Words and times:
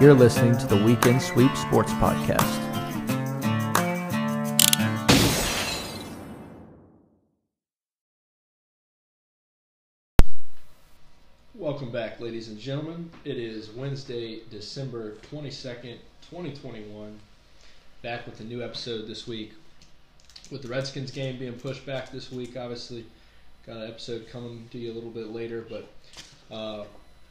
You're 0.00 0.14
listening 0.14 0.56
to 0.56 0.66
the 0.66 0.82
Weekend 0.84 1.20
Sweep 1.20 1.54
Sports 1.56 1.92
Podcast. 1.94 2.40
Welcome 11.54 11.90
back, 11.92 12.18
ladies 12.20 12.48
and 12.48 12.58
gentlemen. 12.58 13.10
It 13.24 13.36
is 13.36 13.70
Wednesday, 13.70 14.40
December 14.50 15.16
22nd, 15.30 15.96
2021. 16.30 17.18
Back 18.02 18.24
with 18.24 18.40
a 18.40 18.44
new 18.44 18.62
episode 18.62 19.06
this 19.06 19.26
week. 19.26 19.52
With 20.50 20.62
the 20.62 20.68
Redskins 20.68 21.10
game 21.10 21.38
being 21.38 21.54
pushed 21.54 21.84
back 21.84 22.10
this 22.10 22.32
week, 22.32 22.56
obviously, 22.56 23.04
got 23.66 23.76
an 23.76 23.88
episode 23.88 24.28
coming 24.30 24.68
to 24.70 24.78
you 24.78 24.92
a 24.92 24.94
little 24.94 25.10
bit 25.10 25.28
later. 25.28 25.66
But 25.68 25.88
uh, 26.50 26.84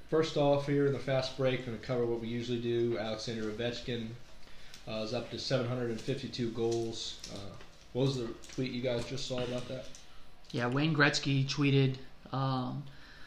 first 0.09 0.37
off, 0.37 0.65
here 0.67 0.87
in 0.87 0.93
the 0.93 0.99
fast 0.99 1.37
break, 1.37 1.65
going 1.65 1.77
to 1.77 1.85
cover 1.85 2.05
what 2.05 2.19
we 2.19 2.27
usually 2.27 2.59
do. 2.59 2.97
Alexander 2.97 3.43
Ovechkin 3.51 4.07
uh, 4.87 5.03
is 5.03 5.13
up 5.13 5.29
to 5.31 5.39
752 5.39 6.49
goals. 6.51 7.19
Uh, 7.33 7.37
what 7.93 8.03
was 8.07 8.17
the 8.17 8.27
tweet 8.53 8.71
you 8.71 8.81
guys 8.81 9.05
just 9.05 9.27
saw 9.27 9.43
about 9.43 9.67
that? 9.67 9.85
Yeah, 10.51 10.67
Wayne 10.67 10.95
Gretzky 10.95 11.47
tweeted. 11.47 11.95
Um, 12.33 12.83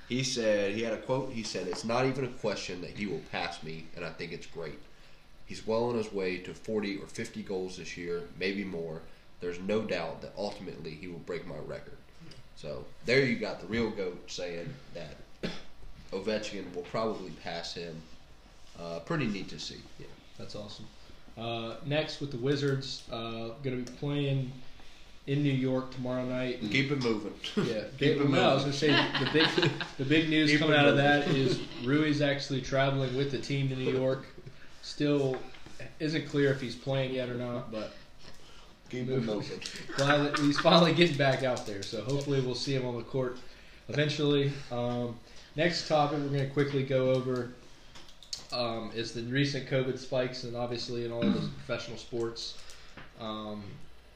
He 0.09 0.23
said 0.25 0.75
he 0.75 0.83
had 0.83 0.93
a 0.93 0.99
quote. 0.99 1.33
He 1.33 1.43
said, 1.43 1.67
"It's 1.69 1.85
not 1.85 2.05
even 2.07 2.25
a 2.25 2.29
question 2.29 2.81
that 2.83 2.91
he 2.91 3.07
will 3.07 3.23
pass 3.31 3.63
me, 3.63 3.87
and 3.97 4.05
I 4.05 4.11
think 4.11 4.33
it's 4.33 4.47
great. 4.47 4.79
He's 5.47 5.67
well 5.67 5.85
on 5.85 5.97
his 5.97 6.13
way 6.13 6.39
to 6.39 6.55
40 6.55 6.99
or 6.99 7.07
50 7.07 7.43
goals 7.43 7.77
this 7.77 7.97
year, 7.97 8.23
maybe 8.39 8.65
more. 8.65 9.03
There's 9.41 9.59
no 9.61 9.83
doubt 9.83 10.23
that 10.23 10.33
ultimately 10.37 10.91
he 10.93 11.09
will 11.09 11.21
break 11.21 11.47
my 11.47 11.59
record." 11.59 11.97
So 12.57 12.85
there 13.07 13.25
you 13.25 13.37
got 13.37 13.61
the 13.61 13.67
real 13.67 13.91
goat 13.91 14.31
saying 14.31 14.73
that 14.95 15.17
Ovechkin 16.13 16.75
will 16.75 16.83
probably 16.83 17.31
pass 17.43 17.75
him. 17.75 18.01
Uh, 18.79 19.01
pretty 19.01 19.27
neat 19.27 19.49
to 19.49 19.59
see. 19.59 19.81
Yeah, 19.99 20.07
that's 20.39 20.55
awesome. 20.55 20.87
Uh, 21.37 21.77
next, 21.87 22.21
with 22.21 22.31
the 22.31 22.37
Wizards, 22.39 23.05
uh, 23.11 23.51
going 23.63 23.85
to 23.85 23.91
be 23.91 23.99
playing 23.99 24.53
in 25.27 25.43
New 25.43 25.53
York 25.53 25.93
tomorrow 25.95 26.25
night. 26.25 26.61
Keep 26.71 26.91
it 26.91 27.03
moving. 27.03 27.33
Yeah, 27.57 27.85
Keep 27.99 28.21
it 28.21 28.31
no, 28.31 28.51
I 28.51 28.55
was 28.55 28.65
gonna 28.65 28.73
say 28.73 28.89
the 28.89 29.31
big 29.33 29.49
the 29.97 30.05
big 30.05 30.29
news 30.29 30.51
Keep 30.51 30.61
coming 30.61 30.77
out 30.77 30.89
of 30.89 30.97
that 30.97 31.29
is 31.29 31.61
Rui's 31.85 32.21
actually 32.21 32.61
traveling 32.61 33.17
with 33.17 33.31
the 33.31 33.39
team 33.39 33.69
to 33.69 33.77
New 33.77 33.93
York. 33.93 34.25
Still 34.83 35.37
isn't 36.01 36.29
clear 36.29 36.51
if 36.51 36.61
he's 36.61 36.75
playing 36.75 37.15
yet 37.15 37.29
or 37.29 37.35
not, 37.35 37.71
but 37.71 37.93
Keep 38.91 39.09
it 39.09 39.23
moving. 39.23 39.61
glad 39.97 40.19
that 40.19 40.39
he's 40.39 40.59
finally 40.59 40.93
getting 40.93 41.17
back 41.17 41.45
out 41.45 41.67
there. 41.67 41.83
So 41.83 42.03
hopefully 42.03 42.41
we'll 42.41 42.55
see 42.55 42.75
him 42.75 42.85
on 42.85 42.97
the 42.97 43.03
court 43.03 43.39
eventually. 43.89 44.53
Um, 44.71 45.17
next 45.57 45.89
topic 45.89 46.19
we're 46.19 46.29
going 46.29 46.49
to 46.49 46.55
quickly 46.55 46.83
go 46.83 47.11
over 47.11 47.51
um, 48.53 48.91
is 48.95 49.13
the 49.13 49.23
recent 49.23 49.69
COVID 49.69 49.99
spikes, 49.99 50.45
and 50.45 50.57
obviously 50.57 51.05
in 51.05 51.13
all 51.13 51.23
of 51.23 51.35
the 51.35 51.49
professional 51.65 51.97
sports. 51.97 52.59
Um, 53.21 53.63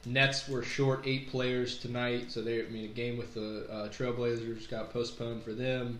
Nets 0.05 0.47
were 0.47 0.63
short 0.63 1.01
eight 1.05 1.29
players 1.29 1.79
tonight, 1.79 2.31
so 2.31 2.41
they 2.41 2.65
I 2.65 2.69
mean 2.69 2.85
a 2.85 2.87
game 2.87 3.17
with 3.17 3.33
the 3.33 3.67
uh, 3.69 3.89
Trailblazers 3.89 4.69
got 4.69 4.93
postponed 4.93 5.43
for 5.43 5.53
them. 5.53 5.99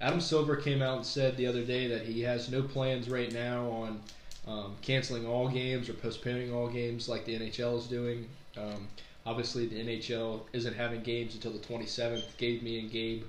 Adam 0.00 0.20
Silver 0.20 0.56
came 0.56 0.82
out 0.82 0.96
and 0.96 1.06
said 1.06 1.36
the 1.36 1.46
other 1.46 1.62
day 1.62 1.86
that 1.86 2.02
he 2.02 2.20
has 2.22 2.50
no 2.50 2.62
plans 2.62 3.08
right 3.08 3.32
now 3.32 3.68
on 3.70 4.00
um, 4.46 4.74
canceling 4.82 5.26
all 5.26 5.48
games 5.48 5.88
or 5.88 5.94
postponing 5.94 6.52
all 6.52 6.68
games 6.68 7.08
like 7.08 7.24
the 7.24 7.38
NHL 7.38 7.78
is 7.78 7.86
doing. 7.86 8.28
Um, 8.56 8.88
obviously, 9.24 9.66
the 9.66 9.76
NHL 9.76 10.40
isn't 10.52 10.74
having 10.74 11.02
games 11.02 11.34
until 11.34 11.52
the 11.52 11.58
27th. 11.58 12.36
Gave 12.36 12.62
me 12.62 12.80
and 12.80 12.90
Gabe 12.90 13.22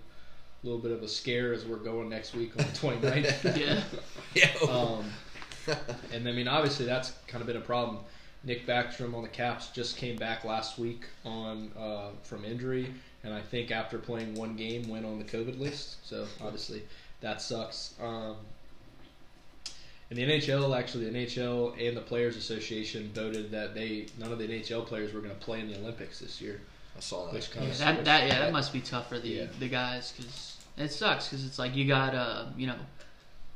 little 0.68 0.82
bit 0.82 0.92
of 0.92 1.02
a 1.04 1.08
scare 1.08 1.54
as 1.54 1.66
we're 1.66 1.78
going 1.78 2.10
next 2.10 2.36
week 2.36 2.52
on 2.60 2.66
the 2.66 2.72
29th. 2.74 3.58
yeah, 3.58 3.82
Yeah. 4.34 4.72
Um, 4.72 5.06
and 6.14 6.28
I 6.28 6.32
mean, 6.32 6.48
obviously, 6.48 6.86
that's 6.86 7.12
kind 7.28 7.42
of 7.42 7.48
been 7.48 7.58
a 7.58 7.62
problem. 7.62 8.00
Nick 8.44 8.66
Backstrom 8.68 9.14
on 9.16 9.24
the 9.24 9.28
Caps 9.30 9.68
just 9.70 9.98
came 9.98 10.16
back 10.16 10.46
last 10.46 10.78
week 10.78 11.02
on 11.26 11.72
uh, 11.78 12.10
from 12.24 12.46
injury, 12.46 12.88
and 13.24 13.34
I 13.34 13.42
think 13.42 13.72
after 13.72 13.98
playing 13.98 14.36
one 14.36 14.56
game 14.56 14.88
went 14.88 15.06
on 15.06 15.18
the 15.18 15.26
COVID 15.26 15.60
list. 15.60 15.98
So 16.08 16.26
obviously, 16.42 16.84
that 17.22 17.42
sucks. 17.42 17.96
Um, 18.02 18.36
and 20.10 20.18
the 20.18 20.24
NHL, 20.24 20.78
actually, 20.78 21.10
the 21.10 21.20
NHL 21.20 21.86
and 21.86 21.98
the 21.98 22.02
Players 22.02 22.38
Association 22.38 23.12
voted 23.14 23.52
that 23.52 23.74
they 23.76 24.06
none 24.18 24.32
of 24.32 24.38
the 24.40 24.48
NHL 24.48 24.86
players 24.86 25.12
were 25.14 25.20
going 25.20 25.34
to 25.36 25.40
play 25.42 25.60
in 25.60 25.70
the 25.70 25.78
Olympics 25.78 26.20
this 26.20 26.40
year, 26.40 26.62
I 26.96 27.02
saw 27.02 27.26
that. 27.26 27.34
which 27.34 27.52
kind 27.52 27.66
yeah 27.66 27.72
of 27.74 27.78
that, 27.80 28.06
that 28.06 28.28
yeah 28.28 28.40
that 28.40 28.54
must 28.54 28.72
be 28.72 28.80
tough 28.80 29.10
for 29.10 29.20
the 29.20 29.28
Yeah. 29.28 29.46
the 29.60 29.68
guys 29.68 30.14
because 30.16 30.47
it 30.78 30.92
sucks 30.92 31.28
because 31.28 31.46
it's 31.46 31.60
like 31.60 31.76
you 31.76 31.88
got 31.88 32.14
uh 32.16 32.46
you 32.58 32.68
know 32.68 32.76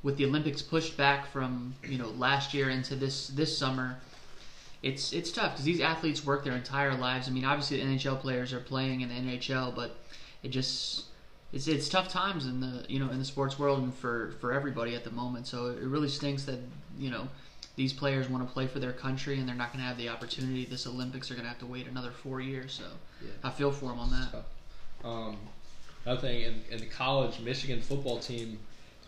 with 0.03 0.17
the 0.17 0.25
Olympics 0.25 0.61
pushed 0.61 0.97
back 0.97 1.27
from 1.31 1.75
you 1.87 1.97
know 1.97 2.09
last 2.09 2.53
year 2.53 2.69
into 2.69 2.95
this 2.95 3.27
this 3.27 3.55
summer. 3.55 3.97
It's 4.81 5.13
it's 5.13 5.31
tough 5.31 5.51
because 5.51 5.65
these 5.65 5.79
athletes 5.79 6.25
work 6.25 6.43
their 6.43 6.55
entire 6.55 6.95
lives. 6.95 7.27
I 7.27 7.31
mean, 7.31 7.45
obviously 7.45 7.77
the 7.77 7.83
NHL 7.83 8.19
players 8.19 8.51
are 8.51 8.59
playing 8.59 9.01
in 9.01 9.09
the 9.09 9.15
NHL, 9.15 9.75
but 9.75 9.95
it 10.41 10.49
just 10.49 11.05
it's 11.53 11.67
it's 11.67 11.87
tough 11.87 12.07
times 12.07 12.45
in 12.47 12.59
the 12.59 12.85
you 12.89 12.99
know 12.99 13.09
in 13.11 13.19
the 13.19 13.25
sports 13.25 13.59
world 13.59 13.83
and 13.83 13.93
for 13.93 14.33
for 14.39 14.53
everybody 14.53 14.95
at 14.95 15.03
the 15.03 15.11
moment. 15.11 15.45
So 15.45 15.67
it 15.67 15.83
really 15.83 16.09
stinks 16.09 16.43
that 16.45 16.59
you 16.97 17.11
know 17.11 17.27
these 17.75 17.93
players 17.93 18.27
want 18.27 18.45
to 18.45 18.51
play 18.51 18.67
for 18.67 18.79
their 18.79 18.91
country 18.91 19.39
and 19.39 19.47
they're 19.47 19.55
not 19.55 19.71
going 19.71 19.79
to 19.79 19.87
have 19.87 19.97
the 19.97 20.09
opportunity. 20.09 20.65
This 20.65 20.87
Olympics 20.87 21.29
are 21.29 21.35
going 21.35 21.43
to 21.43 21.49
have 21.49 21.59
to 21.59 21.65
wait 21.65 21.87
another 21.87 22.11
four 22.11 22.41
years. 22.41 22.73
So 22.73 22.83
Yeah. 23.23 23.31
I 23.43 23.51
feel 23.51 23.71
for 23.71 23.85
them 23.85 23.99
on 23.99 24.09
that. 24.11 25.07
Um, 25.07 25.37
another 26.05 26.21
thing, 26.21 26.41
in, 26.41 26.61
in 26.69 26.79
the 26.79 26.85
college 26.85 27.39
Michigan 27.39 27.81
football 27.81 28.19
team, 28.19 28.59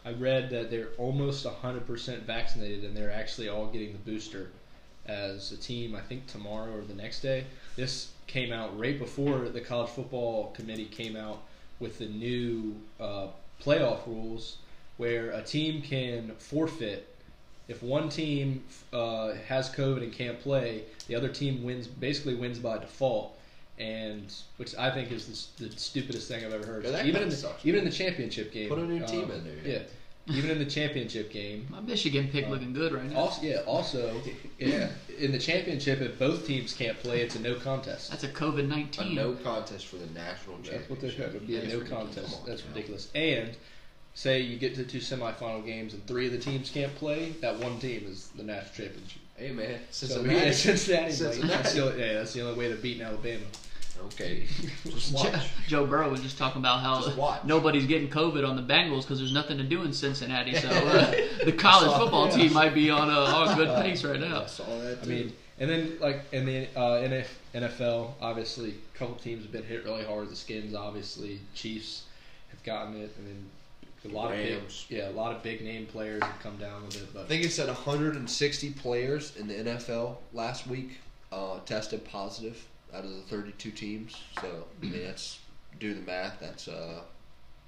I 0.06 0.12
read 0.12 0.50
that 0.50 0.70
they're 0.70 0.90
almost 0.98 1.46
100% 1.46 2.20
vaccinated 2.24 2.84
and 2.84 2.96
they're 2.96 3.12
actually 3.12 3.50
all 3.50 3.68
getting 3.68 3.94
the 3.94 4.00
booster 4.00 4.50
as 5.06 5.52
a 5.52 5.58
team, 5.58 5.96
I 5.96 6.02
think 6.02 6.28
tomorrow 6.28 6.78
or 6.78 6.82
the 6.82 6.94
next 6.94 7.22
day. 7.22 7.46
This 7.76 8.12
came 8.28 8.52
out 8.52 8.78
right 8.78 8.98
before 8.98 9.50
the 9.50 9.62
college 9.62 9.90
football 9.90 10.52
committee 10.52 10.86
came 10.86 11.16
out 11.16 11.44
with 11.80 11.98
the 11.98 12.08
new 12.08 12.76
uh, 13.00 13.28
playoff 13.62 14.06
rules 14.08 14.58
where 14.98 15.32
a 15.32 15.42
team 15.42 15.82
can 15.82 16.32
forfeit 16.38 17.14
if 17.68 17.82
one 17.82 18.10
team 18.10 18.64
uh, 18.92 19.34
has 19.48 19.70
COVID 19.70 20.04
and 20.04 20.12
can't 20.12 20.40
play, 20.40 20.84
the 21.08 21.16
other 21.16 21.30
team 21.30 21.64
wins 21.64 21.88
basically 21.88 22.36
wins 22.36 22.60
by 22.60 22.78
default, 22.78 23.38
and 23.84 24.34
which 24.58 24.76
I 24.76 24.90
think 24.92 25.12
is 25.12 25.48
the, 25.58 25.66
the 25.66 25.78
stupidest 25.78 26.28
thing 26.28 26.46
I've 26.46 26.54
ever 26.54 26.66
heard. 26.66 26.84
Yeah, 26.86 26.92
that 26.92 27.02
even 27.06 27.12
kinda 27.14 27.24
in 27.24 27.30
the, 27.30 27.36
sucks, 27.36 27.66
even 27.66 27.80
in 27.80 27.86
the 27.86 27.92
championship 27.92 28.52
game, 28.52 28.70
Put 28.70 28.80
a 28.80 28.84
new 28.84 29.02
um, 29.02 29.06
team 29.08 29.30
in 29.32 29.44
there. 29.44 29.54
Yeah, 29.66 30.34
even 30.36 30.50
in 30.52 30.60
the 30.60 30.66
championship 30.66 31.32
game. 31.32 31.68
My 31.70 31.82
Michigan 31.82 32.30
pick 32.32 32.46
Um, 32.46 32.52
looking 32.52 32.74
good 32.74 32.94
right 32.94 33.04
now. 33.10 33.18
Also, 33.20 33.42
yeah. 33.42 33.58
Also, 33.68 34.22
yeah. 34.58 34.90
In 35.20 35.32
the 35.32 35.40
championship, 35.40 36.00
if 36.02 36.18
both 36.18 36.48
teams 36.48 36.74
can't 36.74 36.98
play, 37.00 37.22
it's 37.22 37.36
a 37.36 37.40
no 37.40 37.56
contest. 37.56 38.10
That's 38.10 38.24
a 38.24 38.30
COVID 38.30 38.60
A 38.60 38.64
nineteen. 38.64 39.16
no 39.16 39.34
contest 39.34 39.88
for 39.88 39.98
the 39.98 40.08
national 40.08 40.58
That's 40.64 40.90
what 40.90 41.02
they 41.02 41.10
championship. 41.10 41.18
said. 41.18 41.28
It 41.30 41.34
would 41.34 41.48
be 41.48 41.56
a 41.58 41.60
That's 41.62 41.74
no 41.74 41.80
ridiculous. 41.80 42.16
contest. 42.16 42.40
On, 42.42 42.46
That's 42.48 42.62
now. 42.64 42.68
ridiculous. 42.70 43.08
And 43.16 43.50
say 44.16 44.40
you 44.42 44.58
get 44.58 44.76
to 44.76 44.84
two 44.86 45.00
semifinal 45.00 45.66
games 45.66 45.94
and 45.96 46.06
three 46.08 46.28
of 46.28 46.32
the 46.32 46.38
teams 46.38 46.70
can't 46.70 46.94
play, 46.96 47.32
that 47.42 47.58
one 47.60 47.80
team 47.80 48.06
is 48.08 48.28
the 48.36 48.44
national 48.44 48.76
championship. 48.86 49.22
Hey 49.36 49.52
man, 49.52 49.80
So 49.90 50.06
Cincinnati. 50.06 50.46
yeah, 50.46 50.52
Cincinnati. 50.52 51.12
Cincinnati. 51.12 51.48
That's 51.54 51.74
the, 51.74 51.84
only- 51.90 52.00
yeah, 52.00 52.14
that's 52.14 52.34
the 52.34 52.42
only 52.42 52.58
way 52.60 52.70
to 52.70 52.76
beat 52.76 53.02
Alabama. 53.02 53.42
Okay, 54.06 54.46
just 54.84 55.14
watch. 55.14 55.50
Joe 55.68 55.86
Burrow 55.86 56.10
was 56.10 56.22
just 56.22 56.38
talking 56.38 56.62
about 56.62 56.82
how 56.82 57.42
nobody's 57.46 57.86
getting 57.86 58.10
COVID 58.10 58.48
on 58.48 58.56
the 58.56 58.62
Bengals 58.62 59.02
because 59.02 59.20
there's 59.20 59.34
nothing 59.34 59.58
to 59.58 59.64
do 59.64 59.84
in 59.84 59.94
Cincinnati. 59.94 60.56
So 60.56 60.68
uh, 60.70 61.14
the 61.46 61.52
college 61.52 61.92
Saw- 61.92 62.00
football 62.00 62.28
yeah. 62.28 62.36
team 62.36 62.54
might 62.54 62.74
be 62.74 62.90
on 62.90 63.10
a, 63.10 63.14
on 63.14 63.50
a 63.50 63.56
good 63.56 63.70
pace 63.84 64.04
right 64.04 64.20
now. 64.20 64.44
I 64.44 64.46
saw 64.48 64.66
that. 64.66 65.00
I 65.02 65.06
mean, 65.06 65.34
and 65.60 65.70
then 65.70 65.98
like 66.00 66.22
in 66.32 66.46
the 66.46 66.68
uh, 66.76 67.24
NFL, 67.54 68.14
obviously, 68.22 68.76
a 68.94 68.98
couple 68.98 69.16
teams 69.16 69.44
have 69.44 69.52
been 69.52 69.64
hit 69.64 69.84
really 69.84 70.04
hard. 70.04 70.30
The 70.30 70.36
Skins, 70.36 70.76
obviously, 70.76 71.40
Chiefs 71.54 72.04
have 72.50 72.64
gotten 72.64 72.96
it, 72.96 73.14
and 73.18 73.28
then 73.28 73.50
a 74.06 74.08
lot 74.14 74.32
Rams. 74.32 74.84
of 74.84 74.90
big, 74.90 74.98
yeah, 74.98 75.10
a 75.10 75.12
lot 75.12 75.36
of 75.36 75.42
big 75.44 75.62
name 75.62 75.86
players 75.86 76.22
have 76.24 76.40
come 76.42 76.58
down 76.58 76.84
with 76.86 76.98
it. 76.98 77.14
But 77.14 77.24
I 77.24 77.26
think 77.26 77.44
it 77.46 77.52
said 77.52 77.68
160 77.68 78.72
players 78.72 79.36
in 79.38 79.48
the 79.48 79.54
NFL 79.54 80.18
last 80.34 80.68
week 80.68 80.98
uh, 81.32 81.60
tested 81.66 82.04
positive 82.06 82.66
out 82.96 83.04
of 83.04 83.10
the 83.10 83.22
32 83.22 83.72
teams. 83.72 84.22
So 84.42 84.66
I 84.82 84.86
mean, 84.86 85.04
that's 85.04 85.40
do 85.80 85.94
the 85.94 86.02
math. 86.02 86.40
That's 86.40 86.68
a 86.68 87.02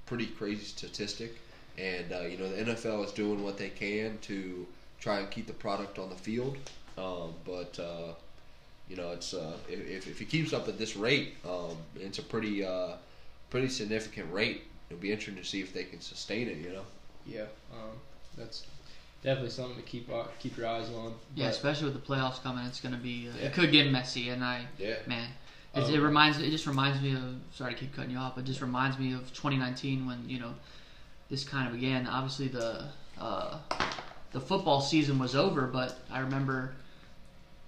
pretty 0.06 0.28
crazy 0.28 0.66
statistic. 0.66 1.36
And 1.78 2.14
uh, 2.14 2.22
you 2.22 2.38
know, 2.38 2.50
the 2.50 2.72
NFL 2.72 3.06
is 3.06 3.12
doing 3.12 3.44
what 3.44 3.58
they 3.58 3.70
can 3.70 4.18
to 4.24 4.66
try 5.00 5.20
and 5.20 5.30
keep 5.30 5.48
the 5.48 5.54
product 5.54 6.00
on 6.00 6.10
the 6.10 6.16
field. 6.16 6.58
Um, 6.98 7.34
but 7.46 7.78
uh, 7.80 8.14
you 8.90 8.96
know, 8.96 9.12
it's 9.12 9.34
uh, 9.34 9.58
if, 9.68 10.08
if 10.08 10.22
it 10.22 10.30
keeps 10.30 10.54
up 10.54 10.68
at 10.68 10.78
this 10.78 10.96
rate, 10.96 11.36
um, 11.48 11.78
it's 11.96 12.20
a 12.20 12.24
pretty 12.24 12.64
uh, 12.64 12.94
pretty 13.50 13.70
significant 13.70 14.32
rate. 14.32 14.64
It'll 14.90 15.02
be 15.02 15.12
interesting 15.12 15.44
to 15.44 15.50
see 15.50 15.62
if 15.62 15.74
they 15.74 15.84
can 15.84 16.00
sustain 16.00 16.48
it. 16.48 16.58
You 16.58 16.74
know. 16.74 16.86
yeah, 17.26 17.46
um, 17.74 17.98
that's 18.38 18.66
definitely 19.26 19.50
something 19.50 19.76
to 19.76 19.82
keep 19.82 20.10
uh, 20.10 20.24
keep 20.40 20.56
your 20.58 20.68
eyes 20.68 20.88
on. 20.90 21.14
Yeah, 21.36 21.46
But- 21.48 21.56
especially 21.56 21.86
with 21.92 21.96
the 21.96 22.14
playoffs 22.14 22.42
coming, 22.42 22.66
it's 22.66 22.80
gonna 22.80 22.98
be 22.98 23.28
uh, 23.28 23.38
Yeah. 23.38 23.48
it 23.48 23.54
could 23.54 23.72
get 23.72 23.92
messy. 23.92 24.30
And 24.30 24.44
I 24.44 24.68
Yeah. 24.78 24.96
man, 25.08 25.30
it, 25.74 25.82
it 25.90 25.98
Um, 25.98 26.04
reminds 26.04 26.38
it 26.40 26.50
just 26.52 26.68
reminds 26.68 27.02
me 27.02 27.14
of 27.16 27.24
sorry 27.54 27.74
to 27.74 27.80
keep 27.80 27.94
cutting 27.96 28.12
you 28.12 28.18
off, 28.18 28.36
but 28.36 28.44
it 28.46 28.48
just 28.48 28.62
reminds 28.62 28.98
me 28.98 29.14
of 29.14 29.34
2019 29.34 30.06
when 30.06 30.30
you 30.30 30.40
know 30.40 30.54
this 31.30 31.44
kind 31.44 31.68
of 31.68 31.74
began. 31.74 32.08
Obviously, 32.08 32.48
the 32.48 32.88
uh, 33.20 33.58
the 34.32 34.40
football 34.40 34.80
season 34.82 35.18
was 35.20 35.36
over, 35.36 35.64
but 35.68 36.00
I 36.12 36.20
remember 36.20 36.76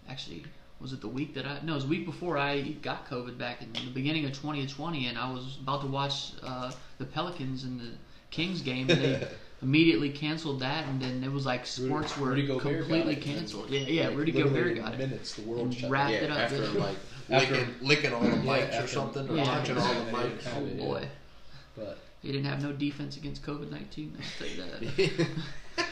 actually 0.10 0.44
was 0.80 0.94
it 0.94 1.02
the 1.02 1.08
week 1.08 1.34
that 1.34 1.46
I 1.46 1.60
no 1.64 1.72
it 1.72 1.76
was 1.76 1.84
the 1.86 1.90
week 1.90 2.06
before 2.06 2.38
I 2.38 2.62
got 2.62 3.10
COVID 3.10 3.38
back 3.38 3.62
in 3.64 3.74
the 3.74 3.90
beginning 3.92 4.26
of 4.26 4.32
2020, 4.34 5.08
and 5.08 5.18
I 5.18 5.32
was 5.32 5.58
about 5.62 5.82
to 5.82 5.88
watch 5.88 6.34
uh, 6.44 6.72
the 7.00 7.06
Pelicans 7.06 7.64
and 7.64 7.80
the 7.80 7.92
Kings 8.30 8.62
game, 8.62 8.90
and 8.90 9.02
they 9.02 9.28
immediately 9.62 10.10
canceled 10.10 10.60
that, 10.60 10.86
and 10.88 11.02
then 11.02 11.24
it 11.24 11.32
was 11.32 11.46
like 11.46 11.66
sports 11.66 12.18
were 12.18 12.28
Rudy 12.30 12.46
Gobert 12.48 12.64
got 12.64 12.72
completely 12.80 13.14
it. 13.16 13.22
canceled. 13.22 13.70
Yeah, 13.70 13.80
yeah, 13.82 14.08
Like, 14.10 14.18
Rudy 14.18 14.32
literally 14.32 14.54
Gobert 14.56 14.78
in 14.78 14.84
got 14.84 14.94
it. 14.94 14.98
Minutes, 15.00 15.34
the 15.34 15.42
world 15.44 15.62
And 15.66 15.74
shut 15.74 15.90
wrapped 15.90 16.14
down. 16.14 16.24
it 16.24 16.32
up. 16.32 16.38
after 16.38 16.58
didn't 16.58 16.80
like 16.80 16.98
licking, 17.30 17.76
licking 17.82 18.14
all 18.14 18.22
the 18.22 18.28
Yeah, 18.30 18.36
mics 18.44 18.70
or 18.70 18.74
after- 18.76 18.88
something, 18.88 19.30
or 19.30 19.36
Yeah. 19.36 19.44
touching 19.46 19.78
all 19.78 19.94
the 19.94 20.00
They 20.06 20.12
mics. 20.12 20.48
Oh 20.56 20.66
yeah. 20.66 20.84
boy, 20.84 21.08
But 21.76 21.98
he 22.22 22.32
didn't 22.32 22.46
have 22.46 22.62
no 22.62 22.72
defense 22.72 23.18
against 23.18 23.44
COVID 23.44 23.70
19. 23.72 24.18
I'll 24.20 24.26
tell 24.38 24.48
you 24.48 24.64
that. 25.06 25.28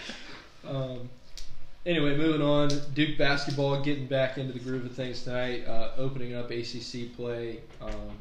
Um, 0.67 1.09
anyway, 1.85 2.17
moving 2.17 2.41
on. 2.41 2.69
Duke 2.95 3.17
basketball 3.19 3.81
getting 3.83 4.07
back 4.07 4.37
into 4.39 4.51
the 4.53 4.59
groove 4.59 4.85
of 4.85 4.93
things 4.93 5.23
tonight. 5.23 5.65
Uh, 5.67 5.91
opening 5.97 6.33
up 6.33 6.49
ACC 6.49 7.15
play 7.15 7.59
um, 7.81 8.17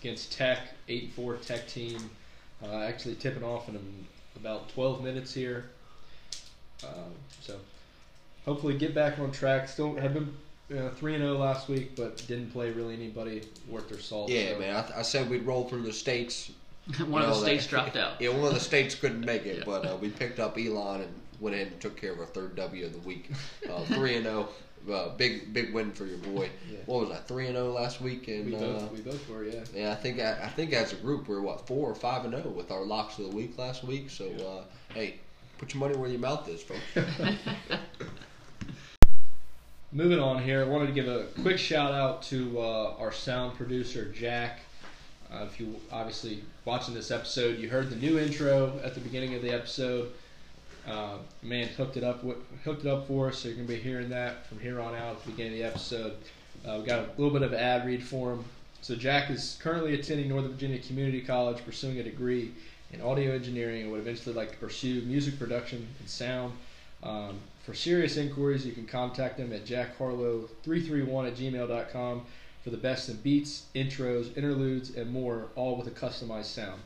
against 0.00 0.32
Tech, 0.32 0.60
eight 0.88 1.04
and 1.04 1.12
four 1.12 1.36
Tech 1.36 1.68
team. 1.68 1.98
Uh, 2.64 2.76
actually 2.78 3.14
tipping 3.16 3.42
off 3.44 3.68
in 3.68 3.74
about 4.40 4.68
12 4.70 5.02
minutes 5.04 5.32
here. 5.34 5.66
Um, 6.84 7.12
so 7.40 7.56
hopefully 8.44 8.76
get 8.76 8.94
back 8.94 9.18
on 9.18 9.30
track. 9.32 9.68
Still 9.68 9.94
have 9.96 10.14
been 10.14 10.34
three 10.96 11.14
and 11.14 11.22
zero 11.22 11.36
last 11.36 11.68
week, 11.68 11.94
but 11.96 12.16
didn't 12.26 12.52
play 12.52 12.70
really 12.70 12.94
anybody 12.94 13.42
worth 13.68 13.88
their 13.88 13.98
salt. 13.98 14.30
Yeah, 14.30 14.54
so. 14.54 14.58
man. 14.60 14.76
I, 14.76 14.82
th- 14.82 14.94
I 14.96 15.02
said 15.02 15.28
we'd 15.28 15.44
roll 15.44 15.68
through 15.68 15.82
the 15.82 15.92
states. 15.92 16.50
One 17.06 17.22
of 17.22 17.28
the 17.28 17.34
states 17.34 17.64
that- 17.64 17.70
dropped 17.70 17.96
out. 17.96 18.12
Yeah, 18.20 18.30
one 18.30 18.48
of 18.48 18.54
the 18.54 18.60
states 18.60 18.94
couldn't 18.94 19.20
make 19.24 19.44
it, 19.46 19.58
Yeah. 19.58 19.64
but 19.66 19.86
uh, 19.86 19.96
we 20.00 20.08
picked 20.08 20.40
up 20.40 20.56
Elon 20.58 21.02
and 21.02 21.12
went 21.38 21.54
in 21.56 21.68
and 21.68 21.80
took 21.80 21.96
care 22.00 22.12
of 22.12 22.18
our 22.18 22.26
third 22.26 22.56
W 22.56 22.84
of 22.86 22.92
the 22.92 22.98
week. 23.00 23.30
Uh, 23.70 23.84
Three 23.84 24.16
and 24.16 24.24
zero, 24.24 24.48
uh, 24.90 25.10
big 25.10 25.52
big 25.52 25.74
win 25.74 25.92
for 25.92 26.06
your 26.06 26.18
boy. 26.18 26.48
Yeah. 26.70 26.78
What 26.86 27.00
was 27.00 27.08
that? 27.10 27.26
Three 27.26 27.46
and 27.46 27.56
zero 27.56 27.72
last 27.72 28.00
week, 28.00 28.28
and 28.28 28.46
we 28.46 28.54
uh, 28.54 28.58
both 28.58 28.92
we 28.92 29.00
both 29.00 29.28
were, 29.28 29.44
yeah. 29.44 29.60
yeah, 29.74 29.92
I 29.92 29.96
think 29.96 30.20
I, 30.20 30.38
I 30.44 30.48
think 30.48 30.72
as 30.72 30.92
a 30.92 30.96
group 30.96 31.28
we're 31.28 31.40
what 31.40 31.66
four 31.66 31.90
or 31.90 31.94
five 31.94 32.24
and 32.24 32.32
zero 32.32 32.48
with 32.48 32.70
our 32.70 32.84
locks 32.84 33.18
of 33.18 33.30
the 33.30 33.36
week 33.36 33.58
last 33.58 33.82
week. 33.82 34.08
So 34.08 34.26
uh, 34.26 34.94
hey, 34.94 35.16
put 35.58 35.74
your 35.74 35.80
money 35.80 35.96
where 35.96 36.08
your 36.08 36.20
mouth 36.20 36.48
is, 36.48 36.62
folks. 36.62 36.80
Moving 39.92 40.20
on 40.20 40.40
here, 40.40 40.60
I 40.62 40.68
wanted 40.68 40.86
to 40.86 40.92
give 40.92 41.08
a 41.08 41.24
quick 41.42 41.58
shout 41.58 41.92
out 41.92 42.22
to 42.24 42.60
uh, 42.60 42.94
our 42.98 43.10
sound 43.10 43.56
producer 43.56 44.12
Jack. 44.12 44.60
Uh, 45.32 45.46
if 45.50 45.58
you 45.58 45.74
obviously 45.90 46.44
watching 46.64 46.94
this 46.94 47.10
episode, 47.10 47.58
you 47.58 47.68
heard 47.68 47.90
the 47.90 47.96
new 47.96 48.18
intro 48.18 48.78
at 48.84 48.94
the 48.94 49.00
beginning 49.00 49.34
of 49.34 49.42
the 49.42 49.52
episode. 49.52 50.12
Uh, 50.86 51.18
man 51.42 51.68
hooked 51.68 51.96
it 51.96 52.04
up, 52.04 52.18
wi- 52.18 52.40
hooked 52.64 52.84
it 52.84 52.88
up 52.88 53.06
for 53.06 53.28
us, 53.28 53.38
so 53.38 53.48
you're 53.48 53.56
gonna 53.56 53.68
be 53.68 53.76
hearing 53.76 54.08
that 54.08 54.46
from 54.46 54.58
here 54.58 54.80
on 54.80 54.94
out 54.94 55.16
at 55.16 55.24
the 55.24 55.30
beginning 55.30 55.52
of 55.54 55.58
the 55.58 55.64
episode. 55.64 56.16
Uh, 56.66 56.78
we 56.80 56.86
got 56.86 57.00
a 57.00 57.08
little 57.16 57.32
bit 57.32 57.42
of 57.42 57.54
ad 57.54 57.86
read 57.86 58.02
for 58.02 58.32
him. 58.32 58.44
So 58.82 58.94
Jack 58.96 59.30
is 59.30 59.58
currently 59.60 59.94
attending 59.94 60.28
Northern 60.28 60.52
Virginia 60.52 60.78
Community 60.78 61.20
College, 61.20 61.64
pursuing 61.64 61.98
a 61.98 62.02
degree 62.02 62.52
in 62.92 63.00
audio 63.00 63.32
engineering, 63.32 63.82
and 63.82 63.92
would 63.92 64.00
eventually 64.00 64.34
like 64.34 64.52
to 64.52 64.56
pursue 64.56 65.02
music 65.02 65.38
production 65.38 65.86
and 65.98 66.08
sound. 66.08 66.52
Um, 67.02 67.38
for 67.64 67.74
serious 67.74 68.16
inquiries, 68.16 68.66
you 68.66 68.72
can 68.72 68.86
contact 68.86 69.36
them 69.36 69.52
at 69.52 69.64
jackharlow331 69.64 71.26
at 71.26 71.36
gmail.com 71.36 72.22
for 72.64 72.70
the 72.70 72.76
best 72.76 73.08
in 73.08 73.16
beats, 73.16 73.66
intros, 73.74 74.36
interludes, 74.36 74.94
and 74.96 75.10
more, 75.10 75.48
all 75.56 75.76
with 75.76 75.86
a 75.86 75.90
customized 75.90 76.46
sound. 76.46 76.80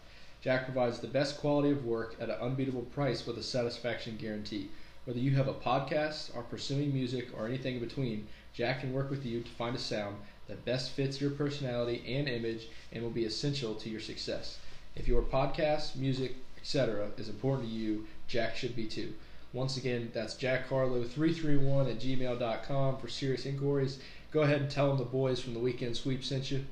Jack 0.44 0.66
provides 0.66 1.00
the 1.00 1.06
best 1.06 1.38
quality 1.38 1.70
of 1.70 1.86
work 1.86 2.16
at 2.20 2.28
an 2.28 2.36
unbeatable 2.38 2.82
price 2.82 3.26
with 3.26 3.38
a 3.38 3.42
satisfaction 3.42 4.18
guarantee. 4.18 4.68
Whether 5.06 5.18
you 5.18 5.30
have 5.36 5.48
a 5.48 5.54
podcast, 5.54 6.36
are 6.36 6.42
pursuing 6.42 6.92
music, 6.92 7.28
or 7.34 7.46
anything 7.46 7.76
in 7.76 7.80
between, 7.80 8.28
Jack 8.52 8.80
can 8.80 8.92
work 8.92 9.08
with 9.08 9.24
you 9.24 9.40
to 9.40 9.50
find 9.52 9.74
a 9.74 9.78
sound 9.78 10.16
that 10.46 10.66
best 10.66 10.90
fits 10.90 11.18
your 11.18 11.30
personality 11.30 12.04
and 12.06 12.28
image 12.28 12.68
and 12.92 13.02
will 13.02 13.08
be 13.08 13.24
essential 13.24 13.74
to 13.76 13.88
your 13.88 14.02
success. 14.02 14.58
If 14.94 15.08
your 15.08 15.22
podcast, 15.22 15.96
music, 15.96 16.34
etc. 16.58 17.08
is 17.16 17.30
important 17.30 17.70
to 17.70 17.74
you, 17.74 18.06
Jack 18.28 18.54
should 18.54 18.76
be 18.76 18.84
too. 18.86 19.14
Once 19.54 19.78
again, 19.78 20.10
that's 20.12 20.34
jackharlow331 20.34 21.90
at 21.90 22.00
gmail.com 22.00 22.98
for 22.98 23.08
serious 23.08 23.46
inquiries. 23.46 23.98
Go 24.30 24.42
ahead 24.42 24.60
and 24.60 24.70
tell 24.70 24.88
them 24.88 24.98
the 24.98 25.04
boys 25.04 25.40
from 25.40 25.54
the 25.54 25.60
Weekend 25.60 25.96
Sweep 25.96 26.22
sent 26.22 26.50
you. 26.50 26.66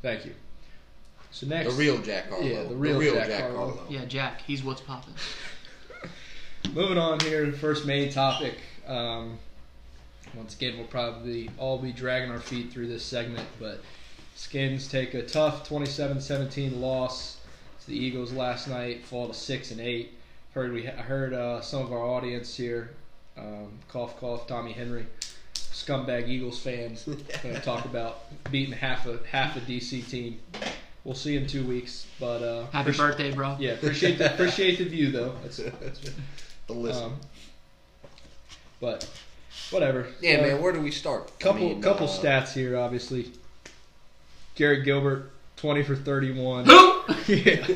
Thank 0.00 0.24
you. 0.24 0.32
So 1.32 1.46
next, 1.46 1.74
The 1.74 1.80
real 1.80 1.98
Jack 1.98 2.28
Harlow. 2.28 2.44
Yeah, 2.44 2.62
the 2.64 2.74
real 2.74 3.14
Jack 3.14 3.30
Harlow. 3.40 3.56
Harlow. 3.56 3.84
Yeah, 3.88 4.04
Jack, 4.04 4.42
he's 4.42 4.64
what's 4.64 4.80
popping. 4.80 5.14
moving 6.72 6.98
on 6.98 7.20
here, 7.20 7.50
first 7.52 7.86
main 7.86 8.10
topic. 8.10 8.54
Um, 8.86 9.38
once 10.34 10.54
again, 10.54 10.76
we'll 10.76 10.86
probably 10.86 11.50
all 11.58 11.78
be 11.78 11.92
dragging 11.92 12.30
our 12.30 12.40
feet 12.40 12.72
through 12.72 12.88
this 12.88 13.04
segment, 13.04 13.46
but 13.58 13.80
Skins 14.34 14.88
take 14.88 15.14
a 15.14 15.22
tough 15.22 15.68
27-17 15.68 16.80
loss 16.80 17.38
to 17.80 17.86
the 17.86 17.96
Eagles 17.96 18.32
last 18.32 18.68
night, 18.68 19.04
fall 19.04 19.28
to 19.28 19.34
six 19.34 19.70
and 19.70 19.80
eight. 19.80 20.14
Heard 20.54 20.72
we 20.72 20.88
I 20.88 21.02
heard 21.02 21.32
uh, 21.32 21.60
some 21.60 21.82
of 21.82 21.92
our 21.92 22.04
audience 22.04 22.56
here, 22.56 22.90
um, 23.36 23.70
cough 23.88 24.18
cough, 24.18 24.46
Tommy 24.46 24.72
Henry, 24.72 25.06
scumbag 25.54 26.28
Eagles 26.28 26.60
fans, 26.60 27.04
going 27.04 27.18
to 27.54 27.60
talk 27.60 27.84
about 27.84 28.20
beating 28.50 28.74
half 28.74 29.06
a 29.06 29.20
half 29.30 29.56
a 29.56 29.60
DC 29.60 30.08
team. 30.08 30.40
We'll 31.04 31.14
see 31.14 31.36
in 31.36 31.46
two 31.46 31.64
weeks, 31.64 32.06
but 32.20 32.42
uh, 32.42 32.66
Happy 32.72 32.90
appreci- 32.90 32.96
birthday, 32.98 33.32
bro. 33.32 33.56
Yeah, 33.58 33.72
appreciate 33.72 34.18
the 34.18 34.32
appreciate 34.34 34.76
the 34.78 34.84
view 34.84 35.10
though. 35.10 35.34
That's, 35.42 35.56
that's 35.80 36.00
The 36.66 36.72
listen. 36.74 37.04
um, 37.04 37.16
but 38.80 39.08
whatever. 39.70 40.08
yeah, 40.20 40.36
Uh, 40.38 40.42
man. 40.42 40.62
Where 40.62 40.72
do 40.72 40.80
we 40.80 40.90
start? 40.90 41.30
I 41.38 41.42
Couple 41.42 41.60
mean, 41.68 41.82
couple 41.82 42.06
uh, 42.08 42.10
stats 42.10 42.52
here, 42.52 42.76
obviously. 42.78 43.32
Garrett 44.56 44.84
Gilbert, 44.84 45.30
twenty 45.56 45.82
for 45.82 45.96
thirty-one. 45.96 46.66
yeah, 47.26 47.66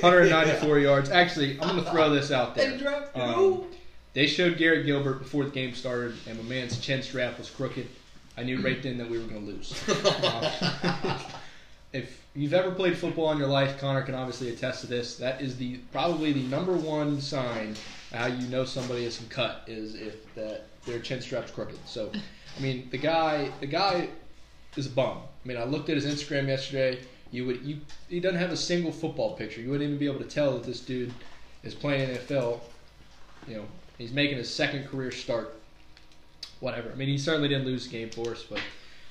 194 0.00 0.78
yards. 0.78 1.10
Actually, 1.10 1.52
I'm 1.60 1.76
gonna 1.76 1.90
throw 1.90 2.10
this 2.10 2.30
out 2.30 2.54
there. 2.54 2.76
They, 2.76 3.20
Um, 3.20 3.64
they 4.12 4.26
showed 4.26 4.58
Garrett 4.58 4.84
Gilbert 4.86 5.18
before 5.20 5.44
the 5.44 5.50
game 5.50 5.74
started, 5.74 6.14
and 6.28 6.36
my 6.38 6.44
man's 6.44 6.78
chin 6.78 7.02
strap 7.02 7.38
was 7.38 7.48
crooked. 7.48 7.86
I 8.36 8.42
knew 8.42 8.60
right 8.60 8.82
then 8.82 8.98
that 8.98 9.08
we 9.08 9.18
were 9.18 9.24
gonna 9.26 9.40
lose. 9.40 9.72
Um, 9.96 11.20
if 11.96 12.22
you've 12.34 12.54
ever 12.54 12.70
played 12.70 12.96
football 12.96 13.32
in 13.32 13.38
your 13.38 13.48
life, 13.48 13.78
Connor 13.80 14.02
can 14.02 14.14
obviously 14.14 14.50
attest 14.50 14.82
to 14.82 14.86
this. 14.86 15.16
That 15.16 15.40
is 15.40 15.56
the 15.56 15.78
probably 15.92 16.32
the 16.32 16.42
number 16.42 16.72
one 16.72 17.20
sign 17.20 17.74
how 18.12 18.26
you 18.26 18.46
know 18.48 18.64
somebody 18.64 19.04
is 19.04 19.14
some 19.14 19.28
cut 19.28 19.62
is 19.66 19.94
if 19.94 20.34
that 20.34 20.64
their 20.84 21.00
chin 21.00 21.20
strap's 21.20 21.50
crooked. 21.50 21.78
So, 21.86 22.12
I 22.56 22.60
mean, 22.60 22.88
the 22.90 22.98
guy 22.98 23.50
the 23.60 23.66
guy 23.66 24.08
is 24.76 24.86
a 24.86 24.90
bum. 24.90 25.18
I 25.44 25.48
mean, 25.48 25.56
I 25.56 25.64
looked 25.64 25.88
at 25.88 25.96
his 25.96 26.06
Instagram 26.06 26.48
yesterday. 26.48 27.00
You 27.30 27.46
would 27.46 27.62
you 27.62 27.80
he 28.08 28.20
doesn't 28.20 28.38
have 28.38 28.52
a 28.52 28.56
single 28.56 28.92
football 28.92 29.34
picture. 29.34 29.60
You 29.60 29.70
wouldn't 29.70 29.88
even 29.88 29.98
be 29.98 30.06
able 30.06 30.20
to 30.20 30.30
tell 30.30 30.52
that 30.52 30.64
this 30.64 30.80
dude 30.80 31.12
is 31.62 31.74
playing 31.74 32.10
NFL. 32.16 32.60
You 33.48 33.56
know, 33.56 33.64
he's 33.98 34.12
making 34.12 34.36
his 34.36 34.52
second 34.52 34.86
career 34.88 35.10
start. 35.10 35.54
Whatever. 36.60 36.90
I 36.90 36.94
mean, 36.94 37.08
he 37.08 37.18
certainly 37.18 37.48
didn't 37.48 37.66
lose 37.66 37.86
game 37.86 38.08
for 38.08 38.30
us, 38.30 38.42
but 38.48 38.60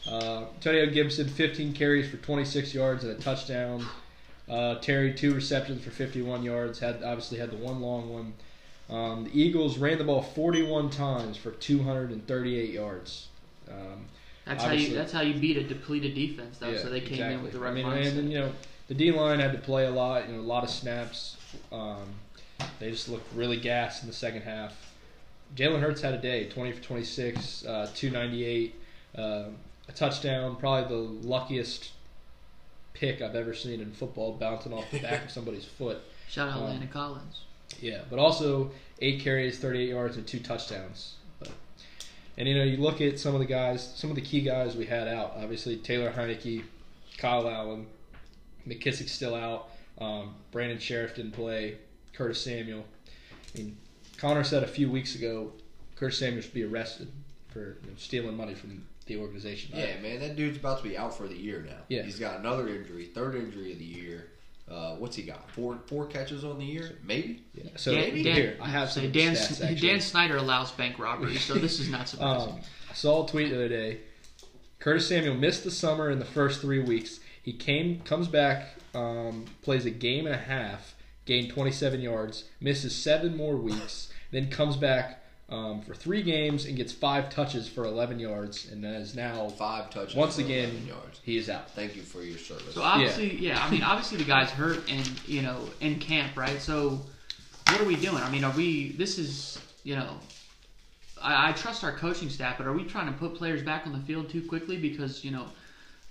uh, 0.09 0.45
Antonio 0.55 0.85
Gibson, 0.87 1.27
15 1.27 1.73
carries 1.73 2.09
for 2.09 2.17
26 2.17 2.73
yards 2.73 3.03
and 3.03 3.17
a 3.17 3.21
touchdown. 3.21 3.85
Uh, 4.47 4.75
Terry, 4.75 5.13
two 5.13 5.33
receptions 5.33 5.83
for 5.83 5.89
51 5.89 6.43
yards. 6.43 6.79
Had 6.79 7.03
obviously 7.03 7.39
had 7.39 7.51
the 7.51 7.57
one 7.57 7.81
long 7.81 8.09
one. 8.09 8.33
Um, 8.89 9.23
the 9.23 9.41
Eagles 9.41 9.77
ran 9.77 9.97
the 9.97 10.03
ball 10.03 10.21
41 10.21 10.91
times 10.91 11.37
for 11.37 11.51
238 11.51 12.69
yards. 12.69 13.27
Um, 13.67 14.05
That's 14.45 14.63
how 14.63 14.71
you. 14.71 14.93
That's 14.93 15.11
how 15.11 15.21
you 15.21 15.33
beat 15.33 15.57
a 15.57 15.63
depleted 15.63 16.13
defense, 16.13 16.59
though. 16.59 16.69
yeah, 16.69 16.77
so 16.79 16.89
they 16.89 17.01
came 17.01 17.13
exactly. 17.13 17.35
in 17.35 17.43
with 17.43 17.53
the 17.53 17.59
right 17.59 17.71
I 17.71 17.73
mean, 17.73 17.85
mindset. 17.85 18.07
and 18.09 18.17
then, 18.17 18.31
you 18.31 18.39
know, 18.39 18.51
the 18.87 18.93
D 18.93 19.11
line 19.11 19.39
had 19.39 19.53
to 19.53 19.57
play 19.57 19.87
a 19.87 19.91
lot. 19.91 20.27
You 20.27 20.35
know, 20.35 20.41
a 20.41 20.41
lot 20.41 20.63
of 20.63 20.69
snaps. 20.69 21.37
Um, 21.71 22.05
they 22.79 22.91
just 22.91 23.09
looked 23.09 23.33
really 23.33 23.57
gassed 23.57 24.03
in 24.03 24.07
the 24.07 24.15
second 24.15 24.43
half. 24.43 24.93
Jalen 25.55 25.79
Hurts 25.79 26.01
had 26.01 26.13
a 26.13 26.17
day, 26.17 26.49
20 26.49 26.71
for 26.71 26.81
26, 26.81 27.65
uh, 27.65 27.89
298, 27.93 28.75
uh, 29.17 29.43
a 29.87 29.91
touchdown. 29.91 30.55
Probably 30.55 30.89
the 30.89 31.27
luckiest 31.27 31.91
pick 32.93 33.21
I've 33.21 33.35
ever 33.35 33.53
seen 33.53 33.81
in 33.81 33.91
football, 33.91 34.33
bouncing 34.33 34.73
off 34.73 34.89
the 34.91 34.99
back 34.99 35.25
of 35.25 35.31
somebody's 35.31 35.65
foot. 35.65 35.99
Shout 36.29 36.49
out 36.49 36.57
um, 36.57 36.63
Landon 36.65 36.87
Collins. 36.87 37.41
Yeah, 37.81 38.01
but 38.09 38.19
also 38.19 38.71
eight 39.01 39.21
carries, 39.21 39.59
38 39.59 39.89
yards, 39.89 40.17
and 40.17 40.25
two 40.25 40.39
touchdowns. 40.39 41.15
But, 41.39 41.51
and 42.37 42.47
you 42.47 42.55
know, 42.55 42.63
you 42.63 42.77
look 42.77 43.01
at 43.01 43.19
some 43.19 43.33
of 43.33 43.39
the 43.39 43.45
guys, 43.45 43.93
some 43.95 44.09
of 44.09 44.15
the 44.15 44.21
key 44.21 44.41
guys 44.41 44.75
we 44.75 44.85
had 44.85 45.07
out. 45.07 45.33
Obviously, 45.37 45.77
Taylor 45.77 46.11
Heinicke, 46.11 46.63
Kyle 47.17 47.49
Allen, 47.49 47.87
McKissick's 48.67 49.11
still 49.11 49.35
out. 49.35 49.69
Um, 49.99 50.35
Brandon 50.51 50.77
Scherff 50.77 51.15
didn't 51.15 51.31
play. 51.31 51.77
Curtis 52.13 52.41
Samuel. 52.41 52.85
I 53.53 53.57
mean, 53.57 53.77
Connor 54.17 54.43
said 54.43 54.63
a 54.63 54.67
few 54.67 54.89
weeks 54.89 55.15
ago, 55.15 55.51
Curtis 55.95 56.19
Samuel 56.19 56.41
should 56.41 56.53
be 56.53 56.63
arrested 56.63 57.11
for 57.49 57.77
you 57.83 57.89
know, 57.89 57.93
stealing 57.97 58.37
money 58.37 58.53
from 58.53 58.85
the 59.05 59.17
organization. 59.17 59.71
I- 59.75 59.79
Yeah, 59.85 59.99
man, 60.01 60.19
that 60.19 60.35
dude's 60.35 60.57
about 60.57 60.81
to 60.81 60.83
be 60.89 60.97
out 60.97 61.15
for 61.17 61.27
the 61.27 61.35
year 61.35 61.61
now. 61.67 61.77
Yeah. 61.89 62.03
He's 62.03 62.19
got 62.19 62.39
another 62.39 62.67
injury, 62.67 63.05
third 63.13 63.35
injury 63.35 63.71
of 63.71 63.79
the 63.79 63.85
year. 63.85 64.29
Uh, 64.69 64.95
what's 64.95 65.15
he 65.15 65.21
got? 65.21 65.47
Four 65.51 65.77
four 65.85 66.07
catches 66.07 66.43
on 66.43 66.57
the 66.57 66.65
year, 66.65 66.97
maybe. 67.03 67.43
Yeah. 67.53 67.69
So 67.75 67.93
Dan, 67.93 68.09
Dan, 68.23 68.23
here 68.35 68.57
I 68.59 68.67
have 68.67 68.91
say 68.91 69.01
some 69.03 69.11
Dan, 69.11 69.33
stats. 69.35 69.63
Actually. 69.63 69.87
Dan 69.87 70.01
Snyder 70.01 70.37
allows 70.37 70.71
bank 70.71 70.97
robbery, 70.97 71.35
so 71.35 71.53
this 71.53 71.79
is 71.79 71.87
not 71.87 72.09
surprising. 72.09 72.53
Um, 72.53 72.61
I 72.89 72.93
saw 72.95 73.23
a 73.25 73.29
tweet 73.29 73.49
the 73.49 73.55
other 73.55 73.69
day. 73.69 73.99
Curtis 74.79 75.07
Samuel 75.07 75.35
missed 75.35 75.63
the 75.63 75.71
summer 75.71 76.09
in 76.09 76.17
the 76.17 76.25
first 76.25 76.61
three 76.61 76.79
weeks. 76.79 77.19
He 77.43 77.53
came, 77.53 77.99
comes 78.01 78.27
back, 78.27 78.69
um, 78.95 79.45
plays 79.61 79.85
a 79.85 79.91
game 79.91 80.25
and 80.25 80.33
a 80.33 80.39
half, 80.39 80.95
gained 81.25 81.51
27 81.51 82.01
yards, 82.01 82.45
misses 82.59 82.95
seven 82.95 83.37
more 83.37 83.55
weeks, 83.55 84.11
then 84.31 84.49
comes 84.49 84.77
back 84.77 85.23
um, 85.49 85.81
for 85.81 85.93
three 85.93 86.23
games 86.23 86.65
and 86.65 86.75
gets 86.75 86.91
five 86.91 87.29
touches 87.29 87.67
for 87.67 87.85
11 87.85 88.19
yards, 88.19 88.71
and 88.71 88.83
is 88.83 89.15
now 89.15 89.47
Five 89.49 89.91
touches. 89.91 90.15
once 90.15 90.35
for 90.35 90.41
again 90.41 90.69
11 90.69 90.87
yards. 90.87 91.21
he 91.23 91.37
is 91.37 91.49
out. 91.49 91.69
Thank 91.71 91.95
you 91.95 92.01
for 92.01 92.23
your 92.23 92.37
service. 92.39 92.73
So 92.73 92.81
obviously, 92.81 93.37
yeah. 93.37 93.63
I 93.63 93.69
mean, 93.69 93.83
obviously 93.83 94.17
the 94.17 94.23
guy's 94.23 94.49
hurt 94.49 94.89
and 94.89 95.07
you 95.27 95.41
know 95.43 95.69
in 95.81 95.99
camp, 95.99 96.35
right? 96.35 96.59
So 96.59 96.99
what 97.69 97.79
are 97.79 97.85
we 97.85 97.95
doing? 97.95 98.23
I 98.23 98.29
mean, 98.31 98.43
are 98.43 98.55
we? 98.55 98.93
This 98.93 99.19
is 99.19 99.59
you 99.83 99.95
know, 99.95 100.17
I, 101.21 101.49
I 101.49 101.51
trust 101.51 101.83
our 101.83 101.91
coaching 101.91 102.29
staff, 102.29 102.57
but 102.57 102.65
are 102.65 102.73
we 102.73 102.83
trying 102.83 103.05
to 103.05 103.13
put 103.19 103.35
players 103.35 103.61
back 103.61 103.85
on 103.85 103.93
the 103.93 103.99
field 103.99 104.29
too 104.29 104.41
quickly 104.47 104.77
because 104.77 105.23
you 105.23 105.29
know, 105.29 105.45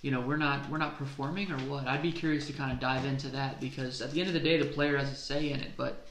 you 0.00 0.12
know 0.12 0.21
we're 0.21 0.37
not 0.37 0.71
we're 0.71 0.79
not 0.79 0.97
performing 0.97 1.50
or 1.50 1.59
what? 1.62 1.88
I'd 1.88 2.03
be 2.03 2.12
curious 2.12 2.47
to 2.47 2.53
kind 2.53 2.71
of 2.71 2.79
dive 2.79 3.05
into 3.05 3.29
that 3.31 3.61
because 3.61 4.00
at 4.00 4.12
the 4.12 4.21
end 4.21 4.29
of 4.29 4.35
the 4.35 4.41
day, 4.41 4.59
the 4.59 4.67
player 4.67 4.97
has 4.97 5.11
a 5.11 5.17
say 5.17 5.50
in 5.50 5.59
it, 5.59 5.73
but. 5.76 6.07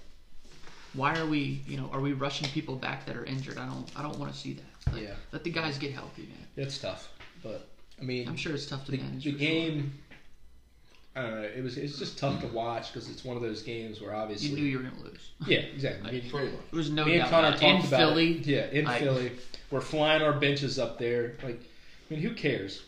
Why 0.94 1.18
are 1.18 1.26
we, 1.26 1.62
you 1.68 1.78
know, 1.78 1.90
are 1.92 2.00
we 2.02 2.14
rushing 2.14 2.48
people 2.50 2.76
back 2.76 3.06
that 3.06 3.16
are 3.16 3.26
injured? 3.26 3.58
I 3.58 3.66
don't, 3.66 3.90
I 3.96 4.02
don't 4.04 4.18
want 4.20 4.32
to 4.32 4.38
see 4.38 4.54
that. 4.54 4.94
Let, 4.94 5.02
Yeah. 5.04 5.14
let 5.32 5.44
the 5.44 5.50
guys 5.50 5.78
get 5.78 5.92
healthy, 5.94 6.24
man. 6.24 6.48
It's 6.56 6.78
tough, 6.78 7.10
but 7.42 7.68
I 8.00 8.04
mean, 8.04 8.28
I'm 8.28 8.36
sure 8.36 8.54
it's 8.54 8.66
tough 8.68 8.86
to 8.86 8.92
the, 8.92 8.98
manage. 8.98 9.24
the 9.24 9.32
for 9.34 9.40
sure. 9.40 9.48
game. 9.48 9.94
I 11.16 11.22
don't 11.22 11.32
know. 11.42 11.48
It 11.56 11.64
was 11.64 11.78
it's 11.78 12.00
just 12.00 12.18
tough 12.18 12.42
to 12.42 12.48
watch 12.48 12.92
because 12.92 13.08
it's 13.10 13.24
one 13.24 13.36
of 13.38 13.44
those 13.44 13.62
games 13.62 14.02
where 14.02 14.16
obviously 14.16 14.50
you 14.50 14.56
knew 14.56 14.64
you 14.64 14.78
were 14.78 14.84
going 14.84 14.96
to 14.96 15.04
lose. 15.04 15.30
yeah 15.48 15.60
exactly. 15.60 16.10
I 16.10 16.14
mean, 16.14 16.32
There 16.32 16.50
was 16.72 16.90
no 16.90 17.06
Me 17.06 17.14
and 17.14 17.22
doubt 17.22 17.30
Connor 17.30 17.48
about 17.50 17.60
talked. 17.60 17.84
In 17.84 17.88
about 17.88 18.00
Philly, 18.00 18.38
it. 18.40 18.48
Yeah, 18.48 18.66
in 18.72 18.88
I- 18.88 19.00
Philly, 19.00 19.32
we're 19.70 19.82
flying 19.82 20.22
our 20.24 20.34
benches 20.34 20.80
up 20.80 20.98
there. 20.98 21.34
Like, 21.44 21.60
I 22.10 22.14
mean, 22.14 22.22
who 22.24 22.34
cares? 22.34 22.84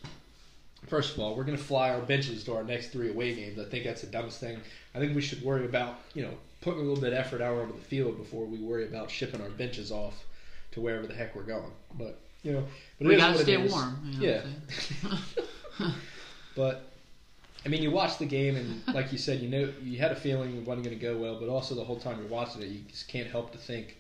First 0.87 1.13
of 1.15 1.19
all, 1.19 1.35
we're 1.35 1.43
going 1.43 1.57
to 1.57 1.63
fly 1.63 1.89
our 1.91 2.01
benches 2.01 2.43
to 2.45 2.55
our 2.55 2.63
next 2.63 2.87
three 2.89 3.09
away 3.09 3.33
games. 3.35 3.57
I 3.59 3.63
think 3.65 3.85
that's 3.85 4.01
the 4.01 4.07
dumbest 4.07 4.39
thing. 4.39 4.57
I 4.93 4.99
think 4.99 5.15
we 5.15 5.21
should 5.21 5.41
worry 5.43 5.65
about 5.65 5.95
you 6.15 6.23
know 6.23 6.33
putting 6.61 6.79
a 6.79 6.83
little 6.83 7.01
bit 7.01 7.13
of 7.13 7.19
effort 7.19 7.41
out 7.41 7.57
onto 7.57 7.73
the 7.73 7.79
field 7.83 8.17
before 8.17 8.45
we 8.45 8.57
worry 8.57 8.85
about 8.87 9.09
shipping 9.09 9.41
our 9.41 9.49
benches 9.49 9.91
off 9.91 10.25
to 10.71 10.81
wherever 10.81 11.07
the 11.07 11.13
heck 11.13 11.35
we're 11.35 11.43
going. 11.43 11.71
But 11.97 12.19
you 12.43 12.53
know, 12.53 12.63
but 12.99 13.07
we 13.07 13.15
is 13.15 13.21
got 13.21 13.27
to 13.29 13.33
what 13.33 13.41
stay 13.43 13.61
is. 13.61 13.71
warm. 13.71 13.99
You 14.11 14.19
know 14.19 14.25
yeah, 14.27 14.41
What 15.01 15.13
I'm 15.13 15.19
saying? 15.79 15.93
but 16.55 16.91
I 17.65 17.69
mean, 17.69 17.81
you 17.81 17.89
watch 17.91 18.17
the 18.19 18.25
game 18.25 18.55
and 18.55 18.81
like 18.93 19.11
you 19.11 19.17
said, 19.17 19.39
you 19.41 19.49
know, 19.49 19.73
you 19.81 19.97
had 19.97 20.11
a 20.11 20.15
feeling 20.15 20.55
it 20.55 20.65
wasn't 20.65 20.85
going 20.85 20.97
to 20.97 21.03
go 21.03 21.17
well, 21.17 21.39
but 21.39 21.49
also 21.49 21.73
the 21.73 21.83
whole 21.83 21.97
time 21.99 22.19
you're 22.19 22.27
watching 22.27 22.61
it, 22.61 22.67
you 22.67 22.81
just 22.89 23.07
can't 23.07 23.27
help 23.27 23.51
to 23.53 23.57
think, 23.57 23.97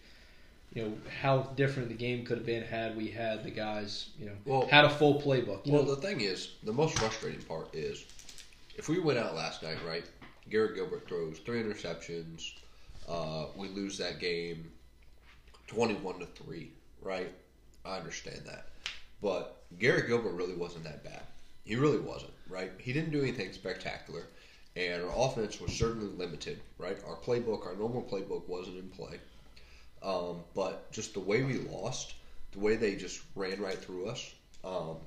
you 0.73 0.83
know, 0.83 0.93
how 1.21 1.39
different 1.55 1.89
the 1.89 1.95
game 1.95 2.23
could 2.25 2.37
have 2.37 2.45
been 2.45 2.61
had 2.61 2.95
we 2.95 3.07
had 3.07 3.43
the 3.43 3.49
guys, 3.49 4.09
you 4.19 4.27
know, 4.27 4.33
Well- 4.45 4.67
had 4.67 4.85
a 4.85 4.89
full 4.89 5.19
playbook. 5.19 5.65
Well, 5.65 5.83
know, 5.83 5.95
the 5.95 6.01
thing 6.01 6.21
is, 6.21 6.49
the 6.63 6.73
most 6.73 6.97
frustrating 6.99 7.41
part 7.41 7.73
is, 7.73 8.05
if 8.77 8.89
we 8.89 8.99
went 8.99 9.17
out 9.17 9.35
last 9.35 9.63
night, 9.63 9.77
right? 9.87 10.03
Garrett 10.49 10.75
Gilbert 10.75 11.07
throws 11.07 11.39
three 11.39 11.61
interceptions. 11.61 12.51
Uh, 13.07 13.45
we 13.55 13.67
lose 13.69 13.97
that 13.97 14.19
game, 14.19 14.71
twenty-one 15.67 16.19
to 16.19 16.25
three. 16.25 16.71
Right? 17.01 17.31
I 17.85 17.97
understand 17.97 18.41
that, 18.45 18.69
but 19.21 19.63
Garrett 19.79 20.07
Gilbert 20.07 20.33
really 20.33 20.55
wasn't 20.55 20.85
that 20.85 21.03
bad. 21.03 21.23
He 21.63 21.75
really 21.75 21.99
wasn't. 21.99 22.33
Right? 22.49 22.71
He 22.77 22.93
didn't 22.93 23.11
do 23.11 23.21
anything 23.21 23.53
spectacular, 23.53 24.23
and 24.75 25.03
our 25.03 25.11
offense 25.15 25.59
was 25.61 25.71
certainly 25.71 26.07
limited. 26.07 26.59
Right? 26.77 26.97
Our 27.07 27.17
playbook, 27.17 27.65
our 27.65 27.75
normal 27.75 28.03
playbook, 28.03 28.47
wasn't 28.47 28.77
in 28.77 28.89
play. 28.89 29.19
Um, 30.03 30.41
but 30.53 30.91
just 30.91 31.13
the 31.13 31.19
way 31.19 31.43
we 31.43 31.57
lost, 31.57 32.13
the 32.51 32.59
way 32.59 32.75
they 32.75 32.95
just 32.95 33.21
ran 33.35 33.59
right 33.59 33.77
through 33.77 34.07
us. 34.07 34.33
Um, 34.63 34.97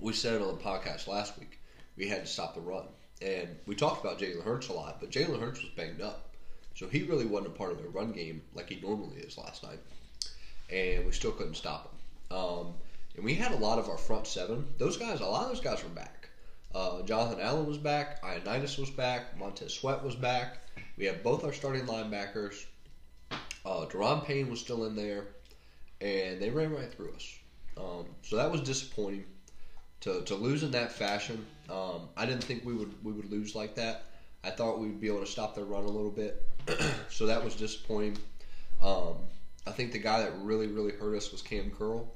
we 0.00 0.12
said 0.12 0.34
it 0.34 0.42
on 0.42 0.58
the 0.58 0.62
podcast 0.62 1.06
last 1.06 1.38
week. 1.38 1.58
We 1.96 2.08
had 2.08 2.22
to 2.22 2.26
stop 2.26 2.54
the 2.54 2.60
run, 2.60 2.84
and 3.22 3.48
we 3.66 3.74
talked 3.74 4.04
about 4.04 4.18
Jalen 4.18 4.44
Hurts 4.44 4.68
a 4.68 4.72
lot, 4.72 5.00
but 5.00 5.10
Jalen 5.10 5.40
Hurts 5.40 5.62
was 5.62 5.70
banged 5.70 6.00
up, 6.00 6.28
so 6.74 6.88
he 6.88 7.02
really 7.02 7.26
wasn't 7.26 7.54
a 7.54 7.58
part 7.58 7.72
of 7.72 7.78
their 7.78 7.88
run 7.88 8.12
game 8.12 8.42
like 8.54 8.68
he 8.68 8.80
normally 8.80 9.16
is 9.16 9.38
last 9.38 9.62
night, 9.62 9.78
and 10.70 11.06
we 11.06 11.12
still 11.12 11.32
couldn't 11.32 11.54
stop 11.54 11.90
him. 11.90 12.36
Um, 12.36 12.74
and 13.16 13.24
we 13.24 13.34
had 13.34 13.52
a 13.52 13.56
lot 13.56 13.78
of 13.78 13.88
our 13.88 13.96
front 13.96 14.26
seven; 14.26 14.66
those 14.78 14.96
guys, 14.96 15.20
a 15.20 15.24
lot 15.24 15.44
of 15.44 15.48
those 15.48 15.60
guys 15.60 15.82
were 15.82 15.88
back. 15.90 16.28
Uh, 16.74 17.00
Jonathan 17.02 17.40
Allen 17.40 17.66
was 17.66 17.78
back, 17.78 18.22
Ioannidis 18.22 18.78
was 18.78 18.90
back, 18.90 19.38
Montez 19.38 19.72
Sweat 19.72 20.04
was 20.04 20.14
back. 20.14 20.58
We 20.98 21.06
had 21.06 21.22
both 21.22 21.44
our 21.44 21.52
starting 21.52 21.86
linebackers. 21.86 22.66
Uh, 23.30 23.86
Daron 23.86 24.24
Payne 24.24 24.50
was 24.50 24.60
still 24.60 24.84
in 24.84 24.94
there, 24.94 25.24
and 26.00 26.40
they 26.40 26.50
ran 26.50 26.72
right 26.72 26.92
through 26.92 27.12
us. 27.14 27.38
Um, 27.78 28.06
so 28.22 28.36
that 28.36 28.50
was 28.50 28.60
disappointing 28.60 29.24
to, 30.06 30.22
to 30.22 30.34
lose 30.36 30.62
in 30.62 30.70
that 30.70 30.92
fashion. 30.92 31.44
Um, 31.68 32.08
I 32.16 32.26
didn't 32.26 32.44
think 32.44 32.64
we 32.64 32.72
would 32.72 32.92
we 33.04 33.12
would 33.12 33.30
lose 33.30 33.54
like 33.54 33.74
that. 33.74 34.04
I 34.44 34.50
thought 34.50 34.78
we'd 34.78 35.00
be 35.00 35.08
able 35.08 35.20
to 35.20 35.26
stop 35.26 35.54
their 35.54 35.64
run 35.64 35.84
a 35.84 35.88
little 35.88 36.10
bit. 36.10 36.42
so 37.10 37.26
that 37.26 37.44
was 37.44 37.56
disappointing. 37.56 38.16
Um, 38.80 39.16
I 39.66 39.72
think 39.72 39.92
the 39.92 39.98
guy 39.98 40.20
that 40.20 40.32
really 40.38 40.68
really 40.68 40.92
hurt 40.92 41.16
us 41.16 41.32
was 41.32 41.42
Cam 41.42 41.70
Curl. 41.76 42.08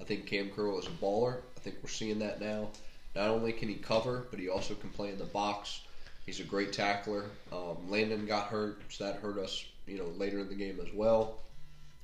I 0.00 0.04
think 0.04 0.26
Cam 0.26 0.50
Curl 0.50 0.78
is 0.78 0.86
a 0.86 0.90
baller. 0.90 1.38
I 1.56 1.60
think 1.60 1.76
we're 1.82 1.90
seeing 1.90 2.20
that 2.20 2.40
now. 2.40 2.68
Not 3.16 3.28
only 3.28 3.52
can 3.52 3.68
he 3.68 3.76
cover, 3.76 4.26
but 4.30 4.38
he 4.38 4.48
also 4.48 4.74
can 4.74 4.90
play 4.90 5.10
in 5.10 5.18
the 5.18 5.24
box. 5.24 5.80
He's 6.26 6.40
a 6.40 6.44
great 6.44 6.72
tackler. 6.72 7.24
Um, 7.52 7.76
Landon 7.88 8.26
got 8.26 8.46
hurt, 8.46 8.80
so 8.88 9.04
that 9.04 9.16
hurt 9.16 9.38
us, 9.38 9.64
you 9.86 9.98
know, 9.98 10.06
later 10.16 10.40
in 10.40 10.48
the 10.48 10.54
game 10.54 10.80
as 10.80 10.92
well. 10.92 11.38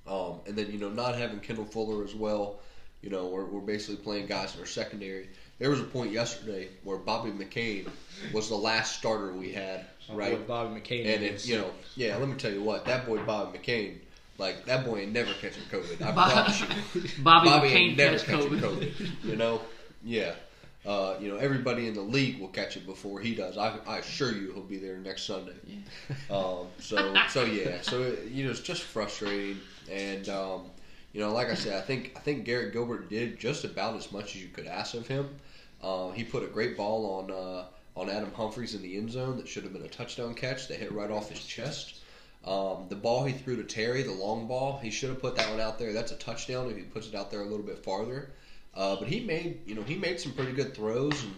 Um, 0.06 0.40
and 0.46 0.56
then 0.56 0.70
you 0.70 0.78
know, 0.78 0.90
not 0.90 1.16
having 1.16 1.40
Kendall 1.40 1.64
Fuller 1.64 2.04
as 2.04 2.14
well, 2.14 2.60
you 3.02 3.11
know, 3.11 3.26
we're, 3.26 3.45
we're 3.47 3.61
basically 3.61 3.97
playing 3.97 4.26
guys 4.26 4.54
in 4.54 4.61
our 4.61 4.66
secondary. 4.66 5.28
There 5.59 5.71
was 5.71 5.80
a 5.80 5.85
point 5.85 6.12
yesterday 6.12 6.69
where 6.85 6.97
Bobby 6.99 7.30
McCain 7.30 7.88
was 8.33 8.49
the 8.49 8.57
last 8.57 8.97
starter 8.99 9.33
we 9.33 9.52
had, 9.52 9.87
My 10.09 10.14
right? 10.14 10.38
boy 10.38 10.45
Bobby 10.47 10.80
McCain. 10.80 11.14
And 11.14 11.23
is- 11.25 11.45
it, 11.45 11.50
you 11.50 11.59
know, 11.59 11.71
yeah, 11.97 12.16
let 12.16 12.28
me 12.28 12.35
tell 12.37 12.52
you 12.52 12.62
what, 12.62 12.85
that 12.87 13.07
boy 13.07 13.23
Bobby 13.25 13.59
McCain, 13.59 13.99
like 14.38 14.64
that 14.66 14.85
boy 14.87 15.00
ain't 15.00 15.12
never 15.12 15.33
catching 15.35 15.62
COVID. 15.71 16.00
I 16.02 16.12
Bob- 16.12 16.30
promise 16.33 16.61
you. 16.61 16.66
Bobby, 17.23 17.49
Bobby 17.49 17.69
McCain 17.69 17.75
ain't 17.75 17.97
never 17.99 18.19
catching 18.19 18.50
COVID. 18.50 18.61
COVID. 18.92 19.25
You 19.25 19.37
know, 19.37 19.61
yeah. 20.04 20.33
Uh, 20.87 21.14
you 21.21 21.28
know, 21.28 21.37
everybody 21.37 21.88
in 21.88 21.92
the 21.95 22.00
league 22.00 22.40
will 22.40 22.49
catch 22.49 22.75
it 22.78 22.87
before 22.87 23.21
he 23.21 23.35
does. 23.35 23.59
I, 23.59 23.76
I 23.87 23.99
assure 23.99 24.33
you, 24.33 24.50
he'll 24.54 24.62
be 24.62 24.78
there 24.78 24.97
next 24.97 25.25
Sunday. 25.25 25.52
Um, 26.30 26.69
so, 26.78 27.14
so 27.28 27.45
yeah. 27.45 27.83
So 27.83 28.14
you 28.30 28.45
know, 28.45 28.50
it's 28.50 28.61
just 28.61 28.83
frustrating, 28.85 29.59
and 29.90 30.26
um, 30.30 30.62
you 31.12 31.20
know, 31.20 31.32
like 31.32 31.48
I 31.48 31.54
said, 31.54 31.74
I 31.76 31.80
think 31.80 32.12
I 32.16 32.20
think 32.20 32.44
Garrett 32.44 32.72
Gilbert 32.72 33.08
did 33.08 33.38
just 33.38 33.64
about 33.64 33.96
as 33.96 34.12
much 34.12 34.36
as 34.36 34.42
you 34.42 34.48
could 34.48 34.66
ask 34.66 34.94
of 34.94 35.06
him. 35.06 35.28
Uh, 35.82 36.10
he 36.10 36.24
put 36.24 36.42
a 36.42 36.46
great 36.46 36.76
ball 36.76 37.20
on 37.20 37.30
uh, 37.30 37.64
on 37.96 38.08
Adam 38.08 38.32
Humphries 38.32 38.74
in 38.74 38.82
the 38.82 38.96
end 38.96 39.10
zone 39.10 39.36
that 39.38 39.48
should 39.48 39.64
have 39.64 39.72
been 39.72 39.82
a 39.82 39.88
touchdown 39.88 40.34
catch 40.34 40.68
that 40.68 40.78
hit 40.78 40.92
right 40.92 41.10
off 41.10 41.30
his 41.30 41.44
chest. 41.44 41.96
Um, 42.44 42.86
the 42.88 42.96
ball 42.96 43.24
he 43.24 43.34
threw 43.34 43.56
to 43.56 43.64
Terry, 43.64 44.02
the 44.02 44.12
long 44.12 44.46
ball, 44.46 44.78
he 44.82 44.90
should 44.90 45.10
have 45.10 45.20
put 45.20 45.36
that 45.36 45.50
one 45.50 45.60
out 45.60 45.78
there. 45.78 45.92
That's 45.92 46.12
a 46.12 46.16
touchdown 46.16 46.70
if 46.70 46.76
he 46.76 46.82
puts 46.84 47.08
it 47.08 47.14
out 47.14 47.30
there 47.30 47.42
a 47.42 47.46
little 47.46 47.66
bit 47.66 47.84
farther. 47.84 48.30
Uh, 48.74 48.96
but 48.96 49.08
he 49.08 49.20
made, 49.20 49.60
you 49.66 49.74
know, 49.74 49.82
he 49.82 49.96
made 49.96 50.20
some 50.20 50.32
pretty 50.32 50.52
good 50.52 50.74
throws, 50.74 51.22
and 51.24 51.34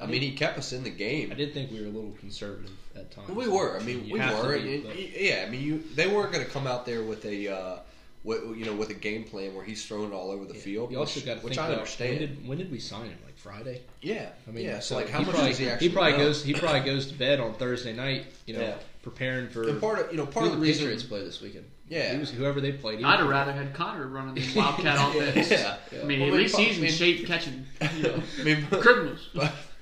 I 0.00 0.06
mean, 0.06 0.22
he 0.22 0.32
kept 0.32 0.56
us 0.56 0.72
in 0.72 0.84
the 0.84 0.90
game. 0.90 1.32
I 1.32 1.34
did 1.34 1.52
think 1.52 1.70
we 1.70 1.80
were 1.80 1.88
a 1.88 1.90
little 1.90 2.16
conservative 2.20 2.70
at 2.94 3.10
times. 3.10 3.28
We 3.30 3.48
were. 3.48 3.78
I 3.78 3.82
mean, 3.82 4.04
You 4.06 4.14
we 4.14 4.20
were. 4.20 4.58
be, 4.58 5.12
yeah, 5.18 5.44
I 5.46 5.50
mean, 5.50 5.62
you 5.62 5.82
they 5.94 6.06
weren't 6.06 6.32
going 6.32 6.44
to 6.44 6.50
come 6.50 6.66
out 6.66 6.86
there 6.86 7.02
with 7.02 7.24
a, 7.24 7.48
uh, 7.48 7.78
you 8.26 8.64
know, 8.64 8.74
with 8.74 8.90
a 8.90 8.94
game 8.94 9.24
plan 9.24 9.54
where 9.54 9.64
he's 9.64 9.84
throwing 9.86 10.10
it 10.12 10.14
all 10.14 10.30
over 10.30 10.44
the 10.44 10.54
field. 10.54 10.90
You 10.90 10.98
also 10.98 11.18
which, 11.20 11.26
got 11.26 11.38
to 11.38 11.44
which 11.44 11.54
think 11.54 11.60
I 11.64 11.68
about 11.68 11.78
understand. 11.78 12.10
when 12.10 12.18
did 12.18 12.48
when 12.48 12.58
did 12.58 12.70
we 12.72 12.78
sign 12.80 13.06
him? 13.06 13.18
Like 13.24 13.38
Friday. 13.38 13.82
yeah, 14.02 14.30
I 14.46 14.50
mean, 14.50 14.64
yeah. 14.64 14.80
So, 14.80 14.94
so 14.94 14.96
like, 14.96 15.08
how 15.08 15.20
he 15.20 15.24
much 15.24 15.34
probably, 15.34 15.50
does 15.50 15.58
he 15.58 15.68
actually? 15.68 15.88
He 15.88 15.94
probably 15.94 16.12
know? 16.12 16.18
goes 16.18 16.44
he 16.44 16.52
probably 16.54 16.80
goes 16.80 17.06
to 17.06 17.14
bed 17.14 17.40
on 17.40 17.54
Thursday 17.54 17.92
night. 17.94 18.26
You 18.46 18.54
know, 18.54 18.60
Yeah. 18.62 18.74
preparing 19.02 19.48
for 19.48 19.68
And 19.68 19.80
part 19.80 20.00
of 20.00 20.10
you 20.10 20.16
know 20.18 20.26
part 20.26 20.46
of 20.46 20.52
the 20.52 20.58
the 20.58 20.62
reason. 20.62 20.82
Patriots 20.84 21.04
play 21.04 21.22
this 21.22 21.40
weekend. 21.40 21.66
Yeah. 21.88 22.12
He 22.14 22.18
was, 22.18 22.30
whoever 22.32 22.60
they 22.60 22.72
played. 22.72 23.04
I'd 23.04 23.20
have 23.20 23.28
rather 23.28 23.52
had 23.52 23.72
Connor 23.72 24.08
running 24.08 24.34
the 24.34 24.52
Wildcat 24.56 24.96
offense. 25.14 25.48
yeah. 25.52 25.76
I 26.02 26.04
mean, 26.04 26.18
Well, 26.18 26.30
at 26.30 26.34
least 26.34 26.56
he's 26.56 26.78
in 26.80 26.88
shape 26.90 27.24
catching 27.28 27.64
you 27.96 28.02
know, 28.02 28.22
I 28.40 28.42
mean, 28.42 28.66
criminals. 28.66 29.28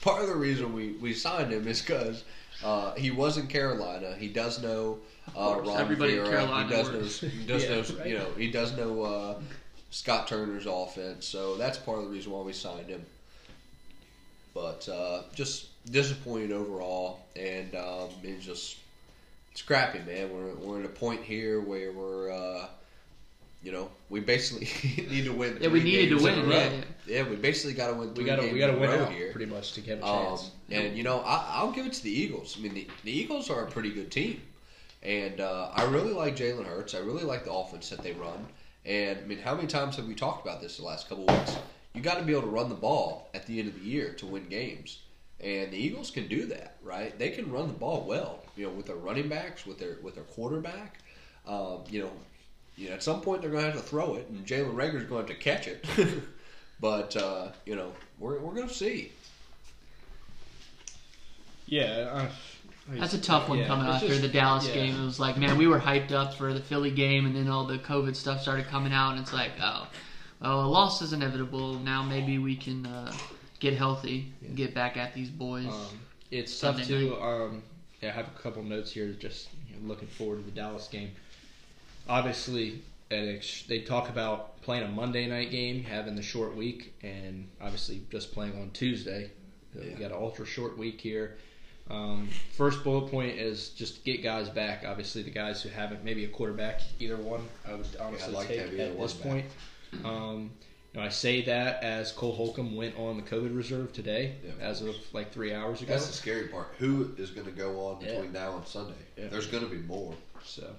But 0.04 0.10
part 0.10 0.22
of 0.22 0.28
the 0.28 0.36
reason 0.36 0.72
we, 0.72 0.92
we 0.92 1.14
signed 1.14 1.52
him 1.52 1.66
is 1.66 1.80
because 1.80 2.24
uh, 2.64 2.94
he 2.94 3.10
was 3.10 3.36
in 3.36 3.46
Carolina. 3.46 4.14
He 4.18 4.28
does 4.28 4.62
know 4.62 4.98
uh, 5.36 5.60
Ron 5.64 5.80
everybody 5.80 6.18
in 6.18 6.24
Carolina 6.24 6.64
He 6.68 6.70
does 6.70 6.90
works. 6.92 7.22
know. 7.22 7.28
He 7.28 7.46
does 7.46 7.62
Yeah, 7.68 7.68
know. 7.70 7.98
right. 7.98 8.08
You 8.08 8.18
know. 8.18 8.26
He 8.36 8.50
does 8.50 8.76
know 8.76 9.02
uh, 9.02 9.34
Scott 9.90 10.28
Turner's 10.28 10.66
offense. 10.66 11.26
So 11.26 11.56
that's 11.56 11.78
part 11.78 11.98
of 11.98 12.04
the 12.04 12.10
reason 12.10 12.32
why 12.32 12.42
we 12.42 12.52
signed 12.52 12.88
him. 12.88 13.04
But 14.54 14.88
uh, 14.88 15.22
just 15.34 15.66
disappointed 15.90 16.52
overall, 16.52 17.20
and 17.34 17.74
um, 17.74 18.08
it's 18.22 18.44
just 18.44 18.76
it's 19.50 19.62
crappy, 19.62 19.98
man. 20.00 20.32
We're 20.32 20.54
we're 20.54 20.78
at 20.80 20.84
a 20.86 20.90
point 20.90 21.22
here 21.22 21.60
where 21.60 21.92
we're. 21.92 22.30
Uh, 22.32 22.66
you 23.64 23.72
know, 23.72 23.88
we 24.10 24.20
basically 24.20 24.68
need 25.08 25.24
to 25.24 25.32
win. 25.32 25.56
Yeah, 25.58 25.68
we 25.68 25.80
three 25.80 25.90
needed 25.92 26.18
to 26.18 26.22
games 26.22 26.26
in 26.38 26.48
win, 26.48 26.52
a 26.52 26.54
yeah, 26.76 26.84
Yeah, 27.06 27.28
we 27.28 27.36
basically 27.36 27.74
got 27.74 27.88
to 27.88 27.94
win. 27.94 28.14
We 28.14 28.24
got 28.24 28.36
to 28.40 28.50
we 28.52 28.58
got 28.58 28.68
to 28.72 28.78
win 28.78 28.90
out 28.90 29.10
here. 29.12 29.30
pretty 29.32 29.50
much 29.50 29.72
to 29.74 29.80
get 29.80 29.98
a 30.00 30.04
Um, 30.06 30.26
chance. 30.28 30.50
and 30.70 30.96
you 30.96 31.02
know, 31.02 31.20
I, 31.20 31.44
I'll 31.50 31.70
give 31.72 31.86
it 31.86 31.92
to 31.94 32.02
the 32.02 32.10
Eagles. 32.10 32.56
I 32.58 32.62
mean, 32.62 32.74
the, 32.74 32.88
the 33.04 33.12
Eagles 33.12 33.50
are 33.50 33.64
a 33.64 33.70
pretty 33.70 33.90
good 33.90 34.10
team, 34.10 34.40
and 35.02 35.40
uh, 35.40 35.70
I 35.74 35.84
really 35.84 36.12
like 36.12 36.36
Jalen 36.36 36.66
Hurts. 36.66 36.94
I 36.94 36.98
really 37.00 37.24
like 37.24 37.44
the 37.44 37.52
offense 37.52 37.90
that 37.90 38.02
they 38.02 38.12
run. 38.12 38.46
And 38.86 39.18
I 39.18 39.22
mean, 39.26 39.38
how 39.38 39.54
many 39.54 39.66
times 39.66 39.96
have 39.96 40.06
we 40.06 40.14
talked 40.14 40.46
about 40.46 40.60
this 40.60 40.76
the 40.78 40.84
last 40.84 41.08
couple 41.08 41.28
of 41.28 41.38
weeks? 41.38 41.56
You 41.94 42.00
got 42.00 42.18
to 42.18 42.24
be 42.24 42.32
able 42.32 42.42
to 42.42 42.48
run 42.48 42.68
the 42.68 42.74
ball 42.74 43.30
at 43.34 43.46
the 43.46 43.58
end 43.58 43.68
of 43.68 43.74
the 43.80 43.86
year 43.86 44.14
to 44.14 44.26
win 44.26 44.48
games, 44.48 45.00
and 45.40 45.70
the 45.72 45.76
Eagles 45.76 46.10
can 46.10 46.26
do 46.26 46.46
that, 46.46 46.76
right? 46.82 47.16
They 47.18 47.30
can 47.30 47.50
run 47.52 47.68
the 47.68 47.74
ball 47.74 48.04
well, 48.06 48.40
you 48.56 48.64
know, 48.66 48.72
with 48.72 48.86
their 48.86 48.96
running 48.96 49.28
backs, 49.28 49.64
with 49.66 49.78
their 49.78 49.96
with 50.02 50.14
their 50.14 50.24
quarterback. 50.24 50.98
Um, 51.46 51.80
you 51.88 52.00
know, 52.02 52.10
you 52.76 52.88
know, 52.88 52.94
at 52.94 53.02
some 53.02 53.20
point 53.20 53.42
they're 53.42 53.50
going 53.50 53.64
to 53.64 53.70
have 53.70 53.80
to 53.80 53.86
throw 53.86 54.14
it, 54.14 54.26
and 54.30 54.44
Jalen 54.46 54.74
Reagor's 54.74 55.04
going 55.04 55.26
to 55.26 55.32
have 55.32 55.38
to 55.38 55.44
catch 55.44 55.68
it. 55.68 55.84
but 56.80 57.16
uh, 57.16 57.48
you 57.66 57.76
know, 57.76 57.92
we're 58.18 58.38
we're 58.38 58.54
going 58.54 58.68
to 58.68 58.74
see. 58.74 59.12
yeah, 61.66 62.28
That's 62.88 63.14
a 63.14 63.20
tough 63.20 63.48
one 63.48 63.58
yeah, 63.58 63.66
coming 63.66 63.86
after 63.86 64.08
just- 64.08 64.22
the 64.22 64.28
Dallas 64.28 64.66
yeah. 64.68 64.74
game. 64.74 65.00
It 65.00 65.04
was 65.04 65.18
like, 65.18 65.36
man, 65.36 65.56
we 65.56 65.66
were 65.66 65.80
hyped 65.80 66.12
up 66.12 66.34
for 66.34 66.52
the 66.52 66.60
Philly 66.60 66.90
game, 66.90 67.26
and 67.26 67.34
then 67.34 67.48
all 67.48 67.64
the 67.66 67.78
COVID 67.78 68.14
stuff 68.16 68.42
started 68.42 68.66
coming 68.66 68.92
out, 68.92 69.12
and 69.12 69.20
it's 69.20 69.32
like, 69.32 69.52
oh, 69.60 69.88
well, 70.40 70.64
a 70.64 70.68
loss 70.68 71.00
is 71.02 71.12
inevitable. 71.12 71.74
Now 71.78 72.02
maybe 72.02 72.38
we 72.38 72.56
can 72.56 72.86
uh, 72.86 73.12
get 73.60 73.74
healthy 73.74 74.32
and 74.46 74.56
get 74.56 74.74
back 74.74 74.96
at 74.96 75.14
these 75.14 75.30
boys. 75.30 75.66
Um, 75.66 76.00
it's 76.30 76.52
Sunday 76.52 76.80
tough 76.82 76.88
too. 76.88 77.16
Um, 77.20 77.62
yeah, 78.02 78.10
I 78.10 78.12
have 78.12 78.26
a 78.26 78.42
couple 78.42 78.62
notes 78.62 78.92
here. 78.92 79.12
Just 79.12 79.48
you 79.68 79.76
know, 79.76 79.88
looking 79.88 80.08
forward 80.08 80.40
to 80.40 80.44
the 80.44 80.50
Dallas 80.50 80.88
game. 80.88 81.12
Obviously, 82.08 82.82
ex- 83.18 83.64
they 83.68 83.80
talk 83.80 84.08
about 84.08 84.60
playing 84.62 84.84
a 84.84 84.88
Monday 84.88 85.26
night 85.26 85.50
game, 85.50 85.84
having 85.84 86.14
the 86.16 86.22
short 86.22 86.54
week, 86.56 86.94
and 87.02 87.48
obviously 87.60 88.02
just 88.10 88.32
playing 88.32 88.60
on 88.60 88.70
Tuesday. 88.72 89.30
Uh, 89.76 89.80
We 89.82 89.90
got 89.90 90.10
an 90.10 90.16
ultra 90.18 90.46
short 90.46 90.76
week 90.78 91.00
here. 91.00 91.36
Um, 91.90 92.28
first 92.56 92.82
bullet 92.82 93.10
point 93.10 93.36
is 93.38 93.68
just 93.70 94.04
get 94.04 94.22
guys 94.22 94.48
back. 94.48 94.84
Obviously, 94.86 95.22
the 95.22 95.30
guys 95.30 95.62
who 95.62 95.68
haven't, 95.68 96.02
maybe 96.02 96.24
a 96.24 96.28
quarterback, 96.28 96.80
either 96.98 97.16
one. 97.18 97.46
I 97.68 97.74
would 97.74 97.86
honestly 98.00 98.28
I'd 98.28 98.32
like 98.34 98.48
to 98.48 98.68
take 98.70 98.78
at 98.80 98.98
this 98.98 99.12
back. 99.12 99.22
point. 99.30 99.46
Um, 100.04 100.50
you 100.94 101.00
know, 101.00 101.06
I 101.06 101.10
say 101.10 101.42
that 101.42 101.82
as 101.82 102.10
Cole 102.12 102.32
Holcomb 102.34 102.74
went 102.74 102.96
on 102.96 103.16
the 103.16 103.22
COVID 103.22 103.54
reserve 103.54 103.92
today, 103.92 104.36
Yeah, 104.44 104.52
of 104.52 104.60
as 104.62 104.80
of 104.80 104.94
like 105.12 105.30
three 105.32 105.52
hours 105.52 105.82
ago. 105.82 105.92
That's 105.92 106.06
the 106.06 106.12
scary 106.14 106.48
part. 106.48 106.68
Who 106.78 107.12
is 107.18 107.30
going 107.30 107.46
to 107.46 107.52
go 107.52 107.80
on 107.86 108.00
Yeah. 108.00 108.12
between 108.14 108.32
now 108.32 108.56
and 108.56 108.66
Sunday? 108.66 108.94
Yeah. 109.18 109.26
There's 109.26 109.46
going 109.48 109.64
to 109.64 109.70
be 109.70 109.82
more. 109.82 110.14
So, 110.44 110.70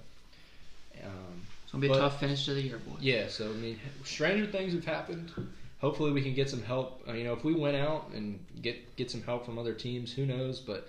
um, 1.04 1.42
it's 1.76 1.88
gonna 1.88 1.92
be 1.92 1.98
a 1.98 2.00
tough 2.00 2.20
finish 2.20 2.44
to 2.46 2.54
the 2.54 2.62
year, 2.62 2.78
boy. 2.78 2.96
yeah. 3.00 3.28
So 3.28 3.50
I 3.50 3.54
mean, 3.54 3.78
stranger 4.04 4.46
things 4.46 4.72
have 4.72 4.84
happened. 4.84 5.32
Hopefully, 5.80 6.10
we 6.10 6.22
can 6.22 6.34
get 6.34 6.48
some 6.48 6.62
help. 6.62 7.02
Uh, 7.08 7.12
you 7.12 7.24
know, 7.24 7.32
if 7.32 7.44
we 7.44 7.54
went 7.54 7.76
out 7.76 8.10
and 8.14 8.38
get 8.62 8.96
get 8.96 9.10
some 9.10 9.22
help 9.22 9.44
from 9.44 9.58
other 9.58 9.74
teams, 9.74 10.12
who 10.12 10.26
knows? 10.26 10.60
But 10.60 10.88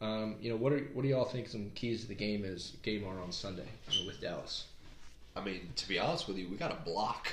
um, 0.00 0.36
you 0.40 0.50
know, 0.50 0.56
what 0.56 0.72
are 0.72 0.80
what 0.94 1.02
do 1.02 1.08
y'all 1.08 1.24
think 1.24 1.48
some 1.48 1.70
keys 1.74 2.02
to 2.02 2.08
the 2.08 2.14
game 2.14 2.44
is 2.44 2.72
game 2.82 3.06
are 3.06 3.20
on 3.20 3.32
Sunday 3.32 3.66
you 3.90 4.00
know, 4.00 4.06
with 4.06 4.20
Dallas? 4.20 4.66
I 5.34 5.44
mean, 5.44 5.70
to 5.76 5.88
be 5.88 5.98
honest 5.98 6.28
with 6.28 6.38
you, 6.38 6.48
we 6.48 6.56
got 6.56 6.72
a 6.72 6.82
block. 6.84 7.32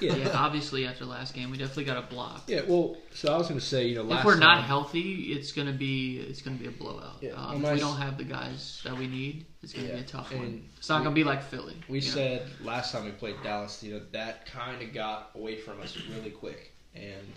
Yeah, 0.00 0.30
obviously 0.34 0.86
after 0.86 1.04
last 1.04 1.34
game, 1.34 1.50
we 1.50 1.56
definitely 1.56 1.84
got 1.84 1.96
a 1.96 2.06
block. 2.06 2.42
Yeah. 2.48 2.62
Well, 2.66 2.96
so 3.14 3.32
I 3.32 3.38
was 3.38 3.46
going 3.48 3.60
to 3.60 3.64
say, 3.64 3.86
you 3.86 3.94
know, 3.94 4.02
last 4.02 4.20
if 4.20 4.24
we're 4.24 4.38
not 4.38 4.56
time- 4.56 4.64
healthy, 4.64 5.32
it's 5.32 5.52
gonna 5.52 5.72
be 5.72 6.18
it's 6.18 6.42
gonna 6.42 6.56
be 6.56 6.66
a 6.66 6.70
blowout. 6.72 7.18
Yeah, 7.20 7.32
Um, 7.32 7.64
if 7.64 7.72
we 7.74 7.78
don't 7.80 7.96
have 7.96 8.18
the 8.18 8.24
guys 8.24 8.80
that 8.84 8.96
we 8.98 9.06
need, 9.06 9.46
it's 9.62 9.72
gonna 9.72 9.88
be 9.88 9.94
a 10.00 10.02
tough 10.02 10.34
one. 10.34 10.68
It's 10.76 10.88
not 10.88 11.04
gonna 11.04 11.14
be 11.14 11.24
like 11.24 11.42
Philly. 11.42 11.76
We 11.88 12.00
you 12.00 12.08
know? 12.08 12.14
said 12.14 12.50
last 12.62 12.92
time 12.92 13.04
we 13.04 13.12
played 13.12 13.36
Dallas, 13.42 13.82
you 13.82 13.94
know, 13.94 14.00
that 14.12 14.46
kind 14.46 14.82
of 14.82 14.92
got 14.92 15.30
away 15.34 15.56
from 15.56 15.80
us 15.80 15.96
really 16.10 16.30
quick, 16.30 16.72
and 16.94 17.32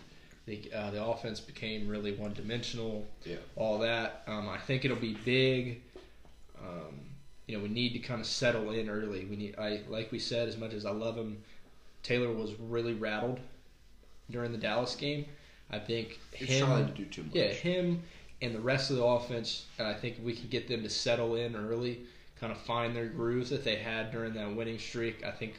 the 0.47 0.71
uh, 0.73 0.89
the 0.91 1.03
offense 1.03 1.39
became 1.39 1.87
really 1.87 2.13
one 2.13 2.33
dimensional. 2.33 3.05
Yeah. 3.23 3.35
all 3.55 3.77
that. 3.79 4.23
Um, 4.27 4.49
I 4.49 4.57
think 4.57 4.83
it'll 4.83 4.97
be 4.97 5.13
big. 5.25 5.81
Um, 6.59 7.01
you 7.45 7.55
know, 7.55 7.63
we 7.63 7.69
need 7.69 7.93
to 7.93 7.99
kind 7.99 8.19
of 8.19 8.25
settle 8.27 8.71
in 8.71 8.89
early. 8.89 9.25
We 9.25 9.35
need, 9.35 9.55
I 9.57 9.81
like 9.87 10.11
we 10.11 10.19
said, 10.19 10.49
as 10.49 10.57
much 10.57 10.73
as 10.73 10.85
I 10.85 10.91
love 10.91 11.15
him, 11.15 11.43
Taylor 12.07 12.31
was 12.31 12.53
really 12.59 12.93
rattled 12.93 13.39
during 14.31 14.53
the 14.53 14.57
Dallas 14.57 14.95
game. 14.95 15.25
I 15.69 15.79
think 15.79 16.19
He's 16.33 16.47
him, 16.47 16.65
trying 16.65 16.87
to 16.87 16.93
do 16.93 17.03
too 17.05 17.23
much. 17.23 17.33
yeah, 17.35 17.47
him 17.49 18.01
and 18.41 18.55
the 18.55 18.61
rest 18.61 18.89
of 18.91 18.95
the 18.95 19.03
offense. 19.03 19.65
I 19.77 19.93
think 19.93 20.15
we 20.23 20.33
can 20.33 20.47
get 20.47 20.69
them 20.69 20.83
to 20.83 20.89
settle 20.89 21.35
in 21.35 21.53
early, 21.53 21.99
kind 22.39 22.53
of 22.53 22.57
find 22.59 22.95
their 22.95 23.07
grooves 23.07 23.49
that 23.49 23.65
they 23.65 23.75
had 23.75 24.11
during 24.11 24.33
that 24.35 24.55
winning 24.55 24.79
streak. 24.79 25.25
I 25.25 25.31
think, 25.31 25.55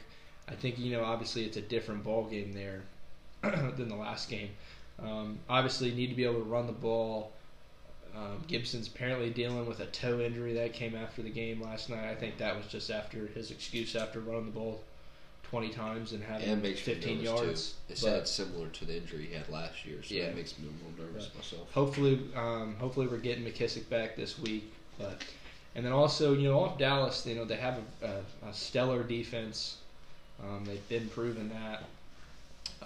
I 0.47 0.55
think 0.55 0.79
you 0.79 0.91
know, 0.91 1.03
obviously 1.03 1.45
it's 1.45 1.57
a 1.57 1.61
different 1.61 2.03
ball 2.03 2.25
game 2.25 2.51
there 2.53 2.81
than 3.43 3.87
the 3.87 3.95
last 3.95 4.27
game. 4.27 4.49
Um, 4.99 5.37
obviously, 5.47 5.91
need 5.91 6.07
to 6.07 6.15
be 6.15 6.23
able 6.23 6.39
to 6.39 6.49
run 6.49 6.65
the 6.65 6.73
ball. 6.73 7.31
Um, 8.15 8.41
Gibson's 8.47 8.87
apparently 8.87 9.29
dealing 9.29 9.67
with 9.67 9.81
a 9.81 9.85
toe 9.85 10.19
injury 10.19 10.53
that 10.53 10.73
came 10.73 10.95
after 10.95 11.21
the 11.21 11.29
game 11.29 11.61
last 11.61 11.91
night. 11.91 12.09
I 12.09 12.15
think 12.15 12.39
that 12.39 12.57
was 12.57 12.65
just 12.65 12.89
after 12.89 13.27
his 13.27 13.51
excuse 13.51 13.95
after 13.95 14.19
running 14.19 14.45
the 14.47 14.51
ball 14.51 14.81
20 15.49 15.69
times 15.69 16.11
and 16.13 16.23
having 16.23 16.47
And 16.47 16.61
makes 16.61 16.79
15 16.81 17.17
me 17.17 17.23
yards. 17.23 17.71
too. 17.87 17.93
It 17.93 17.99
But- 18.03 18.13
it's 18.19 18.31
similar 18.31 18.67
to 18.69 18.85
the 18.85 18.97
injury 18.97 19.25
he 19.27 19.33
had 19.33 19.49
last 19.49 19.83
year, 19.85 20.01
so 20.03 20.13
Yeah. 20.13 20.25
that 20.25 20.35
makes 20.35 20.57
me 20.59 20.67
a 20.67 20.87
little 20.87 21.05
nervous 21.05 21.33
myself. 21.35 21.71
hopefully, 21.73 22.19
um, 22.35 22.75
hopefully 22.75 23.07
we're 23.07 23.17
getting 23.17 23.43
McKissick 23.43 23.89
back 23.89 24.15
this 24.15 24.37
week. 24.37 24.71
But 24.99 25.23
and 25.75 25.85
then 25.85 25.91
also, 25.93 26.33
you 26.33 26.43
know, 26.49 26.59
off 26.59 26.77
Dallas, 26.77 27.25
you 27.25 27.35
know, 27.35 27.45
they 27.45 27.55
have 27.55 27.79
a, 28.01 28.07
a, 28.45 28.49
a 28.49 28.53
stellar 28.53 29.01
defense. 29.03 29.77
Um, 30.43 30.65
they've 30.65 30.87
been 30.89 31.07
proving 31.09 31.49
that. 31.49 31.83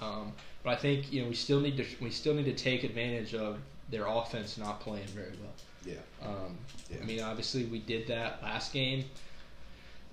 Um, 0.01 0.33
but 0.63 0.71
I 0.71 0.75
think 0.77 1.11
you 1.11 1.21
know 1.21 1.27
we 1.29 1.35
still 1.35 1.59
need 1.59 1.77
to 1.77 1.85
we 2.01 2.09
still 2.11 2.33
need 2.33 2.45
to 2.45 2.53
take 2.55 2.83
advantage 2.83 3.33
of 3.35 3.59
their 3.89 4.05
offense 4.07 4.57
not 4.57 4.79
playing 4.79 5.07
very 5.07 5.33
well. 5.41 5.53
Yeah. 5.85 6.27
Um, 6.27 6.57
Yeah. 6.89 6.97
I 7.01 7.05
mean, 7.05 7.19
obviously 7.21 7.65
we 7.65 7.79
did 7.79 8.07
that 8.07 8.41
last 8.41 8.71
game. 8.73 9.05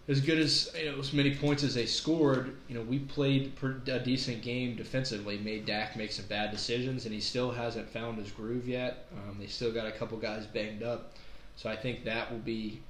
As 0.09 0.21
good 0.21 0.39
as 0.39 0.75
you 0.77 0.91
know, 0.91 0.99
as 0.99 1.13
many 1.13 1.37
points 1.37 1.63
as 1.63 1.75
they 1.75 1.87
scored, 1.87 2.57
you 2.69 2.75
know, 2.75 2.83
we 2.83 2.99
played 2.99 3.53
a 3.87 4.01
decent 4.01 4.43
game 4.43 4.75
defensively. 4.75 5.39
Made 5.39 5.67
Dak 5.67 5.95
make 5.97 6.11
some 6.11 6.25
bad 6.27 6.51
decisions, 6.51 7.05
and 7.05 7.15
he 7.15 7.21
still 7.21 7.53
hasn't 7.53 7.89
found 7.89 8.19
his 8.19 8.33
groove 8.33 8.67
yet. 8.67 9.07
Um, 9.17 9.37
they 9.39 9.47
still 9.47 9.73
got 9.73 9.87
a 9.87 9.93
couple 9.93 10.19
guys 10.19 10.47
banged 10.47 10.83
up, 10.83 11.13
so 11.55 11.71
I 11.71 11.77
think 11.77 12.05
that 12.05 12.31
will 12.33 12.41
be 12.41 12.81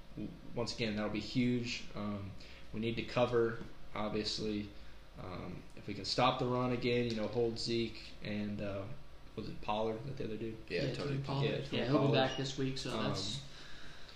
once 0.54 0.74
again 0.74 0.96
that'll 0.96 1.10
be 1.10 1.20
huge. 1.20 1.84
Um, 1.94 2.30
we 2.72 2.80
need 2.80 2.96
to 2.96 3.02
cover, 3.02 3.58
obviously. 3.94 4.68
Um, 5.22 5.56
if 5.76 5.86
we 5.86 5.94
can 5.94 6.04
stop 6.04 6.38
the 6.38 6.46
run 6.46 6.72
again, 6.72 7.06
you 7.10 7.16
know, 7.16 7.26
hold 7.26 7.58
Zeke 7.58 8.00
and 8.24 8.60
uh, 8.62 8.80
was 9.36 9.48
it 9.48 9.60
Pollard 9.62 9.98
that 10.06 10.16
the 10.16 10.24
other 10.24 10.36
dude? 10.36 10.56
Yeah, 10.68 10.82
Tony 10.92 10.94
Tony 10.94 11.18
Pollard. 11.18 11.46
Pollard. 11.48 11.64
Yeah, 11.70 11.80
Yeah, 11.80 11.84
he'll 11.86 12.08
be 12.08 12.14
back 12.14 12.36
this 12.36 12.58
week, 12.58 12.78
so 12.78 12.90
Um, 12.90 13.04
that's 13.04 13.40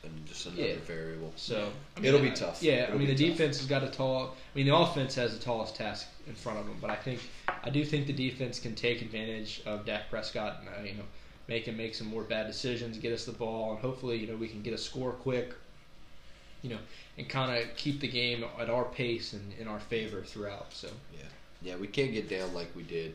And 0.05 0.27
just 0.27 0.47
another 0.47 0.63
Yeah. 0.69 0.75
variable. 0.87 1.33
So 1.37 1.73
It'll 2.03 2.21
I- 2.21 2.29
be 2.29 2.31
tough. 2.31 2.63
Yeah, 2.63 2.85
It'll 2.85 2.95
I 2.97 2.99
mean 2.99 3.09
the 3.09 3.15
tough. 3.15 3.27
defense 3.39 3.59
has 3.59 3.67
got 3.67 3.83
a 3.83 3.89
tall. 3.91 4.37
I 4.55 4.57
mean 4.59 4.67
the 4.67 4.75
offense 4.77 5.15
has 5.15 5.37
the 5.37 5.43
tallest 5.43 5.77
task 5.77 6.07
in 6.27 6.35
front 6.35 6.59
of 6.59 6.67
them, 6.67 6.77
but 6.81 6.91
I 6.91 6.97
think 6.97 7.21
I 7.63 7.71
do 7.71 7.85
think 7.85 8.07
the 8.07 8.13
defense 8.13 8.59
can 8.59 8.75
take 8.75 9.01
advantage 9.03 9.63
of 9.67 9.87
Dak 9.87 10.11
Prescott 10.11 10.61
and 10.61 10.69
uh, 10.69 10.89
you 10.89 10.95
know 10.97 11.05
make 11.49 11.67
him 11.67 11.77
make 11.77 11.95
some 11.95 12.07
more 12.07 12.23
bad 12.23 12.47
decisions, 12.47 12.99
get 12.99 13.13
us 13.13 13.25
the 13.25 13.33
ball, 13.33 13.73
and 13.73 13.81
hopefully 13.81 14.17
you 14.19 14.27
know 14.27 14.37
we 14.37 14.49
can 14.49 14.63
get 14.63 14.75
a 14.75 14.79
score 14.79 15.13
quick. 15.13 15.55
You 16.63 16.71
know, 16.71 16.79
and 17.19 17.29
kind 17.29 17.59
of 17.63 17.77
keep 17.77 18.01
the 18.01 18.09
game 18.09 18.43
at 18.59 18.71
our 18.71 18.87
pace 18.87 19.35
and 19.35 19.53
in 19.59 19.69
our 19.69 19.81
favor 19.81 20.23
throughout. 20.23 20.73
So 20.73 20.89
yeah, 21.13 21.21
Yeah, 21.63 21.77
we 21.77 21.87
can't 21.87 22.11
get 22.13 22.29
down 22.29 22.55
like 22.55 22.75
we 22.75 22.83
did. 22.85 23.15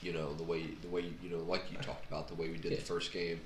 You 0.00 0.12
know 0.12 0.32
the 0.34 0.44
way 0.44 0.62
the 0.82 0.88
way 0.88 1.02
you 1.22 1.30
know 1.30 1.38
like 1.38 1.64
you 1.72 1.78
talked 1.78 2.06
about 2.06 2.28
the 2.28 2.34
way 2.36 2.48
we 2.48 2.56
did 2.58 2.70
Yeah. 2.72 2.78
the 2.78 2.84
first 2.84 3.12
game, 3.12 3.40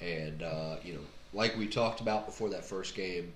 and 0.00 0.42
uh, 0.42 0.76
you 0.82 0.94
know 0.94 1.04
like 1.32 1.56
we 1.56 1.66
talked 1.66 2.00
about 2.00 2.26
before 2.26 2.48
that 2.50 2.64
first 2.64 2.94
game, 2.94 3.32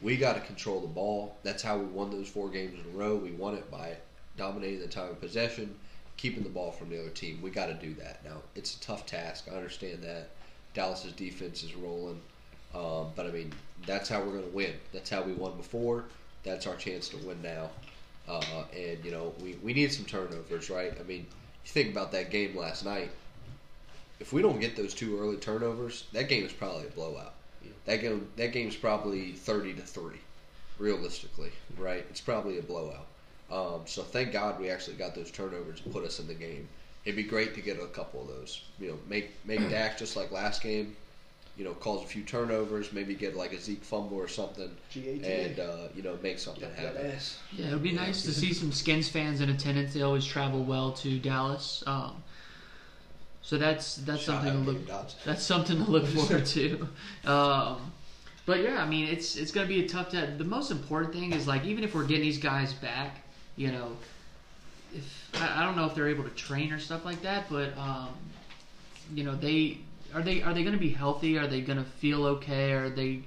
we 0.00 0.16
got 0.16 0.34
to 0.34 0.40
control 0.40 0.80
the 0.80 0.86
ball. 0.86 1.36
That's 1.42 1.62
how 1.62 1.78
we 1.78 1.86
won 1.86 2.10
those 2.10 2.28
four 2.28 2.48
games 2.48 2.78
in 2.78 2.94
a 2.94 2.96
row. 2.96 3.16
We 3.16 3.32
won 3.32 3.54
it 3.54 3.70
by 3.70 3.96
dominating 4.36 4.80
the 4.80 4.88
time 4.88 5.10
of 5.10 5.20
possession, 5.20 5.74
keeping 6.16 6.44
the 6.44 6.48
ball 6.48 6.70
from 6.70 6.88
the 6.88 7.00
other 7.00 7.10
team. 7.10 7.40
We 7.42 7.50
got 7.50 7.66
to 7.66 7.74
do 7.74 7.94
that. 7.94 8.24
Now 8.24 8.42
it's 8.54 8.76
a 8.76 8.80
tough 8.80 9.06
task. 9.06 9.48
I 9.50 9.56
understand 9.56 10.02
that. 10.02 10.30
Dallas's 10.74 11.12
defense 11.12 11.64
is 11.64 11.74
rolling, 11.74 12.20
um, 12.74 13.08
but 13.16 13.26
I 13.26 13.30
mean 13.30 13.52
that's 13.86 14.08
how 14.08 14.20
we're 14.20 14.32
going 14.32 14.44
to 14.44 14.56
win. 14.56 14.74
That's 14.92 15.10
how 15.10 15.22
we 15.22 15.32
won 15.32 15.56
before. 15.56 16.04
That's 16.44 16.66
our 16.66 16.76
chance 16.76 17.08
to 17.08 17.16
win 17.18 17.42
now. 17.42 17.70
Uh, 18.28 18.64
and 18.76 19.02
you 19.04 19.10
know 19.10 19.34
we, 19.42 19.54
we 19.62 19.72
need 19.72 19.92
some 19.92 20.04
turnovers, 20.04 20.70
right? 20.70 20.92
I 20.98 21.02
mean, 21.02 21.26
you 21.64 21.70
think 21.72 21.90
about 21.90 22.12
that 22.12 22.30
game 22.30 22.56
last 22.56 22.84
night. 22.84 23.10
If 24.20 24.32
we 24.32 24.42
don't 24.42 24.60
get 24.60 24.76
those 24.76 24.94
two 24.94 25.18
early 25.20 25.36
turnovers, 25.36 26.04
that 26.12 26.28
game 26.28 26.44
is 26.44 26.52
probably 26.52 26.86
a 26.86 26.90
blowout. 26.90 27.34
That 27.86 28.00
game 28.00 28.28
that 28.36 28.52
game's 28.52 28.76
probably 28.76 29.32
thirty 29.32 29.72
to 29.74 29.82
three, 29.82 30.20
realistically, 30.78 31.52
right? 31.76 32.04
It's 32.10 32.20
probably 32.20 32.58
a 32.58 32.62
blowout. 32.62 33.06
Um, 33.50 33.82
so 33.86 34.02
thank 34.02 34.32
God 34.32 34.60
we 34.60 34.68
actually 34.70 34.96
got 34.96 35.14
those 35.14 35.30
turnovers 35.30 35.80
to 35.80 35.88
put 35.88 36.04
us 36.04 36.18
in 36.20 36.26
the 36.26 36.34
game. 36.34 36.68
It'd 37.04 37.16
be 37.16 37.22
great 37.22 37.54
to 37.54 37.62
get 37.62 37.80
a 37.80 37.86
couple 37.86 38.20
of 38.22 38.28
those. 38.28 38.62
You 38.78 38.88
know, 38.90 38.98
make 39.08 39.30
make 39.44 39.60
Dak 39.70 39.96
just 39.98 40.16
like 40.16 40.30
last 40.30 40.62
game. 40.62 40.96
you 41.56 41.64
know, 41.64 41.74
cause 41.74 42.04
a 42.04 42.06
few 42.06 42.22
turnovers, 42.22 42.92
maybe 42.92 43.14
get 43.14 43.34
like 43.36 43.52
a 43.52 43.60
Zeke 43.60 43.82
fumble 43.82 44.16
or 44.16 44.28
something, 44.28 44.70
and 45.24 45.58
uh, 45.60 45.88
you 45.94 46.02
know, 46.02 46.18
make 46.22 46.38
something 46.38 46.70
happen. 46.74 47.06
Yeah, 47.52 47.68
it 47.68 47.72
would 47.72 47.82
be 47.82 47.92
nice 47.92 48.22
to 48.24 48.32
see 48.32 48.52
some 48.52 48.70
Skins 48.72 49.08
fans 49.08 49.40
in 49.40 49.48
attendance. 49.50 49.94
They 49.94 50.02
always 50.02 50.24
travel 50.26 50.62
well 50.64 50.92
to 50.92 51.18
Dallas. 51.18 51.82
Um, 51.86 52.22
so 53.48 53.56
that's 53.56 53.96
that's 53.96 54.26
something 54.26 54.52
to 54.52 54.58
look 54.58 54.86
that's 55.24 55.42
something 55.42 55.82
to 55.82 55.90
look 55.90 56.04
forward 56.04 56.44
to. 56.44 56.86
Um, 57.24 57.92
but 58.44 58.60
yeah, 58.60 58.82
I 58.82 58.86
mean, 58.86 59.08
it's 59.08 59.36
it's 59.36 59.50
gonna 59.52 59.66
be 59.66 59.82
a 59.82 59.88
tough 59.88 60.10
test. 60.10 60.36
The 60.36 60.44
most 60.44 60.70
important 60.70 61.14
thing 61.14 61.32
is 61.32 61.46
like 61.46 61.64
even 61.64 61.82
if 61.82 61.94
we're 61.94 62.04
getting 62.04 62.24
these 62.24 62.36
guys 62.36 62.74
back, 62.74 63.22
you 63.56 63.72
know, 63.72 63.96
if 64.94 65.30
I, 65.40 65.62
I 65.62 65.64
don't 65.64 65.76
know 65.76 65.86
if 65.86 65.94
they're 65.94 66.10
able 66.10 66.24
to 66.24 66.30
train 66.30 66.74
or 66.74 66.78
stuff 66.78 67.06
like 67.06 67.22
that, 67.22 67.46
but 67.48 67.74
um, 67.78 68.10
you 69.14 69.24
know, 69.24 69.34
they 69.34 69.78
are 70.14 70.20
they 70.20 70.42
are 70.42 70.52
they 70.52 70.62
gonna 70.62 70.76
be 70.76 70.90
healthy? 70.90 71.38
Are 71.38 71.46
they 71.46 71.62
gonna 71.62 71.86
feel 72.00 72.26
okay? 72.26 72.72
Are 72.72 72.90
they 72.90 73.22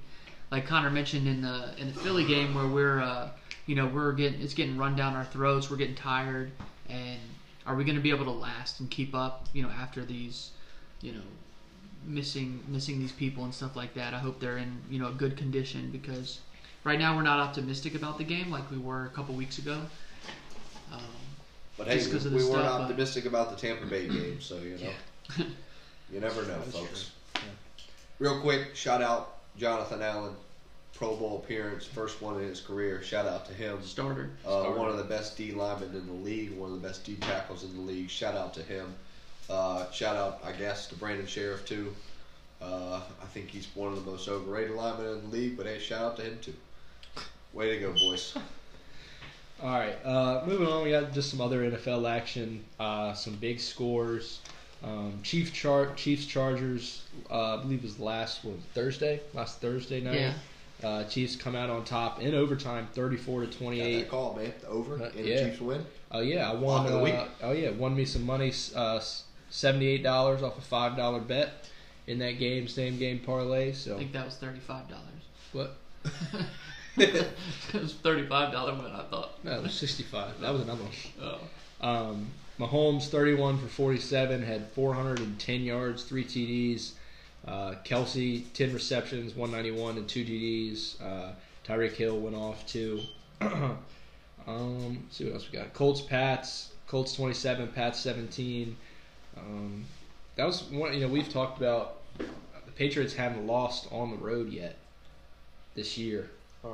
like 0.52 0.68
Connor 0.68 0.90
mentioned 0.90 1.26
in 1.26 1.42
the 1.42 1.74
in 1.78 1.92
the 1.92 1.98
Philly 1.98 2.24
game 2.24 2.54
where 2.54 2.68
we're 2.68 3.00
uh, 3.00 3.30
you 3.66 3.74
know 3.74 3.86
we're 3.88 4.12
getting 4.12 4.40
it's 4.40 4.54
getting 4.54 4.78
run 4.78 4.94
down 4.94 5.16
our 5.16 5.24
throats, 5.24 5.68
we're 5.68 5.78
getting 5.78 5.96
tired, 5.96 6.52
and 6.88 7.18
are 7.66 7.74
we 7.76 7.84
going 7.84 7.96
to 7.96 8.02
be 8.02 8.10
able 8.10 8.24
to 8.24 8.30
last 8.30 8.80
and 8.80 8.90
keep 8.90 9.14
up? 9.14 9.46
You 9.52 9.62
know, 9.62 9.70
after 9.70 10.04
these, 10.04 10.50
you 11.00 11.12
know, 11.12 11.20
missing 12.04 12.60
missing 12.68 12.98
these 12.98 13.12
people 13.12 13.44
and 13.44 13.54
stuff 13.54 13.76
like 13.76 13.94
that. 13.94 14.14
I 14.14 14.18
hope 14.18 14.40
they're 14.40 14.58
in 14.58 14.80
you 14.90 14.98
know 14.98 15.08
a 15.08 15.12
good 15.12 15.36
condition 15.36 15.90
because 15.90 16.40
right 16.84 16.98
now 16.98 17.16
we're 17.16 17.22
not 17.22 17.38
optimistic 17.38 17.94
about 17.94 18.18
the 18.18 18.24
game 18.24 18.50
like 18.50 18.68
we 18.70 18.78
were 18.78 19.06
a 19.06 19.10
couple 19.10 19.34
weeks 19.34 19.58
ago. 19.58 19.80
Um, 20.92 21.00
But 21.78 21.86
hey, 21.88 21.98
we, 22.06 22.12
we 22.12 22.30
weren't 22.44 22.44
stuff, 22.44 22.80
optimistic 22.82 23.24
about 23.24 23.50
the 23.50 23.56
Tampa 23.56 23.86
Bay 23.86 24.08
game, 24.08 24.40
so 24.40 24.56
you 24.58 24.78
know, 24.78 25.46
you 26.12 26.20
never 26.20 26.42
know, 26.46 26.58
folks. 26.70 27.12
true. 27.34 27.44
Real 28.18 28.40
quick, 28.40 28.74
shout 28.74 29.02
out 29.02 29.38
Jonathan 29.56 30.02
Allen, 30.02 30.34
Pro 31.02 31.16
Bowl 31.16 31.42
appearance, 31.44 31.84
first 31.84 32.22
one 32.22 32.40
in 32.40 32.46
his 32.46 32.60
career. 32.60 33.02
Shout 33.02 33.26
out 33.26 33.44
to 33.46 33.52
him. 33.52 33.82
starter. 33.82 34.30
Uh, 34.46 34.66
one 34.66 34.88
of 34.88 34.98
the 34.98 35.02
best 35.02 35.36
D 35.36 35.50
linemen 35.50 35.96
in 35.96 36.06
the 36.06 36.12
league, 36.12 36.52
one 36.52 36.72
of 36.72 36.80
the 36.80 36.86
best 36.86 37.04
D 37.04 37.16
tackles 37.16 37.64
in 37.64 37.74
the 37.74 37.82
league. 37.82 38.08
Shout 38.08 38.36
out 38.36 38.54
to 38.54 38.62
him. 38.62 38.94
Uh, 39.50 39.90
shout 39.90 40.14
out, 40.14 40.40
I 40.44 40.52
guess, 40.52 40.86
to 40.86 40.94
Brandon 40.94 41.26
Scherff 41.26 41.66
too. 41.66 41.92
Uh, 42.60 43.00
I 43.20 43.26
think 43.34 43.48
he's 43.48 43.66
one 43.74 43.92
of 43.92 44.04
the 44.04 44.08
most 44.08 44.28
overrated 44.28 44.76
linemen 44.76 45.18
in 45.18 45.28
the 45.28 45.36
league, 45.36 45.56
but 45.56 45.66
hey, 45.66 45.80
shout 45.80 46.02
out 46.02 46.16
to 46.18 46.22
him 46.22 46.38
too. 46.40 46.54
Way 47.52 47.74
to 47.74 47.80
go, 47.80 47.92
boys. 47.94 48.36
All 49.60 49.70
right, 49.70 49.96
uh, 50.04 50.44
moving 50.46 50.68
on. 50.68 50.84
We 50.84 50.92
got 50.92 51.12
just 51.12 51.30
some 51.30 51.40
other 51.40 51.68
NFL 51.68 52.08
action, 52.08 52.62
uh, 52.78 53.12
some 53.14 53.34
big 53.34 53.58
scores. 53.58 54.38
Um, 54.84 55.18
Chief 55.24 55.52
Char- 55.52 55.94
Chiefs 55.96 56.26
Chargers, 56.26 57.02
uh, 57.28 57.56
I 57.56 57.60
believe 57.60 57.80
it 57.80 57.84
was 57.84 57.98
last 57.98 58.44
what, 58.44 58.54
Thursday, 58.72 59.20
last 59.34 59.60
Thursday 59.60 60.00
night. 60.00 60.14
Yeah. 60.14 60.34
Uh, 60.82 61.04
Chiefs 61.04 61.36
come 61.36 61.54
out 61.54 61.70
on 61.70 61.84
top 61.84 62.20
in 62.20 62.34
overtime, 62.34 62.88
thirty-four 62.92 63.40
to 63.40 63.46
Got 63.46 63.56
twenty-eight. 63.56 64.00
that 64.00 64.10
call, 64.10 64.34
man. 64.34 64.52
The 64.60 64.68
over 64.68 64.96
Uh, 64.96 65.10
and 65.16 65.26
yeah. 65.26 65.42
the 65.44 65.50
Chiefs 65.50 65.60
win. 65.60 65.84
Oh 66.10 66.20
yeah, 66.20 66.50
I 66.50 66.54
won. 66.54 66.90
Lock 66.90 67.02
week. 67.02 67.14
Uh, 67.14 67.26
oh 67.42 67.52
yeah, 67.52 67.70
won 67.70 67.94
me 67.94 68.04
some 68.04 68.24
money. 68.26 68.52
Uh, 68.74 69.00
Seventy-eight 69.50 70.02
dollars 70.02 70.42
off 70.42 70.56
a 70.56 70.62
five-dollar 70.62 71.20
bet 71.20 71.68
in 72.06 72.18
that 72.20 72.38
game, 72.38 72.66
same 72.66 72.98
game 72.98 73.18
parlay. 73.18 73.72
So 73.72 73.96
I 73.96 73.98
think 73.98 74.12
that 74.12 74.24
was 74.24 74.36
thirty 74.36 74.60
five 74.60 74.88
dollars. 74.88 75.22
what? 75.52 75.76
it 76.96 77.28
was 77.74 77.94
thirty 77.94 78.26
five 78.26 78.52
dollar 78.52 78.74
win. 78.74 78.86
I 78.92 79.04
thought. 79.04 79.44
No, 79.44 79.52
it 79.52 79.62
was 79.62 79.74
sixty-five. 79.74 80.40
That 80.40 80.52
was 80.52 80.62
another 80.62 80.82
one. 80.82 80.92
Oh. 81.82 81.86
Um, 81.86 82.26
Mahomes, 82.60 83.08
31 83.08 83.58
for 83.58 83.66
47, 83.66 84.42
had 84.42 84.68
410 84.68 85.62
yards, 85.62 86.04
three 86.04 86.24
TDs. 86.24 86.92
Uh, 87.46 87.74
Kelce, 87.84 88.44
10 88.54 88.72
receptions, 88.72 89.34
191, 89.34 89.96
and 89.98 90.08
two 90.08 90.24
TDs. 90.24 91.02
Uh, 91.02 91.32
Tyreek 91.66 91.92
Hill 91.92 92.18
went 92.20 92.36
off 92.36 92.66
too. 92.66 93.00
um, 93.40 93.78
let's 94.46 95.16
see 95.16 95.24
what 95.24 95.34
else 95.34 95.50
we 95.50 95.58
got. 95.58 95.72
Colts, 95.74 96.00
Pats. 96.00 96.70
Colts 96.86 97.14
27, 97.14 97.68
Pats 97.68 97.98
17. 98.00 98.76
Um, 99.36 99.84
that 100.36 100.44
was 100.44 100.62
one. 100.64 100.92
You 100.94 101.00
know, 101.00 101.08
we've 101.08 101.28
talked 101.28 101.58
about 101.58 101.98
the 102.18 102.26
Patriots 102.76 103.14
haven't 103.14 103.46
lost 103.46 103.88
on 103.90 104.10
the 104.10 104.16
road 104.16 104.50
yet 104.52 104.76
this 105.74 105.96
year. 105.96 106.30
Um, 106.64 106.70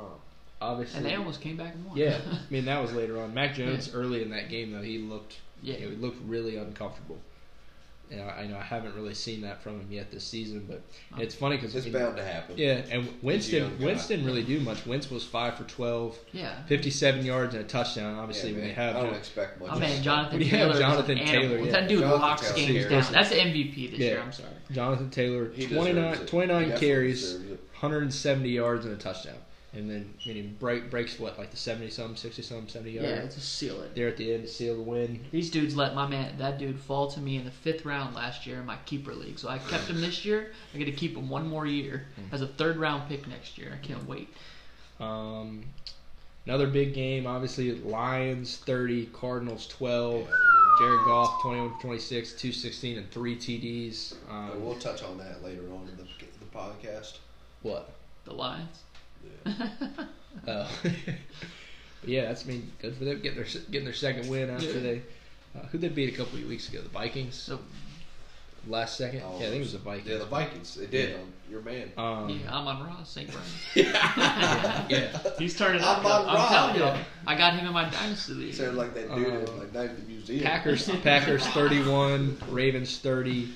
obviously, 0.61 0.97
And 0.97 1.05
they 1.05 1.15
almost 1.15 1.41
came 1.41 1.55
back 1.57 1.73
and 1.73 1.85
won. 1.85 1.97
yeah, 1.97 2.19
I 2.31 2.39
mean 2.51 2.65
that 2.65 2.81
was 2.81 2.91
later 2.93 3.19
on. 3.21 3.33
Mac 3.33 3.55
Jones 3.55 3.93
early 3.93 4.21
in 4.21 4.29
that 4.31 4.49
game 4.49 4.71
though 4.71 4.81
he 4.81 4.97
looked 4.97 5.37
Yeah. 5.63 5.77
you 5.77 5.85
know, 5.85 5.89
he 5.91 5.95
looked 5.97 6.21
really 6.27 6.57
uncomfortable. 6.57 7.17
And 8.11 8.21
I, 8.21 8.41
I 8.41 8.47
know 8.47 8.57
I 8.57 8.61
haven't 8.63 8.95
really 8.95 9.13
seen 9.13 9.41
that 9.41 9.61
from 9.61 9.79
him 9.81 9.87
yet 9.91 10.09
this 10.09 10.23
season, 10.23 10.65
but 10.67 10.81
it's 11.21 11.35
funny 11.35 11.57
because 11.57 11.75
It's 11.75 11.85
bound 11.87 12.17
to 12.17 12.23
happen. 12.23 12.57
yeah, 12.57 12.81
and 12.91 13.05
young 13.05 13.13
Winston 13.21 13.77
guy. 13.77 13.85
Winston 13.85 14.17
didn't 14.17 14.25
really 14.25 14.43
do 14.43 14.59
much. 14.61 14.83
Winston 14.87 15.13
was 15.13 15.23
five 15.25 15.55
for 15.57 15.63
12, 15.65 16.17
yeah. 16.31 16.63
57 16.65 17.23
yards 17.23 17.53
and 17.53 17.63
a 17.63 17.67
touchdown. 17.67 18.15
Yeah, 18.15 18.21
Obviously, 18.21 18.51
when 18.53 18.61
man. 18.61 18.67
they 18.69 18.73
have 18.73 18.95
I 18.95 19.01
don't 19.03 19.13
expect 19.13 19.59
much. 19.59 19.69
Oh 19.73 19.77
man, 19.79 20.01
Jonathan 20.01 20.39
When 20.39 20.41
you 20.41 20.49
have 20.49 20.59
Taylor. 20.59 20.73
is 20.73 20.79
Jonathan 20.79 21.17
an. 21.19 21.25
Taylor, 21.27 21.57
yeah. 21.59 21.71
That 21.71 21.87
dude 21.87 21.99
Jonathan 21.99 22.21
locks 22.21 22.51
Taylor, 22.51 22.67
games 22.89 22.89
down. 23.05 23.13
That's 23.13 23.29
the 23.29 23.35
MVP 23.35 23.91
this 23.91 23.99
Yeah. 23.99 24.05
year. 24.07 24.21
I'm 24.21 24.31
sorry. 24.33 24.49
Jonathan 24.71 25.09
Taylor, 25.11 25.51
He 25.53 25.67
29, 25.67 26.15
29 26.25 26.77
carries, 26.79 27.35
170 27.79 28.49
yards 28.49 28.85
and 28.85 28.93
a 28.95 28.97
touchdown, 28.97 29.35
and 29.73 29.89
then 29.89 30.13
I 30.25 30.29
mean, 30.29 30.55
break 30.59 30.89
breaks 30.89 31.19
what 31.19 31.37
like 31.37 31.51
the 31.51 31.57
70 31.57 31.89
some, 31.91 32.15
60 32.15 32.41
some, 32.41 32.67
70 32.67 32.91
Yeah, 32.91 33.01
yards 33.17 33.35
to 33.35 33.41
seal 33.41 33.81
it. 33.83 33.93
there 33.95 34.07
at 34.07 34.17
the 34.17 34.33
end 34.33 34.43
to 34.43 34.49
seal 34.49 34.75
the 34.75 34.81
win. 34.81 35.19
These 35.31 35.51
dudes 35.51 35.75
let 35.75 35.93
my 35.95 36.07
man, 36.07 36.37
that 36.39 36.57
dude, 36.57 36.79
fall 36.79 37.07
to 37.11 37.19
me 37.19 37.37
in 37.37 37.45
the 37.45 37.51
fifth 37.51 37.85
round 37.85 38.15
last 38.15 38.47
year 38.47 38.59
in 38.59 38.65
my 38.65 38.77
keeper 38.85 39.13
league. 39.13 39.37
So 39.39 39.47
I 39.49 39.57
kept 39.59 39.83
him 39.85 40.01
this 40.01 40.25
year. 40.25 40.51
I 40.73 40.77
get 40.79 40.85
to 40.85 40.91
keep 40.91 41.15
him 41.15 41.29
one 41.29 41.47
more 41.47 41.65
year 41.65 42.05
as 42.31 42.41
a 42.41 42.47
third 42.47 42.77
round 42.77 43.07
pick 43.09 43.27
next 43.27 43.57
year. 43.57 43.71
I 43.73 43.85
can't 43.85 44.07
wait. 44.07 44.29
Um, 44.99 45.63
another 46.45 46.67
big 46.67 46.93
game, 46.93 47.27
obviously 47.27 47.73
Lions 47.79 48.57
30, 48.57 49.07
Cardinals 49.07 49.67
12. 49.67 50.27
Jared 50.79 51.03
Goff 51.03 51.41
21 51.41 51.77
26, 51.81 52.29
216, 52.33 52.97
and 52.99 53.11
3 53.11 53.35
TDs. 53.35 54.15
Uh, 54.29 54.33
Um, 54.33 54.63
we'll 54.65 54.75
touch 54.79 55.03
on 55.03 55.17
that 55.17 55.43
later 55.43 55.63
on 55.73 55.89
in 55.89 55.97
the, 55.97 56.03
the 56.03 56.45
podcast. 56.57 57.17
what? 57.63 57.89
The 58.23 58.33
Lions. 58.33 58.83
Oh. 60.47 60.69
but 60.83 62.09
yeah, 62.09 62.23
that's 62.25 62.45
I 62.45 62.47
mean 62.49 62.71
good 62.81 62.95
for 62.95 63.03
them 63.05 63.19
getting 63.21 63.37
their 63.37 63.47
getting 63.71 63.85
their 63.85 63.93
second 63.93 64.29
win 64.29 64.49
after 64.49 64.65
Yeah. 64.67 64.79
they 64.79 65.01
uh, 65.55 65.65
who 65.71 65.77
they 65.77 65.89
beat 65.89 66.13
a 66.13 66.17
couple 66.17 66.37
of 66.39 66.45
weeks 66.47 66.69
ago, 66.69 66.81
the 66.81 66.89
Vikings. 66.89 67.35
So 67.35 67.59
Last 68.67 68.97
second, 68.97 69.21
Oh, 69.25 69.37
yeah, 69.39 69.47
I 69.47 69.49
think 69.51 69.55
it 69.55 69.59
was 69.59 69.71
the 69.71 69.77
Vikings. 69.79 70.09
Yeah, 70.09 70.17
the 70.17 70.25
Vikings. 70.25 70.75
They 70.75 70.85
did. 70.85 71.09
Yeah. 71.11 71.15
Um, 71.15 71.33
your 71.49 71.61
man. 71.61 71.91
Um, 71.97 72.29
yeah, 72.29 72.51
Amon-Ra 72.53 73.03
St. 73.03 73.31
Brown. 73.31 73.43
yeah. 74.89 75.17
He's 75.39 75.57
turning 75.57 75.81
I'm 75.81 76.05
up. 76.05 76.05
on 76.05 76.27
I'm 76.29 76.35
Ross. 76.35 76.49
telling 76.49 76.75
you, 76.75 77.01
I 77.25 77.35
got 77.37 77.53
him 77.53 77.65
in 77.65 77.71
my 77.73 77.89
dynasty 77.89 78.33
league. 78.33 78.53
Sounded 78.53 78.75
like 78.75 78.93
that 78.95 79.15
dude 79.15 79.27
Uh, 79.27 79.31
at 79.37 79.57
like 79.59 79.73
Night 79.73 79.89
at 79.91 79.95
the 79.97 80.03
Museum. 80.11 80.43
Packers 80.43 80.89
Packers 81.01 81.47
31, 81.47 82.37
Ravens 82.49 82.97
30. 82.99 83.49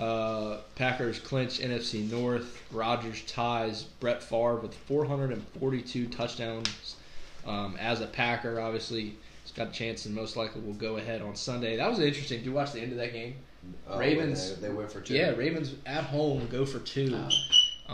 Uh, 0.00 0.58
Packers 0.76 1.18
clinch 1.18 1.60
NFC 1.60 2.10
North. 2.10 2.62
Rodgers 2.72 3.22
ties 3.26 3.82
Brett 3.84 4.22
Favre 4.22 4.56
with 4.56 4.74
442 4.74 6.08
touchdowns 6.08 6.96
um, 7.46 7.76
as 7.78 8.00
a 8.00 8.06
Packer. 8.06 8.60
Obviously, 8.60 9.14
he's 9.42 9.52
got 9.54 9.68
a 9.68 9.72
chance 9.72 10.06
and 10.06 10.14
most 10.14 10.36
likely 10.36 10.60
will 10.62 10.72
go 10.74 10.96
ahead 10.96 11.20
on 11.22 11.36
Sunday. 11.36 11.76
That 11.76 11.90
was 11.90 11.98
interesting. 11.98 12.38
Did 12.38 12.46
you 12.46 12.52
watch 12.52 12.72
the 12.72 12.80
end 12.80 12.92
of 12.92 12.98
that 12.98 13.12
game? 13.12 13.34
Uh, 13.90 13.98
Ravens- 13.98 14.56
They, 14.56 14.68
they 14.68 14.74
went 14.74 14.90
for 14.90 15.00
two. 15.00 15.14
Yeah, 15.14 15.30
Ravens 15.30 15.74
at 15.84 16.04
home 16.04 16.48
go 16.50 16.64
for 16.64 16.78
two. 16.78 17.14
Oh. 17.14 17.28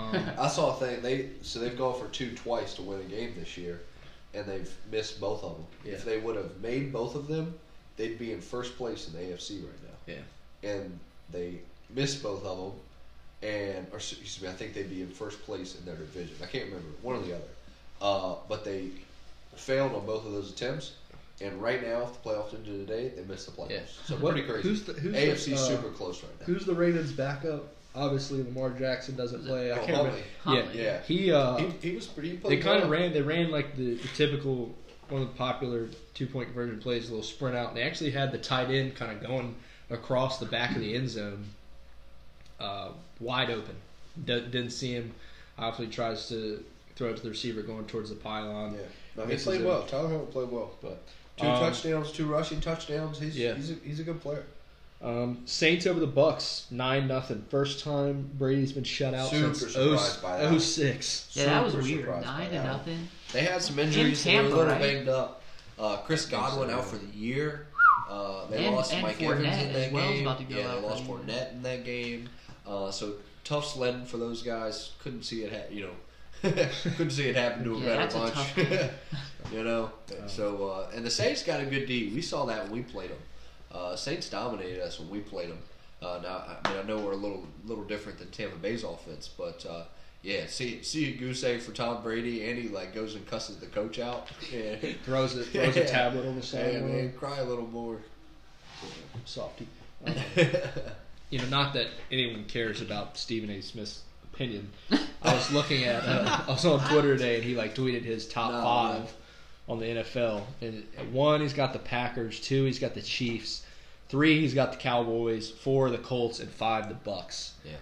Um, 0.00 0.30
I 0.38 0.46
saw 0.48 0.76
a 0.76 0.78
thing. 0.78 1.02
They 1.02 1.30
so 1.42 1.58
they've 1.58 1.76
gone 1.76 1.98
for 1.98 2.06
two 2.08 2.34
twice 2.36 2.74
to 2.74 2.82
win 2.82 3.00
a 3.00 3.04
game 3.04 3.34
this 3.36 3.56
year, 3.56 3.80
and 4.34 4.46
they've 4.46 4.72
missed 4.92 5.20
both 5.20 5.42
of 5.42 5.56
them. 5.56 5.66
If 5.84 6.04
they 6.04 6.18
would 6.18 6.36
have 6.36 6.60
made 6.60 6.92
both 6.92 7.16
of 7.16 7.26
them, 7.26 7.54
they'd 7.96 8.18
be 8.18 8.32
in 8.32 8.40
first 8.40 8.76
place 8.76 9.08
in 9.08 9.14
the 9.14 9.20
AFC 9.34 9.62
right 9.64 9.82
now. 9.82 10.14
Yeah. 10.14 10.70
And 10.70 11.00
they 11.32 11.58
missed 11.90 12.22
both 12.22 12.44
of 12.44 12.58
them, 12.58 12.72
and 13.42 13.86
or 13.92 13.96
excuse 13.98 14.40
me, 14.42 14.48
I 14.48 14.52
think 14.52 14.74
they'd 14.74 14.90
be 14.90 15.02
in 15.02 15.08
first 15.08 15.42
place 15.44 15.76
in 15.78 15.84
their 15.84 15.96
division. 15.96 16.34
I 16.42 16.46
can't 16.46 16.64
remember 16.66 16.88
one 17.02 17.16
or 17.16 17.20
the 17.22 17.34
other. 17.36 17.44
Uh, 18.00 18.34
but 18.48 18.64
they 18.64 18.88
failed 19.56 19.94
on 19.94 20.04
both 20.06 20.26
of 20.26 20.32
those 20.32 20.50
attempts. 20.50 20.92
And 21.40 21.60
right 21.60 21.82
now, 21.86 22.02
if 22.04 22.22
the 22.22 22.30
playoffs 22.30 22.54
into 22.54 22.70
today, 22.70 23.08
they 23.14 23.22
missed 23.24 23.46
the 23.46 23.52
playoffs. 23.52 23.70
Yeah. 23.70 23.80
So 24.06 24.16
What- 24.16 24.32
pretty 24.32 24.48
crazy. 24.48 24.68
who's 24.68 24.84
the- 24.84 24.94
who's 24.94 25.12
the, 25.12 25.18
AFC 25.18 25.52
uh, 25.54 25.56
super 25.56 25.90
close 25.90 26.22
right 26.22 26.32
now. 26.40 26.46
who's 26.46 26.64
the 26.64 26.74
Ravens 26.74 27.12
backup? 27.12 27.64
Obviously, 27.94 28.42
Lamar 28.42 28.70
Jackson 28.70 29.16
doesn't 29.16 29.44
play. 29.46 29.70
I 29.72 29.74
Oh, 29.78 29.84
can't 29.86 29.98
remember. 29.98 30.18
Huntley. 30.44 30.78
Yeah, 30.78 30.84
Yeah. 30.84 31.02
he 31.02 31.32
uh, 31.32 31.56
he, 31.56 31.88
he 31.90 31.94
was 31.94 32.06
pretty. 32.06 32.30
he 32.30 32.36
they 32.36 32.56
kind 32.58 32.82
of 32.82 32.90
ran. 32.90 33.12
They 33.12 33.22
ran 33.22 33.50
like 33.50 33.76
the, 33.76 33.94
the 33.94 34.08
typical 34.08 34.74
one 35.08 35.22
of 35.22 35.28
the 35.28 35.34
popular 35.34 35.88
two 36.14 36.26
point 36.26 36.48
conversion 36.48 36.78
plays, 36.80 37.06
a 37.08 37.10
little 37.10 37.22
sprint 37.22 37.54
out. 37.56 37.68
And 37.68 37.76
they 37.78 37.82
actually 37.82 38.10
had 38.10 38.32
the 38.32 38.38
tight 38.38 38.70
end 38.70 38.96
kind 38.96 39.12
of 39.12 39.26
going 39.26 39.54
across 39.90 40.38
the 40.38 40.46
back 40.46 40.74
of 40.74 40.80
the 40.82 40.94
end 40.94 41.08
zone, 41.08 41.44
uh, 42.60 42.88
wide 43.20 43.50
open. 43.50 43.74
D- 44.24 44.40
didn't 44.40 44.70
see 44.70 44.92
him. 44.92 45.12
Obviously, 45.58 45.86
tries 45.94 46.28
to 46.28 46.62
throw 46.96 47.08
it 47.10 47.16
to 47.16 47.22
the 47.22 47.30
receiver 47.30 47.62
going 47.62 47.84
towards 47.86 48.10
the 48.10 48.16
pylon. 48.16 48.74
Yeah, 48.74 48.80
no, 49.16 49.22
he 49.24 49.28
Misses 49.28 49.46
played 49.46 49.60
him. 49.60 49.66
well. 49.66 49.82
Tyler 49.84 50.08
Huntley 50.08 50.26
played 50.32 50.50
well. 50.50 50.70
But 50.82 51.02
Two 51.36 51.46
um, 51.46 51.58
touchdowns, 51.60 52.12
two 52.12 52.26
rushing 52.26 52.60
touchdowns. 52.60 53.18
He's 53.18 53.36
Yeah. 53.38 53.54
he's 53.54 53.70
a, 53.70 53.74
he's 53.84 54.00
a 54.00 54.04
good 54.04 54.20
player. 54.20 54.44
Um, 55.02 55.42
Saints 55.44 55.86
over 55.86 56.00
the 56.00 56.06
Bucks, 56.06 56.66
nine 56.70 57.06
nothing. 57.06 57.44
First 57.50 57.84
time 57.84 58.30
Brady's 58.38 58.72
been 58.72 58.84
shut 58.84 59.12
out 59.12 59.28
Super 59.28 59.52
since 59.54 59.72
surprised 59.74 60.62
06. 60.62 61.28
Yeah, 61.34 61.44
that 61.46 61.64
was 61.64 61.74
Super 61.74 62.10
weird. 62.12 62.22
Nine 62.24 62.50
to 62.50 62.64
nothing. 62.64 63.06
They 63.32 63.42
had 63.42 63.60
some 63.60 63.78
injuries. 63.78 64.24
they 64.24 64.32
Tampa, 64.32 64.48
were 64.48 64.54
a 64.54 64.58
little 64.60 64.72
right? 64.72 64.80
banged 64.80 65.08
up. 65.10 65.42
Uh, 65.78 65.98
Chris 65.98 66.24
Godwin 66.24 66.70
out 66.70 66.86
for 66.86 66.96
the 66.96 67.14
year. 67.14 67.66
Uh, 68.08 68.46
they 68.46 68.64
And- 68.64 68.74
lost 68.74 68.94
and 68.94 69.02
Mike 69.02 69.18
Fournette 69.18 69.44
Evans 69.44 69.62
in 69.66 69.72
that 69.74 69.86
as 69.88 69.92
well 69.92 70.08
game. 70.12 70.22
about 70.26 70.38
to 70.38 70.44
go 70.44 70.56
yeah, 70.56 70.74
they 70.74 70.80
lost 70.80 71.02
the 71.04 71.08
year. 71.10 71.18
Fournette 71.18 71.52
in 71.52 71.62
that 71.62 71.84
game. 71.84 72.28
Uh, 72.66 72.90
so 72.90 73.14
tough 73.44 73.66
sledding 73.66 74.04
for 74.06 74.16
those 74.16 74.42
guys. 74.42 74.92
Couldn't 75.02 75.22
see 75.24 75.42
it. 75.44 75.52
Ha- 75.52 75.70
you 75.72 75.82
know, 75.86 75.92
couldn't 76.96 77.10
see 77.10 77.28
it 77.28 77.36
happen 77.36 77.64
to 77.64 77.74
a 77.74 77.78
Yeah, 77.78 77.84
better 77.86 77.96
that's 78.02 78.14
a 78.14 78.18
bunch. 78.18 78.34
tough 78.34 78.90
you 79.52 79.62
know. 79.64 79.90
So 80.26 80.68
uh, 80.68 80.90
and 80.94 81.04
the 81.04 81.10
Saints 81.10 81.42
got 81.42 81.60
a 81.60 81.66
good 81.66 81.86
D. 81.86 82.10
We 82.14 82.22
saw 82.22 82.44
that 82.46 82.64
when 82.64 82.72
we 82.72 82.82
played 82.82 83.10
them. 83.10 83.18
Uh, 83.72 83.94
Saints 83.96 84.28
dominated 84.30 84.80
us 84.82 84.98
when 84.98 85.10
we 85.10 85.20
played 85.20 85.50
them. 85.50 85.58
Uh, 86.02 86.18
now 86.22 86.44
I 86.64 86.68
mean 86.70 86.78
I 86.78 86.82
know 86.86 86.98
we're 86.98 87.12
a 87.12 87.16
little 87.16 87.46
little 87.64 87.84
different 87.84 88.18
than 88.18 88.30
Tampa 88.30 88.56
Bay's 88.56 88.84
offense, 88.84 89.28
but 89.36 89.64
uh, 89.68 89.84
yeah, 90.22 90.46
see 90.46 90.82
see 90.82 91.14
a 91.14 91.16
goose 91.16 91.42
egg 91.44 91.60
for 91.60 91.72
Tom 91.72 92.02
Brady, 92.02 92.48
and 92.50 92.58
he 92.58 92.68
like 92.68 92.94
goes 92.94 93.14
and 93.14 93.26
cusses 93.26 93.56
the 93.58 93.66
coach 93.66 93.98
out. 93.98 94.28
and 94.52 94.80
Throws 95.04 95.36
it, 95.36 95.46
throws 95.46 95.76
a 95.76 95.84
tablet 95.86 96.26
on 96.26 96.36
the 96.36 96.42
side. 96.42 96.72
sideline. 96.72 96.92
man, 96.92 97.12
cry 97.12 97.38
a 97.38 97.44
little 97.44 97.66
more. 97.66 97.98
Softy. 99.24 99.66
Um, 100.06 100.14
you 101.30 101.38
know, 101.38 101.46
not 101.46 101.74
that 101.74 101.88
anyone 102.10 102.44
cares 102.44 102.80
about 102.80 103.16
Stephen 103.18 103.50
A. 103.50 103.60
Smith's 103.60 104.02
opinion. 104.32 104.70
I 105.22 105.34
was 105.34 105.50
looking 105.52 105.84
at, 105.84 106.04
uh, 106.04 106.40
I 106.46 106.50
was 106.50 106.64
on 106.64 106.80
Twitter 106.88 107.16
today, 107.16 107.36
and 107.36 107.44
he 107.44 107.54
like 107.54 107.74
tweeted 107.74 108.02
his 108.02 108.28
top 108.28 108.52
No, 108.52 108.62
five 108.62 109.14
no. 109.68 109.74
on 109.74 109.80
the 109.80 109.86
NFL. 109.86 110.42
And 110.60 110.84
one, 111.12 111.40
he's 111.40 111.52
got 111.54 111.72
the 111.72 111.78
Packers. 111.78 112.40
Two, 112.40 112.64
he's 112.64 112.78
got 112.78 112.94
the 112.94 113.02
Chiefs. 113.02 113.64
Three, 114.08 114.40
he's 114.40 114.54
got 114.54 114.70
the 114.72 114.78
Cowboys. 114.78 115.50
Four, 115.50 115.90
the 115.90 115.98
Colts, 115.98 116.38
and 116.38 116.48
five, 116.50 116.88
the 116.88 116.94
Bucks. 116.94 117.54
Yeah. 117.64 117.72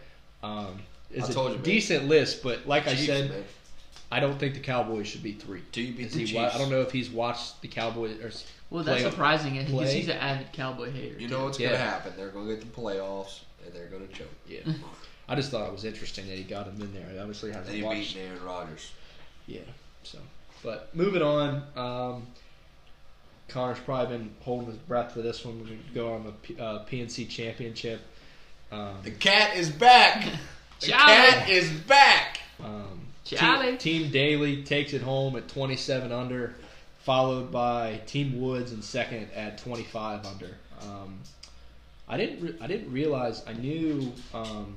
Um, 0.42 0.80
it's 1.10 1.28
I 1.28 1.32
told 1.32 1.48
a 1.48 1.50
you, 1.50 1.56
man. 1.56 1.64
decent 1.64 2.08
list, 2.08 2.42
but 2.42 2.66
like 2.66 2.86
I 2.86 2.94
said, 2.94 3.30
man. 3.30 3.44
I 4.10 4.20
don't 4.20 4.38
think 4.38 4.54
the 4.54 4.60
Cowboys 4.60 5.06
should 5.06 5.22
be 5.22 5.32
three. 5.32 5.62
Do 5.72 5.82
you 5.82 5.92
beat 5.92 6.12
the 6.12 6.20
he 6.20 6.26
Chiefs? 6.26 6.54
I 6.54 6.58
don't 6.58 6.70
know 6.70 6.80
if 6.80 6.92
he's 6.92 7.10
watched 7.10 7.60
the 7.62 7.68
Cowboys 7.68 8.18
or 8.20 8.30
Well, 8.70 8.82
that's 8.84 9.02
play- 9.02 9.10
surprising 9.10 9.52
because 9.56 9.72
play. 9.72 9.94
he's 9.94 10.08
an 10.08 10.16
avid 10.18 10.52
Cowboy 10.52 10.90
hater. 10.90 11.18
You 11.18 11.28
know 11.28 11.44
what's 11.44 11.58
Yeah. 11.60 11.68
gonna 11.72 11.78
happen? 11.78 12.12
They're 12.16 12.28
gonna 12.30 12.46
get 12.54 12.60
the 12.60 12.80
playoffs, 12.80 13.40
and 13.64 13.74
they're 13.74 13.86
gonna 13.86 14.06
choke. 14.08 14.28
Yeah. 14.48 14.60
I 15.28 15.34
just 15.36 15.50
thought 15.50 15.66
it 15.68 15.72
was 15.72 15.84
interesting 15.84 16.26
that 16.28 16.36
he 16.36 16.42
got 16.44 16.66
him 16.66 16.80
in 16.80 16.92
there. 16.92 17.08
He 17.10 17.18
obviously 17.18 17.50
hasn't 17.52 17.68
They 17.76 17.82
watched. 17.82 18.14
beat 18.14 18.20
Aaron 18.22 18.42
Rodgers. 18.44 18.90
Yeah. 19.46 19.60
So, 20.02 20.18
but 20.62 20.94
moving 20.94 21.22
on. 21.22 21.62
Um, 21.76 22.26
Connor's 23.48 23.78
probably 23.80 24.16
been 24.16 24.34
holding 24.40 24.68
his 24.68 24.76
breath 24.78 25.12
for 25.12 25.20
this 25.22 25.44
one. 25.44 25.60
We're 25.60 25.66
going 25.66 25.84
to 25.88 25.94
go 25.94 26.14
on 26.14 26.24
the 26.24 26.32
P- 26.32 26.58
uh, 26.58 26.78
PNC 26.84 27.28
Championship. 27.28 28.00
Um, 28.72 28.96
The 29.04 29.10
cat 29.10 29.56
is 29.56 29.70
back. 29.70 30.24
The 30.80 30.88
Charlie. 30.88 31.06
cat 31.14 31.48
is 31.50 31.70
back. 31.70 32.40
um, 32.62 33.00
Charlie. 33.24 33.76
Team, 33.76 34.02
Team 34.04 34.10
Daly 34.10 34.62
takes 34.64 34.92
it 34.92 35.02
home 35.02 35.36
at 35.36 35.46
27 35.48 36.10
under, 36.10 36.56
followed 37.04 37.52
by 37.52 38.00
Team 38.06 38.40
Woods 38.40 38.72
in 38.72 38.80
second 38.82 39.28
at 39.34 39.58
25 39.58 40.24
under. 40.26 40.56
Um, 40.82 41.20
I 42.08 42.16
didn't 42.16 42.40
re- 42.42 42.56
I 42.60 42.66
didn't 42.66 42.92
realize 42.92 43.42
I 43.46 43.52
knew 43.52 44.12
um, 44.32 44.76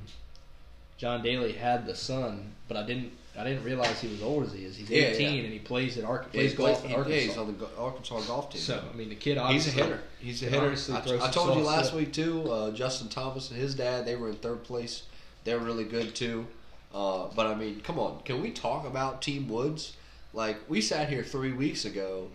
John 0.98 1.22
Daly 1.22 1.52
had 1.52 1.86
the 1.86 1.94
son, 1.94 2.52
but 2.68 2.76
I 2.76 2.84
didn't 2.84 3.12
I 3.38 3.44
didn't 3.44 3.64
realize 3.64 4.00
he 4.00 4.08
was 4.08 4.22
old 4.22 4.44
as 4.44 4.52
he 4.52 4.64
is. 4.64 4.76
He's 4.76 4.90
18 4.90 5.20
yeah. 5.20 5.42
and 5.44 5.52
he 5.52 5.58
plays 5.58 5.96
at 5.96 6.04
Ar- 6.04 6.26
Yeah, 6.32 6.40
plays 6.40 6.54
golf 6.54 6.82
he- 6.82 6.90
yeah, 6.90 6.96
Arkansas. 6.98 7.40
on 7.40 7.46
the 7.46 7.52
Go- 7.52 7.70
Arkansas 7.78 8.20
golf 8.22 8.50
team. 8.50 8.60
So 8.60 8.82
I 8.92 8.96
mean, 8.96 9.08
the 9.08 9.14
kid 9.14 9.38
obviously 9.38 9.72
he's 9.72 9.80
a 9.80 9.84
hitter. 9.84 10.00
He's 10.20 10.42
a 10.42 10.46
hitter. 10.46 11.20
I, 11.22 11.28
I 11.28 11.30
told 11.30 11.56
you 11.56 11.62
last 11.62 11.94
week 11.94 12.12
too. 12.12 12.50
Uh, 12.50 12.70
Justin 12.72 13.08
Thomas 13.08 13.50
and 13.50 13.58
his 13.58 13.74
dad, 13.74 14.04
they 14.06 14.16
were 14.16 14.28
in 14.28 14.36
third 14.36 14.64
place. 14.64 15.04
They're 15.44 15.58
really 15.58 15.84
good 15.84 16.14
too. 16.14 16.46
Uh, 16.92 17.26
but 17.34 17.46
I 17.46 17.54
mean, 17.54 17.80
come 17.80 17.98
on, 17.98 18.20
can 18.24 18.42
we 18.42 18.50
talk 18.50 18.86
about 18.86 19.22
Team 19.22 19.48
Woods? 19.48 19.92
Like 20.32 20.58
we 20.68 20.80
sat 20.80 21.08
here 21.08 21.22
three 21.22 21.52
weeks 21.52 21.84
ago, 21.84 22.28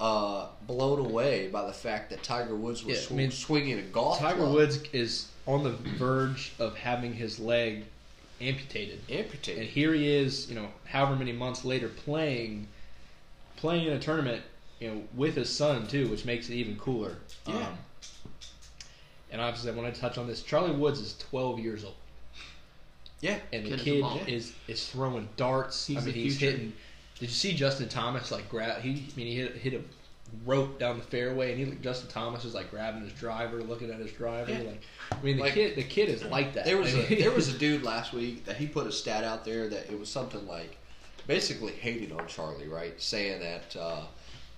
uh, 0.00 0.48
blown 0.66 0.98
away 0.98 1.48
by 1.48 1.66
the 1.66 1.72
fact 1.72 2.10
that 2.10 2.22
Tiger 2.22 2.54
Woods 2.54 2.84
was 2.84 3.08
Yeah, 3.10 3.14
I 3.14 3.18
mean, 3.18 3.30
swinging 3.30 3.78
a 3.78 3.82
golf. 3.82 4.18
Tiger 4.18 4.38
club. 4.38 4.52
Woods 4.54 4.80
is 4.92 5.28
on 5.46 5.64
the 5.64 5.70
verge 5.70 6.52
of 6.58 6.76
having 6.76 7.14
his 7.14 7.38
leg 7.38 7.84
amputated. 8.40 9.00
amputated. 9.10 9.62
And 9.62 9.70
here 9.70 9.92
he 9.94 10.08
is, 10.08 10.48
you 10.48 10.54
know, 10.54 10.68
however 10.84 11.16
many 11.16 11.32
months 11.32 11.64
later, 11.64 11.88
playing, 11.88 12.68
playing 13.56 13.86
in 13.88 13.94
a 13.94 13.98
tournament, 13.98 14.42
you 14.78 14.88
know, 14.90 15.02
with 15.16 15.34
his 15.34 15.48
son 15.54 15.86
too, 15.88 16.06
which 16.08 16.24
makes 16.24 16.48
it 16.48 16.54
even 16.54 16.76
cooler. 16.76 17.16
Yeah. 17.46 17.56
Um, 17.56 17.78
and 19.30 19.40
obviously, 19.40 19.70
I 19.70 19.74
want 19.74 19.92
to 19.94 20.00
touch 20.00 20.16
on 20.18 20.26
this. 20.26 20.42
Charlie 20.42 20.70
Woods 20.70 21.00
is 21.00 21.16
12 21.18 21.58
years 21.58 21.84
old, 21.84 21.94
yeah, 23.20 23.38
and 23.52 23.66
the 23.66 23.70
Kid 23.70 23.74
is 23.76 23.80
a 23.80 23.84
kid 23.84 24.04
baller. 24.04 24.28
is 24.28 24.52
is 24.68 24.88
throwing 24.88 25.28
darts. 25.36 25.86
He's 25.86 25.96
I 25.98 26.00
mean, 26.00 26.14
the 26.14 26.20
he's 26.22 26.38
future. 26.38 26.52
hitting. 26.56 26.72
Did 27.18 27.28
you 27.28 27.34
see 27.34 27.54
Justin 27.54 27.88
Thomas 27.88 28.30
like 28.30 28.48
grab? 28.48 28.80
He, 28.80 28.90
I 28.90 29.16
mean, 29.16 29.26
he 29.26 29.36
hit, 29.36 29.56
hit 29.56 29.74
a 29.74 29.80
rope 30.44 30.78
down 30.78 30.98
the 30.98 31.04
fairway, 31.04 31.52
and 31.52 31.58
he 31.58 31.74
Justin 31.80 32.08
Thomas 32.10 32.44
is 32.44 32.54
like 32.54 32.70
grabbing 32.70 33.02
his 33.02 33.12
driver, 33.12 33.62
looking 33.62 33.90
at 33.90 33.98
his 33.98 34.12
driver. 34.12 34.52
Yeah. 34.52 34.58
Like, 34.58 34.82
I 35.12 35.22
mean, 35.22 35.36
the 35.36 35.42
Like- 35.44 35.54
kid, 35.54 35.76
the 35.76 35.82
kid 35.84 36.08
is 36.10 36.22
like 36.24 36.54
that. 36.54 36.64
There 36.64 36.76
was 36.78 36.94
I 36.94 36.98
a 36.98 37.10
mean, 37.10 37.18
there 37.20 37.32
was 37.32 37.48
a 37.52 37.58
dude 37.58 37.82
last 37.82 38.12
week 38.12 38.44
that 38.44 38.56
he 38.56 38.66
put 38.66 38.86
a 38.86 38.92
stat 38.92 39.24
out 39.24 39.44
there 39.44 39.68
that 39.68 39.90
it 39.90 39.98
was 39.98 40.08
something 40.08 40.46
like 40.46 40.76
basically 41.26 41.72
hating 41.72 42.12
on 42.12 42.26
Charlie, 42.26 42.68
right? 42.68 43.00
Saying 43.00 43.40
that 43.40 43.76
uh, 43.76 44.02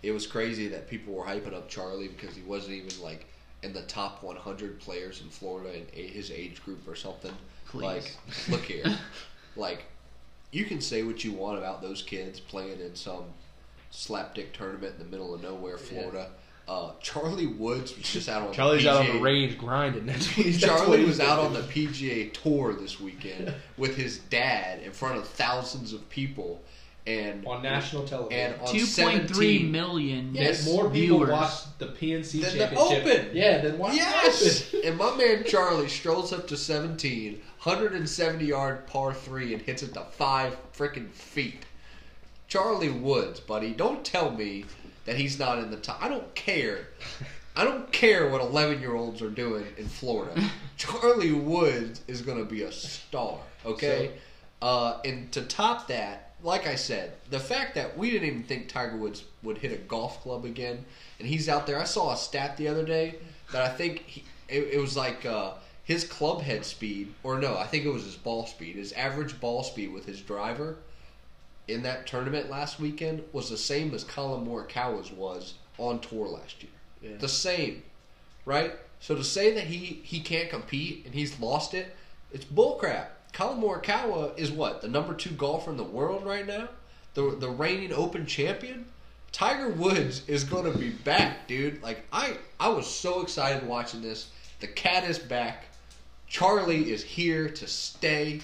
it 0.03 0.13
was 0.13 0.27
crazy 0.27 0.69
that 0.69 0.89
people 0.89 1.15
were 1.15 1.25
hyping 1.25 1.55
up 1.55 1.69
Charlie 1.69 2.09
because 2.09 2.35
he 2.37 2.43
wasn't 2.43 2.75
even 2.75 3.03
like 3.03 3.27
in 3.63 3.73
the 3.73 3.83
top 3.83 4.23
100 4.23 4.81
players 4.81 5.21
in 5.23 5.29
Florida 5.29 5.75
in 5.77 5.87
a- 5.95 6.07
his 6.09 6.31
age 6.31 6.63
group 6.65 6.87
or 6.89 6.95
something. 6.95 7.33
Please. 7.67 7.85
Like, 7.85 8.17
look 8.49 8.63
here, 8.63 8.85
like 9.57 9.85
you 10.53 10.65
can 10.65 10.81
say 10.81 11.03
what 11.03 11.23
you 11.25 11.33
want 11.33 11.59
about 11.59 11.81
those 11.83 12.03
kids 12.03 12.41
playing 12.41 12.81
in 12.81 12.95
some 12.97 13.25
slapdick 13.93 14.53
tournament 14.53 14.95
in 14.99 15.05
the 15.05 15.11
middle 15.11 15.35
of 15.35 15.43
nowhere, 15.43 15.79
Florida. 15.79 16.31
Uh, 16.69 16.93
Charlie 17.01 17.47
Woods 17.49 17.97
was 17.97 18.13
just 18.13 18.29
out 18.29 18.47
on 18.47 18.53
Charlie's 18.55 18.85
the 18.85 18.91
out 18.91 19.01
on 19.01 19.07
the 19.07 19.13
PGA 19.15 19.23
range 19.23 19.59
grinding. 19.59 20.07
That's 20.07 20.37
that's 20.37 20.59
Charlie 20.59 20.99
he's 20.99 21.07
was 21.09 21.21
out 21.21 21.41
on 21.41 21.53
the 21.53 21.63
PGA 21.63 22.33
Tour 22.33 22.75
this 22.75 23.01
weekend 23.01 23.53
with 23.77 23.97
his 23.97 24.19
dad 24.19 24.81
in 24.83 24.93
front 24.93 25.19
of 25.19 25.27
thousands 25.27 25.93
of 25.93 26.09
people, 26.11 26.63
and 27.09 27.45
on 27.45 27.63
national 27.65 28.05
television. 28.05 28.53
and 28.53 28.61
on 28.61 28.69
Two 28.69 28.87
point 29.03 29.27
three 29.29 29.59
17 29.59 29.73
million 29.73 30.33
Yes. 30.33 30.65
more 30.65 30.85
people 30.85 31.19
viewers. 31.19 31.31
watch 31.31 31.79
the 31.79 31.87
PNC 31.87 32.33
Than 32.33 32.41
the 32.43 32.67
championship. 32.69 33.05
Open. 33.07 33.31
Yeah, 33.37 33.59
then 33.63 33.77
watch 33.79 33.97
Yes, 33.97 34.71
the 34.71 34.79
Open. 34.79 34.89
and 34.91 34.99
my 34.99 35.17
man 35.17 35.45
Charlie 35.45 35.89
strolls 35.89 36.33
up 36.33 36.47
to 36.49 36.57
17, 36.57 37.41
170 37.63 38.45
yard 38.45 38.87
par 38.87 39.13
three, 39.13 39.53
and 39.53 39.63
hits 39.63 39.83
it 39.83 39.95
to 39.95 40.01
five 40.01 40.57
freaking 40.73 41.11
feet. 41.11 41.65
Charlie 42.49 42.91
Woods, 42.91 43.39
buddy, 43.39 43.73
don't 43.73 44.05
tell 44.05 44.31
me 44.31 44.65
that 45.05 45.17
he's 45.17 45.39
not 45.39 45.59
in 45.59 45.71
the 45.71 45.77
top. 45.77 46.03
I 46.03 46.09
don't 46.09 46.35
care. 46.35 46.89
I 47.55 47.65
don't 47.65 47.93
care 47.93 48.29
what 48.31 48.41
11 48.41 48.81
year 48.81 48.95
olds 48.95 49.21
are 49.23 49.31
doing 49.31 49.67
in 49.77 49.87
Florida. 49.89 50.43
Charlie 50.77 51.33
Woods 51.33 52.01
is 52.07 52.23
going 52.23 52.39
to 52.39 52.45
be 52.45 52.63
a 52.63 52.73
star, 52.73 53.39
okay? 53.67 54.13
uh, 54.63 54.99
and 55.05 55.31
to 55.33 55.43
top 55.43 55.89
that, 55.89 56.33
like 56.43 56.67
I 56.67 56.75
said, 56.75 57.13
the 57.29 57.41
fact 57.41 57.75
that 57.75 57.97
we 57.99 58.11
didn't 58.11 58.29
even 58.29 58.43
think 58.45 58.69
Tiger 58.69 58.97
Woods 58.97 59.25
would 59.43 59.59
hit 59.59 59.73
a 59.73 59.77
golf 59.77 60.23
club 60.23 60.45
again, 60.45 60.85
and 61.19 61.29
he's 61.29 61.49
out 61.49 61.67
there. 61.67 61.79
I 61.79 61.85
saw 61.85 62.13
a 62.13 62.17
stat 62.17 62.57
the 62.57 62.69
other 62.69 62.85
day 62.85 63.17
that 63.53 63.63
I 63.63 63.69
think 63.69 64.01
he, 64.07 64.25
it, 64.49 64.75
it 64.75 64.81
was 64.81 64.97
like 64.97 65.27
uh, 65.27 65.53
his 65.91 66.05
club 66.05 66.41
head 66.43 66.65
speed, 66.65 67.13
or 67.25 67.37
no, 67.41 67.59
I 67.59 67.67
think 67.67 67.85
it 67.85 67.93
was 67.93 68.05
his 68.05 68.15
ball 68.15 68.47
speed. 68.47 68.77
His 68.77 68.93
average 68.93 69.41
ball 69.41 69.65
speed 69.65 69.93
with 69.93 70.07
his 70.07 70.21
driver 70.21 70.77
in 71.67 71.83
that 71.83 72.07
tournament 72.07 72.49
last 72.49 72.79
weekend 72.79 73.25
was 73.33 73.51
the 73.51 73.57
same 73.57 73.93
as 73.93 74.05
Collin 74.05 74.47
Morikawa's 74.47 75.11
was 75.11 75.55
on 75.79 75.99
tour 75.99 76.29
last 76.29 76.63
year. 76.63 76.71
Yeah. 77.03 77.17
The 77.19 77.27
same, 77.27 77.83
right? 78.45 78.73
So 79.01 79.17
to 79.17 79.25
say 79.25 79.53
that 79.55 79.65
he 79.65 80.01
he 80.05 80.21
can't 80.21 80.49
compete 80.49 81.07
and 81.07 81.13
he's 81.13 81.41
lost 81.41 81.75
it, 81.75 81.97
it's 82.33 82.45
bullcrap. 82.45 83.07
Collin 83.33 83.61
Morikawa 83.61 84.39
is 84.39 84.53
what 84.53 84.83
the 84.83 84.89
number 84.89 85.13
two 85.13 85.31
golfer 85.31 85.73
in 85.73 85.77
the 85.77 85.83
world 85.83 86.25
right 86.25 86.47
now, 86.47 86.69
the 87.15 87.35
the 87.35 87.51
reigning 87.51 87.93
Open 87.93 88.27
champion. 88.27 88.87
Tiger 89.33 89.71
Woods 89.71 90.23
is 90.29 90.45
going 90.45 90.73
to 90.73 90.79
be 90.79 90.91
back, 90.91 91.49
dude. 91.49 91.83
Like 91.83 92.07
I 92.13 92.37
I 92.61 92.69
was 92.69 92.87
so 92.87 93.23
excited 93.23 93.67
watching 93.67 94.03
this. 94.03 94.31
The 94.61 94.69
cat 94.69 95.03
is 95.03 95.19
back. 95.19 95.65
Charlie 96.31 96.91
is 96.91 97.03
here 97.03 97.49
to 97.51 97.67
stay, 97.67 98.41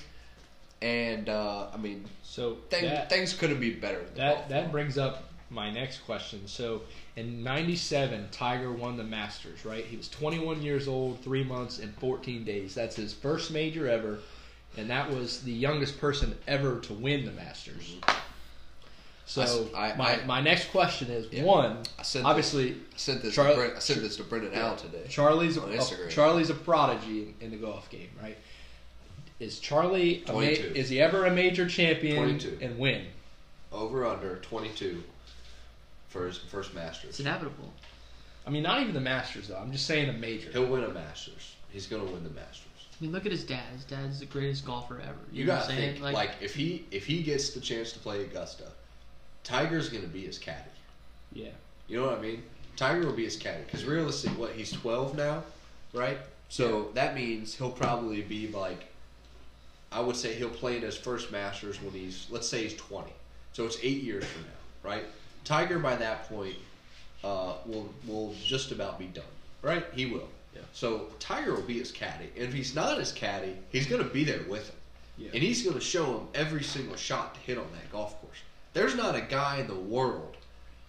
and 0.82 1.28
uh, 1.28 1.68
I 1.72 1.76
mean 1.78 2.04
So 2.22 2.56
thing, 2.68 2.84
that, 2.84 3.08
things 3.08 3.32
couldn't 3.32 3.60
be 3.60 3.70
better. 3.70 4.00
than 4.04 4.16
that 4.16 4.48
that 4.50 4.72
brings 4.72 4.98
up 4.98 5.22
my 5.48 5.70
next 5.70 6.00
question. 6.00 6.46
So 6.46 6.82
in 7.14 7.42
'97, 7.44 8.28
Tiger 8.32 8.72
won 8.72 8.96
the 8.96 9.04
Masters. 9.04 9.64
Right? 9.64 9.84
He 9.84 9.96
was 9.96 10.08
21 10.08 10.60
years 10.62 10.88
old, 10.88 11.20
three 11.22 11.44
months 11.44 11.78
and 11.78 11.94
14 11.94 12.44
days. 12.44 12.74
That's 12.74 12.96
his 12.96 13.14
first 13.14 13.52
major 13.52 13.88
ever, 13.88 14.18
and 14.76 14.90
that 14.90 15.08
was 15.08 15.42
the 15.42 15.52
youngest 15.52 16.00
person 16.00 16.36
ever 16.48 16.80
to 16.80 16.92
win 16.92 17.24
the 17.24 17.32
Masters. 17.32 17.96
So 19.28 19.68
I- 19.74 19.90
I- 19.92 19.96
my, 19.96 20.22
I- 20.22 20.24
my 20.24 20.40
next 20.40 20.70
question 20.70 21.10
is 21.10 21.30
Yeah. 21.32 21.42
one. 21.42 21.82
I 21.98 22.02
sent 22.02 22.24
Obviously, 22.24 22.70
this, 22.72 22.78
I 22.94 22.96
sent 22.98 23.22
this 23.22 23.34
Char- 23.34 23.48
to 23.50 23.54
Brent, 23.56 23.74
I 23.76 23.78
sent 23.80 24.00
this 24.00 24.16
to 24.16 24.22
Brendan 24.24 24.54
Al 24.54 24.76
today. 24.76 25.04
Charlie's 25.08 25.56
a, 25.56 25.62
on 25.62 25.72
a- 25.72 25.76
Instagram. 25.76 26.10
Charlie's 26.10 26.48
a 26.50 26.54
prodigy 26.54 27.22
in, 27.22 27.34
in 27.40 27.50
the 27.50 27.56
golf 27.56 27.90
game, 27.90 28.08
right? 28.22 28.36
Is 29.40 29.58
Charlie 29.58 30.22
a 30.28 30.32
ma- 30.32 30.38
is 30.40 30.88
he 30.88 31.00
ever 31.00 31.26
a 31.26 31.30
major 31.30 31.68
champion 31.68 32.16
22. 32.38 32.58
and 32.62 32.78
win? 32.78 33.06
Over 33.72 34.06
under 34.06 34.36
22 34.36 35.02
for 36.08 36.26
his 36.28 36.38
first 36.38 36.72
Masters. 36.72 37.10
It's 37.10 37.20
inevitable. 37.20 37.72
I 38.46 38.50
mean, 38.50 38.62
not 38.62 38.80
even 38.80 38.94
the 38.94 39.00
Masters 39.00 39.48
though. 39.48 39.56
I'm 39.56 39.72
just 39.72 39.86
saying 39.86 40.08
a 40.08 40.12
major. 40.12 40.50
He'll 40.52 40.66
win 40.66 40.84
a 40.84 40.88
Masters. 40.88 41.56
He's 41.70 41.86
going 41.88 42.06
to 42.06 42.10
win 42.12 42.22
the 42.22 42.30
Masters. 42.30 42.62
I 42.98 43.02
mean, 43.04 43.12
look 43.12 43.26
at 43.26 43.32
his 43.32 43.44
dad. 43.44 43.64
His 43.74 43.84
dad's 43.84 44.20
the 44.20 44.26
greatest 44.26 44.64
golfer 44.64 45.00
ever. 45.02 45.12
You, 45.30 45.40
You, 45.40 45.44
know 45.44 45.54
gotta 45.54 45.64
what 45.66 45.70
I'm 45.72 45.76
saying? 45.78 45.92
think 46.00 46.14
like, 46.14 46.30
if 46.40 46.54
he 46.54 46.86
if 46.90 47.04
he 47.04 47.22
gets 47.22 47.50
the 47.50 47.60
chance 47.60 47.92
to 47.92 47.98
play 47.98 48.22
Augusta, 48.22 48.64
Tiger's 49.46 49.88
going 49.88 50.02
to 50.02 50.08
be 50.08 50.22
his 50.26 50.38
caddy. 50.38 50.58
Yeah. 51.32 51.50
You 51.86 52.00
know 52.00 52.06
what 52.06 52.18
I 52.18 52.20
mean? 52.20 52.42
Tiger 52.74 53.06
will 53.06 53.12
be 53.12 53.24
his 53.24 53.36
caddy 53.36 53.62
because 53.64 53.84
realistically, 53.84 54.36
what 54.36 54.50
he's 54.50 54.72
12 54.72 55.16
now, 55.16 55.44
right? 55.92 56.18
So 56.48 56.90
that 56.94 57.14
means 57.14 57.54
he'll 57.54 57.70
probably 57.70 58.22
be 58.22 58.48
like, 58.48 58.86
I 59.92 60.00
would 60.00 60.16
say 60.16 60.34
he'll 60.34 60.48
play 60.50 60.76
in 60.76 60.82
his 60.82 60.96
first 60.96 61.30
Masters 61.30 61.80
when 61.80 61.92
he's 61.92 62.26
let's 62.28 62.48
say 62.48 62.64
he's 62.64 62.74
20. 62.74 63.12
So 63.52 63.64
it's 63.64 63.78
eight 63.84 64.02
years 64.02 64.24
from 64.24 64.42
now, 64.42 64.90
right? 64.90 65.04
Tiger 65.44 65.78
by 65.78 65.94
that 65.94 66.28
point 66.28 66.56
uh, 67.22 67.54
will 67.66 67.88
will 68.06 68.34
just 68.44 68.72
about 68.72 68.98
be 68.98 69.06
done, 69.06 69.24
right? 69.62 69.84
He 69.94 70.06
will. 70.06 70.28
Yeah. 70.56 70.62
So 70.72 71.06
Tiger 71.20 71.54
will 71.54 71.62
be 71.62 71.78
his 71.78 71.92
caddy, 71.92 72.30
and 72.34 72.44
if 72.48 72.52
he's 72.52 72.74
not 72.74 72.98
his 72.98 73.12
caddy, 73.12 73.54
he's 73.70 73.86
going 73.86 74.02
to 74.02 74.10
be 74.10 74.24
there 74.24 74.42
with 74.48 74.68
him, 74.68 74.76
Yeah. 75.18 75.30
and 75.34 75.42
he's 75.42 75.62
going 75.62 75.76
to 75.76 75.80
show 75.84 76.18
him 76.18 76.26
every 76.34 76.64
single 76.64 76.96
shot 76.96 77.34
to 77.34 77.40
hit 77.40 77.58
on 77.58 77.66
that 77.74 77.92
golf 77.92 78.20
course. 78.20 78.25
There's 78.76 78.94
not 78.94 79.14
a 79.14 79.22
guy 79.22 79.56
in 79.60 79.68
the 79.68 79.74
world 79.74 80.36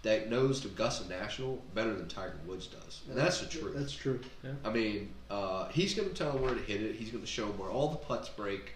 that 0.04 0.30
knows 0.30 0.60
the 0.62 0.67
Augusta 0.67 1.08
National 1.08 1.63
better 1.73 1.93
than 1.93 2.10
Tiger 2.10 2.36
Woods 2.45 2.67
does, 2.67 3.00
and 3.08 3.17
that's 3.17 3.39
the 3.39 3.45
truth. 3.45 3.76
That's 3.78 3.93
true. 3.93 4.19
Yeah. 4.43 4.52
I 4.65 4.71
mean, 4.71 5.13
uh, 5.30 5.69
he's 5.69 5.93
going 5.93 6.10
to 6.10 6.13
tell 6.13 6.34
him 6.34 6.41
where 6.41 6.54
to 6.54 6.60
hit 6.60 6.82
it. 6.82 6.97
He's 6.97 7.12
going 7.12 7.23
to 7.23 7.30
show 7.30 7.45
him 7.45 7.58
where 7.58 7.69
all 7.69 7.88
the 7.88 7.95
putts 7.95 8.28
break. 8.28 8.73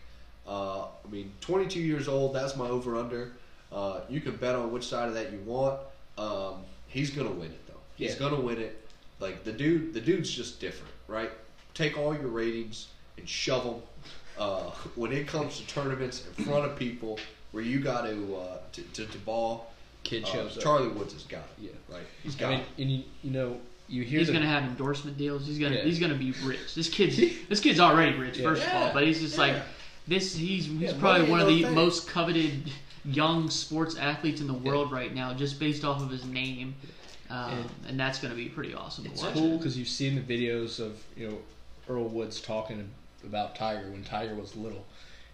Uh, 0.47 0.83
I 0.83 1.09
mean, 1.11 1.33
22 1.41 1.81
years 1.81 2.07
old. 2.07 2.33
That's 2.33 2.55
my 2.55 2.69
over 2.69 2.95
under. 2.95 3.33
Uh, 3.69 3.99
you 4.07 4.21
can 4.21 4.37
bet 4.37 4.55
on 4.55 4.71
which 4.71 4.85
side 4.87 5.09
of 5.09 5.13
that 5.15 5.33
you 5.33 5.39
want. 5.39 5.77
Um, 6.17 6.63
he's 6.87 7.09
going 7.09 7.27
to 7.27 7.33
win 7.33 7.51
it 7.51 7.67
though. 7.67 7.73
He's 7.97 8.13
Yeah. 8.13 8.19
going 8.19 8.35
to 8.35 8.41
win 8.41 8.59
it. 8.59 8.87
Like 9.19 9.43
the 9.43 9.51
dude, 9.51 9.93
the 9.93 9.99
dude's 9.99 10.31
just 10.31 10.61
different, 10.61 10.93
right? 11.09 11.31
Take 11.73 11.97
all 11.97 12.13
your 12.13 12.27
ratings 12.27 12.87
and 13.17 13.27
shove 13.27 13.65
them. 13.65 13.81
Uh, 14.39 14.69
when 14.95 15.11
it 15.11 15.27
comes 15.27 15.57
to 15.59 15.67
tournaments 15.67 16.23
in 16.37 16.45
front 16.45 16.63
of 16.63 16.77
people 16.77 17.19
where 17.51 17.63
you 17.63 17.79
got 17.79 18.05
to, 18.05 18.35
uh, 18.35 18.57
to 18.73 18.81
to 18.81 19.05
to 19.05 19.17
ball, 19.19 19.71
Kid 20.03 20.23
uh, 20.23 20.27
shows 20.27 20.57
up. 20.57 20.63
Charlie 20.63 20.87
Woods 20.89 21.13
has 21.13 21.23
got 21.23 21.39
it. 21.61 21.65
Yeah. 21.65 21.69
right. 21.95 22.03
He's 22.23 22.35
I 22.37 22.39
got 22.39 22.49
mean, 22.51 22.59
it. 22.59 22.65
and 22.81 22.91
you, 22.91 23.03
you 23.23 23.31
know, 23.31 23.57
you 23.87 24.03
hear 24.03 24.19
he's 24.19 24.27
the, 24.27 24.33
gonna 24.33 24.47
have 24.47 24.63
endorsement 24.63 25.17
deals. 25.17 25.45
He's 25.45 25.59
gonna 25.59 25.75
Yeah. 25.75 25.83
he's 25.83 25.99
gonna 25.99 26.15
be 26.15 26.31
rich. 26.43 26.75
This 26.75 26.89
kid's 26.89 27.17
this 27.49 27.59
kid's 27.59 27.79
already 27.79 28.17
rich, 28.17 28.37
Yeah. 28.37 28.49
first 28.49 28.65
of 28.65 28.73
all, 28.73 28.93
but 28.93 29.03
he's 29.03 29.19
just 29.19 29.37
like 29.37 29.55
this. 30.07 30.35
He's 30.35 30.65
he's 30.65 30.79
Yeah, 30.81 30.93
probably 30.99 31.29
one 31.29 31.39
of 31.41 31.47
the 31.47 31.63
thing. 31.63 31.75
most 31.75 32.07
coveted 32.07 32.71
young 33.03 33.49
sports 33.49 33.97
athletes 33.97 34.41
in 34.41 34.47
the 34.47 34.53
world 34.53 34.91
right 34.91 35.13
now, 35.13 35.33
just 35.33 35.59
based 35.59 35.83
off 35.83 36.01
of 36.03 36.09
his 36.11 36.23
name, 36.23 36.75
um, 37.31 37.51
And- 37.51 37.69
and 37.89 37.99
that's 37.99 38.19
gonna 38.19 38.35
be 38.35 38.45
pretty 38.47 38.73
awesome 38.75 39.05
to 39.05 39.09
It's 39.11 39.23
watch. 39.23 39.33
cool 39.33 39.57
because 39.57 39.75
you've 39.77 39.87
seen 39.87 40.15
the 40.15 40.21
videos 40.21 40.79
of 40.79 41.03
you 41.17 41.27
know 41.29 41.37
Earl 41.89 42.05
Woods 42.07 42.39
talking 42.39 42.89
about 43.25 43.55
Tiger 43.55 43.89
when 43.91 44.03
Tiger 44.03 44.35
was 44.35 44.55
little. 44.55 44.85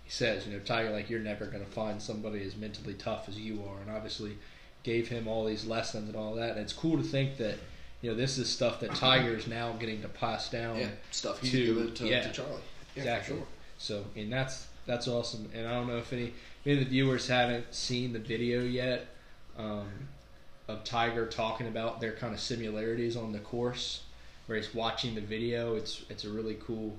He 0.08 0.12
says, 0.14 0.48
you 0.48 0.54
know, 0.54 0.60
Tiger, 0.60 0.90
like 0.90 1.10
you're 1.10 1.20
never 1.20 1.48
going 1.48 1.66
to 1.66 1.70
find 1.70 2.02
somebody 2.02 2.42
as 2.42 2.56
mentally 2.56 2.94
tough 2.94 3.28
as 3.28 3.38
you 3.38 3.62
are, 3.68 3.82
and 3.82 3.92
obviously 3.92 4.38
gave 4.84 5.10
him 5.10 5.28
all 5.28 5.44
these 5.44 5.66
lessons 5.66 6.08
and 6.08 6.16
all 6.16 6.34
that. 6.36 6.52
And 6.52 6.62
it's 6.62 6.72
cool 6.72 6.96
to 6.96 7.04
think 7.04 7.36
that 7.40 7.56
you 8.02 8.10
know 8.10 8.16
this 8.16 8.38
is 8.38 8.48
stuff 8.50 8.80
that 8.80 8.96
Tiger 8.96 9.36
is 9.36 9.48
now 9.48 9.74
getting 9.74 10.02
to 10.04 10.08
pass 10.08 10.50
down. 10.50 10.78
Yeah, 10.78 10.88
stuff 11.12 11.42
he's 11.42 11.52
to- 11.52 11.92
to, 11.92 12.08
yeah. 12.08 12.22
to 12.22 12.32
Charlie. 12.32 12.54
Yeah, 12.96 13.02
exactly. 13.02 13.36
sure. 13.36 13.46
So, 13.80 14.06
and 14.16 14.32
that's 14.32 14.68
that's 14.86 15.10
awesome. 15.10 15.50
And 15.54 15.68
I 15.68 15.72
don't 15.74 15.88
know 15.88 15.98
if 15.98 16.14
any 16.14 16.34
any 16.66 16.76
of 16.76 16.80
the 16.80 16.90
viewers 16.90 17.28
haven't 17.28 17.76
seen 17.76 18.14
the 18.14 18.20
video 18.20 18.62
yet 18.62 19.08
um, 19.58 19.90
of 20.70 20.86
Tiger 20.86 21.26
talking 21.26 21.68
about 21.68 22.00
their 22.00 22.14
kind 22.14 22.34
of 22.34 22.40
similarities 22.40 23.18
on 23.18 23.34
the 23.34 23.40
course, 23.40 24.04
where 24.46 24.58
he's 24.58 24.74
watching 24.74 25.16
the 25.16 25.22
video. 25.22 25.76
It's 25.76 26.06
it's 26.10 26.24
a 26.24 26.30
really 26.30 26.58
cool, 26.66 26.96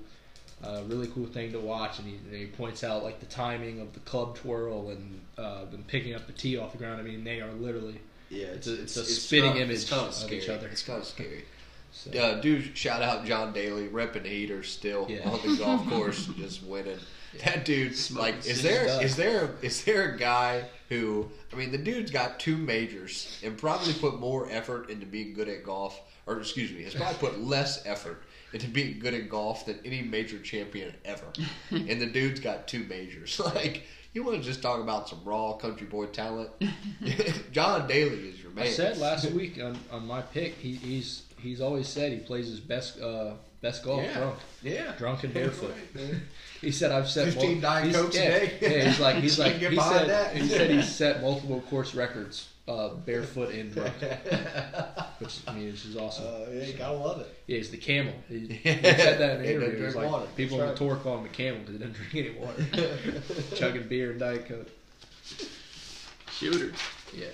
uh, 0.63 0.81
really 0.87 1.07
cool 1.07 1.25
thing 1.25 1.51
to 1.53 1.59
watch, 1.59 1.99
and 1.99 2.07
he, 2.07 2.37
he 2.37 2.45
points 2.47 2.83
out 2.83 3.03
like 3.03 3.19
the 3.19 3.25
timing 3.25 3.79
of 3.79 3.93
the 3.93 3.99
club 4.01 4.35
twirl 4.35 4.89
and 4.89 5.21
uh, 5.37 5.65
them 5.65 5.83
picking 5.87 6.13
up 6.13 6.27
the 6.27 6.33
tee 6.33 6.57
off 6.57 6.71
the 6.73 6.77
ground. 6.77 6.99
I 6.99 7.03
mean, 7.03 7.23
they 7.23 7.39
are 7.41 7.51
literally 7.53 7.99
Yeah, 8.29 8.47
it's 8.47 8.67
a, 8.67 8.81
it's 8.81 8.97
a 8.97 9.05
spitting 9.05 9.51
kinda- 9.51 9.63
image 9.65 9.75
it's 9.81 9.89
kinda 9.89 10.05
of 10.05 10.13
scary. 10.13 10.41
each 10.41 10.49
other. 10.49 10.67
It's 10.67 10.83
kind 10.83 10.99
of 10.99 11.05
scary. 11.07 11.45
So, 11.91 12.11
Uh, 12.11 12.39
dude, 12.39 12.77
shout 12.77 13.01
out 13.01 13.25
John 13.25 13.51
Daly, 13.51 13.87
repping 13.87 14.25
heaters 14.25 14.69
still 14.69 15.07
Yeah. 15.09 15.27
on 15.29 15.39
the 15.49 15.57
golf 15.57 15.87
course, 15.89 16.25
just 16.37 16.61
winning. 16.63 16.99
That 17.45 17.63
dude, 17.65 17.95
like, 18.11 18.45
is 18.45 18.61
there 18.63 18.87
stuff. 18.89 19.03
is 19.03 19.15
there 19.15 19.55
is 19.61 19.83
there 19.83 20.13
a 20.13 20.17
guy 20.17 20.65
who? 20.89 21.29
I 21.53 21.55
mean, 21.55 21.71
the 21.71 21.77
dude's 21.77 22.09
got 22.11 22.39
two 22.39 22.57
majors 22.57 23.39
and 23.43 23.55
probably 23.57 23.93
put 23.93 24.19
more 24.19 24.47
effort 24.51 24.89
into 24.89 25.05
being 25.05 25.33
good 25.33 25.47
at 25.47 25.63
golf, 25.63 25.99
or 26.25 26.39
excuse 26.39 26.71
me, 26.71 26.83
has 26.83 26.95
probably 26.95 27.17
put 27.19 27.39
less 27.39 27.85
effort 27.85 28.23
into 28.53 28.67
be 28.67 28.93
good 28.93 29.13
at 29.13 29.29
golf 29.29 29.65
than 29.65 29.79
any 29.85 30.01
major 30.01 30.39
champion 30.39 30.93
ever. 31.05 31.25
and 31.71 32.01
the 32.01 32.05
dude's 32.07 32.39
got 32.39 32.67
two 32.67 32.83
majors. 32.85 33.39
Like, 33.55 33.83
you 34.13 34.23
want 34.23 34.37
to 34.37 34.43
just 34.43 34.61
talk 34.63 34.81
about 34.81 35.07
some 35.07 35.19
raw 35.23 35.53
country 35.53 35.85
boy 35.85 36.07
talent? 36.07 36.49
John 37.51 37.87
Daly 37.87 38.29
is 38.29 38.41
your 38.41 38.51
man. 38.51 38.65
I 38.65 38.69
said 38.69 38.97
last 38.97 39.29
week 39.31 39.61
on, 39.61 39.77
on 39.91 40.07
my 40.07 40.21
pick, 40.21 40.55
he, 40.55 40.73
he's 40.75 41.23
he's 41.39 41.61
always 41.61 41.87
said 41.87 42.11
he 42.11 42.17
plays 42.19 42.47
his 42.47 42.59
best 42.59 42.99
uh, 42.99 43.33
best 43.61 43.83
golf 43.83 44.01
Yeah. 44.03 44.17
drunk, 44.17 44.35
yeah. 44.63 44.91
drunk 44.97 45.23
and 45.23 45.33
barefoot. 45.33 45.75
He 46.61 46.71
said 46.71 46.91
I've 46.91 47.07
set 47.09 47.25
15 47.25 47.51
mul- 47.51 47.61
Diet 47.61 47.85
he's- 47.85 47.95
Cokes 47.97 48.15
a 48.15 48.19
day. 48.19 48.53
Yeah, 48.61 48.89
he's 48.89 48.99
like 48.99 49.15
he's 49.17 49.39
like 49.39 49.55
he 49.57 49.75
said 49.79 50.09
that. 50.09 50.35
he 50.35 50.47
said 50.47 50.71
he's 50.71 50.89
set 50.93 51.21
multiple 51.21 51.61
course 51.69 51.93
records 51.93 52.49
uh, 52.69 52.89
barefoot 52.89 53.49
in 53.49 53.71
drunk, 53.71 53.93
which 55.19 55.39
I 55.47 55.53
mean 55.53 55.71
which 55.71 55.85
is 55.85 55.97
awesome. 55.97 56.25
Uh, 56.25 56.51
yeah, 56.51 56.63
you 56.65 56.73
gotta 56.73 56.97
love 56.97 57.19
it. 57.21 57.27
yeah, 57.47 57.57
he's 57.57 57.71
the 57.71 57.77
camel. 57.77 58.13
He, 58.27 58.39
he 58.39 58.59
said 58.63 59.19
that 59.19 59.39
in 59.39 59.45
He 59.45 59.53
an 59.53 59.61
interview. 59.61 59.85
He's 59.85 59.93
drink 59.93 59.95
like 59.95 60.11
water. 60.11 60.27
people 60.35 60.57
That's 60.59 60.79
in 60.79 60.85
the 60.85 60.93
tour 60.93 61.01
call 61.01 61.17
him 61.17 61.23
the 61.23 61.29
camel 61.29 61.59
because 61.61 61.73
he 61.73 61.79
doesn't 61.79 61.95
drink 61.95 62.15
any 62.15 62.39
water, 62.39 63.21
chugging 63.55 63.87
beer 63.87 64.11
and 64.11 64.19
diet 64.19 64.47
coke. 64.47 64.69
Shooter. 66.31 66.71
Yeah. 67.13 67.25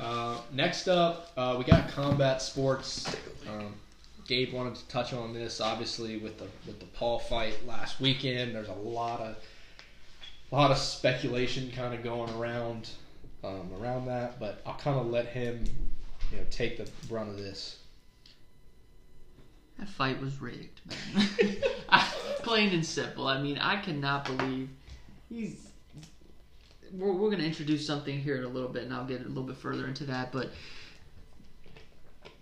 Uh, 0.00 0.40
next 0.52 0.88
up, 0.88 1.30
uh, 1.36 1.54
we 1.58 1.64
got 1.64 1.90
combat 1.90 2.40
sports. 2.40 3.14
Um, 3.48 3.74
Gabe 4.26 4.54
wanted 4.54 4.74
to 4.76 4.88
touch 4.88 5.12
on 5.12 5.34
this, 5.34 5.60
obviously, 5.60 6.16
with 6.16 6.38
the 6.38 6.46
with 6.66 6.80
the 6.80 6.86
Paul 6.86 7.18
fight 7.18 7.66
last 7.66 8.00
weekend. 8.00 8.54
There's 8.54 8.68
a 8.68 8.72
lot 8.72 9.20
of 9.20 9.36
a 10.50 10.54
lot 10.54 10.70
of 10.70 10.78
speculation 10.78 11.70
kind 11.76 11.92
of 11.92 12.02
going 12.02 12.32
around 12.34 12.88
um, 13.46 13.70
around 13.80 14.06
that, 14.06 14.38
but 14.40 14.60
I'll 14.66 14.76
kind 14.76 14.98
of 14.98 15.06
let 15.06 15.26
him, 15.28 15.64
you 16.30 16.38
know, 16.38 16.44
take 16.50 16.76
the 16.76 16.90
brunt 17.08 17.30
of 17.30 17.36
this. 17.38 17.78
That 19.78 19.88
fight 19.88 20.20
was 20.20 20.40
rigged, 20.40 20.80
man. 21.14 21.56
Plain 22.42 22.72
and 22.72 22.84
simple. 22.84 23.26
I 23.28 23.40
mean, 23.40 23.58
I 23.58 23.80
cannot 23.80 24.24
believe 24.24 24.70
he's. 25.28 25.68
We're, 26.92 27.12
we're 27.12 27.30
going 27.30 27.40
to 27.40 27.46
introduce 27.46 27.86
something 27.86 28.18
here 28.18 28.36
in 28.36 28.44
a 28.44 28.48
little 28.48 28.68
bit, 28.68 28.84
and 28.84 28.94
I'll 28.94 29.04
get 29.04 29.20
a 29.20 29.28
little 29.28 29.42
bit 29.42 29.56
further 29.56 29.86
into 29.86 30.04
that. 30.04 30.32
But 30.32 30.50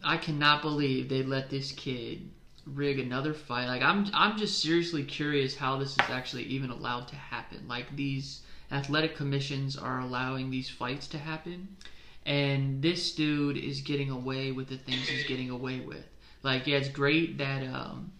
I 0.04 0.16
cannot 0.16 0.62
believe 0.62 1.08
they 1.08 1.22
let 1.22 1.50
this 1.50 1.72
kid 1.72 2.30
rig 2.66 2.98
another 2.98 3.34
fight. 3.34 3.66
Like 3.66 3.82
I'm, 3.82 4.06
I'm 4.14 4.38
just 4.38 4.62
seriously 4.62 5.02
curious 5.02 5.56
how 5.56 5.76
this 5.76 5.92
is 5.92 5.98
actually 6.10 6.44
even 6.44 6.70
allowed 6.70 7.08
to 7.08 7.16
happen. 7.16 7.66
Like 7.66 7.94
these 7.96 8.42
athletic 8.72 9.16
commissions 9.16 9.76
are 9.76 10.00
allowing 10.00 10.50
these 10.50 10.68
fights 10.68 11.06
to 11.08 11.18
happen, 11.18 11.76
and 12.26 12.82
this 12.82 13.14
dude 13.14 13.56
is 13.56 13.80
getting 13.80 14.10
away 14.10 14.52
with 14.52 14.68
the 14.68 14.78
things 14.78 15.08
he's 15.08 15.26
getting 15.26 15.50
away 15.50 15.80
with. 15.80 16.06
Like, 16.42 16.66
yeah, 16.66 16.76
it's 16.76 16.88
great 16.88 17.38
that 17.38 17.62
um, 17.66 18.12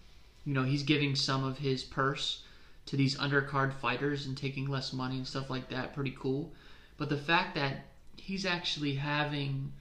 you 0.44 0.54
know 0.54 0.62
he's 0.62 0.82
giving 0.82 1.14
some 1.14 1.44
of 1.44 1.58
his 1.58 1.84
purse 1.84 2.42
to 2.86 2.96
these 2.96 3.16
undercard 3.16 3.72
fighters 3.74 4.26
and 4.26 4.36
taking 4.36 4.66
less 4.66 4.92
money 4.92 5.16
and 5.16 5.26
stuff 5.26 5.50
like 5.50 5.68
that. 5.70 5.94
Pretty 5.94 6.14
cool. 6.18 6.52
But 6.96 7.08
the 7.08 7.16
fact 7.16 7.54
that 7.54 7.86
he's 8.16 8.46
actually 8.46 8.94
having 8.94 9.72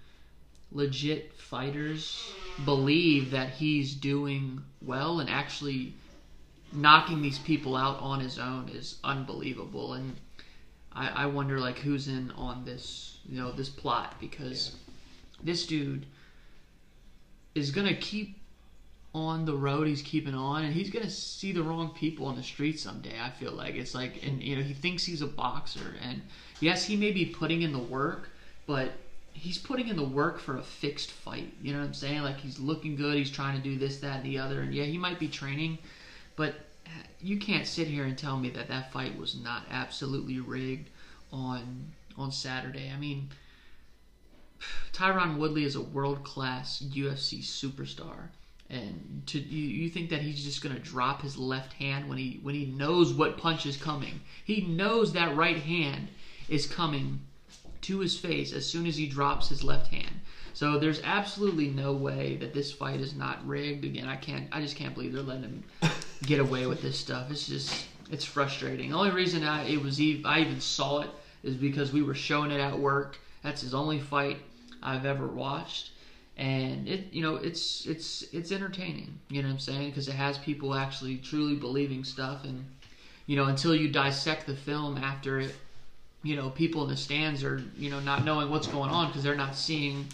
legit 0.72 1.34
fighters 1.34 2.32
believe 2.66 3.32
that 3.32 3.50
he's 3.50 3.94
doing 3.94 4.64
well 4.82 5.20
and 5.20 5.30
actually 5.30 5.94
knocking 6.72 7.22
these 7.22 7.40
people 7.40 7.76
out 7.76 8.00
on 8.00 8.20
his 8.20 8.40
own 8.40 8.70
is 8.70 8.98
unbelievable. 9.04 9.94
And 9.94 10.16
I, 10.96 11.08
I 11.10 11.26
wonder 11.26 11.60
like 11.60 11.80
who's 11.80 12.08
in 12.08 12.32
on 12.32 12.66
this, 12.66 13.18
you 13.28 13.40
know, 13.40 13.52
this 13.52 13.70
plot 13.70 14.16
because 14.20 14.76
this 15.44 15.66
dude 15.66 16.06
is 17.56 17.72
gonna 17.72 17.96
keep 17.96 18.40
on 19.16 19.46
the 19.46 19.56
road 19.56 19.88
he's 19.88 20.02
keeping 20.02 20.34
on 20.34 20.64
and 20.64 20.74
he's 20.74 20.90
gonna 20.90 21.08
see 21.08 21.52
the 21.52 21.62
wrong 21.62 21.92
people 21.94 22.26
on 22.26 22.36
the 22.36 22.42
street 22.42 22.80
someday 22.80 23.14
i 23.22 23.30
feel 23.30 23.52
like 23.52 23.76
it's 23.76 23.94
like 23.94 24.26
and 24.26 24.42
you 24.42 24.56
know 24.56 24.64
he 24.64 24.74
thinks 24.74 25.06
he's 25.06 25.22
a 25.22 25.28
boxer 25.28 25.94
and 26.02 26.20
yes 26.62 26.84
he 26.86 26.96
may 26.96 27.12
be 27.12 27.24
putting 27.24 27.62
in 27.62 27.72
the 27.72 27.78
work 27.78 28.32
but 28.66 28.94
he's 29.34 29.58
putting 29.58 29.88
in 29.88 29.96
the 29.96 30.04
work 30.04 30.40
for 30.40 30.58
a 30.58 30.64
fixed 30.64 31.12
fight. 31.12 31.54
You 31.62 31.74
know 31.74 31.80
what 31.80 31.86
I'm 31.86 31.94
saying? 31.94 32.22
Like 32.22 32.40
he's 32.40 32.60
looking 32.60 32.96
good. 32.96 33.18
He's 33.18 33.32
trying 33.32 33.58
to 33.58 33.64
do 33.64 33.78
this, 33.78 33.98
that, 34.00 34.18
and 34.18 34.26
the 34.26 34.40
other. 34.40 34.62
And 34.62 34.74
yeah, 34.74 34.84
he 34.84 34.98
might 34.98 35.20
be 35.20 35.28
training, 35.28 35.80
but 36.36 36.56
you 37.20 37.38
can't 37.38 37.66
sit 37.66 37.88
here 37.88 38.06
and 38.06 38.18
tell 38.18 38.38
me 38.38 38.50
that 38.52 38.68
that 38.68 38.92
fight 38.92 39.18
was 39.18 39.40
not 39.42 39.64
absolutely 39.72 40.40
rigged 40.40 40.90
on 41.32 41.92
on 42.18 42.32
Saturday. 42.32 42.92
I 42.94 42.98
mean, 42.98 43.30
Tyron 44.92 45.38
Woodley 45.38 45.64
is 45.64 45.76
a 45.76 45.82
world 45.82 46.24
class 46.24 46.82
UFC 46.82 47.40
superstar. 47.40 48.30
And 48.70 49.24
to 49.28 49.40
you, 49.40 49.68
you 49.68 49.90
think 49.90 50.10
that 50.10 50.22
he's 50.22 50.44
just 50.44 50.62
gonna 50.62 50.80
drop 50.80 51.22
his 51.22 51.38
left 51.38 51.74
hand 51.74 52.10
when 52.10 52.18
he 52.18 52.40
when 52.42 52.56
he 52.56 52.66
knows 52.66 53.14
what 53.14 53.38
punch 53.38 53.66
is 53.66 53.78
coming. 53.78 54.22
He 54.44 54.62
knows 54.62 55.14
that 55.14 55.36
right 55.36 55.58
hand 55.58 56.10
is 56.50 56.66
coming 56.66 57.22
to 57.82 58.00
his 58.00 58.18
face 58.18 58.54
as 58.54 58.70
soon 58.70 58.88
as 58.88 58.96
he 58.98 59.08
drops 59.08 59.50
his 59.50 59.64
left 59.64 59.88
hand. 59.88 60.22
So 60.54 60.78
there's 60.78 61.02
absolutely 61.04 61.68
no 61.68 61.94
way 61.94 62.36
that 62.38 62.54
this 62.54 62.72
fight 62.72 63.00
is 63.00 63.16
not 63.16 63.46
rigged. 63.46 63.86
Again, 63.86 64.08
I 64.08 64.16
can't 64.16 64.48
I 64.52 64.62
just 64.62 64.76
can't 64.76 64.94
believe 64.94 65.14
they're 65.14 65.24
letting 65.24 65.44
him 65.44 65.64
get 66.26 66.40
away 66.40 66.68
with 66.68 66.82
this 66.82 66.98
stuff. 66.98 67.32
It's 67.32 67.48
just 67.48 67.86
it's 68.12 68.24
frustrating. 68.24 68.92
The 68.92 68.96
only 68.96 69.12
reason 69.12 69.44
I 69.44 69.68
it 69.68 69.82
was 69.82 70.00
ev- 70.00 70.26
I 70.26 70.42
even 70.42 70.62
saw 70.62 71.02
it 71.02 71.10
is 71.44 71.56
because 71.56 71.92
we 71.92 72.04
were 72.04 72.14
showing 72.14 72.52
it 72.52 72.60
at 72.60 72.78
work. 72.78 73.20
That's 73.42 73.62
his 73.62 73.74
only 73.74 74.00
fight 74.00 74.38
I've 74.82 75.06
ever 75.06 75.28
watched, 75.28 75.92
and 76.38 76.88
it 76.88 77.12
you 77.12 77.24
know 77.24 77.36
it's 77.36 77.88
it's 77.88 78.24
it's 78.32 78.52
entertaining. 78.52 79.20
You 79.30 79.42
know 79.42 79.48
what 79.48 79.56
I'm 79.56 79.60
saying? 79.60 79.90
Because 79.90 80.08
it 80.08 80.16
has 80.16 80.38
people 80.38 80.76
actually 80.76 81.18
truly 81.18 81.56
believing 81.56 82.04
stuff, 82.04 82.44
and 82.44 82.64
you 83.26 83.36
know 83.36 83.46
until 83.46 83.76
you 83.76 83.90
dissect 83.90 84.46
the 84.46 84.56
film 84.56 85.00
after 85.00 85.40
it, 85.40 85.56
you 86.22 86.36
know 86.36 86.52
people 86.52 86.84
in 86.84 86.90
the 86.90 86.98
stands 86.98 87.44
are 87.44 87.64
you 87.76 87.90
know 87.90 88.00
not 88.02 88.24
knowing 88.24 88.52
what's 88.52 88.68
going 88.68 88.92
on 88.92 89.08
because 89.08 89.24
they're 89.24 89.36
not 89.36 89.56
seeing 89.56 90.06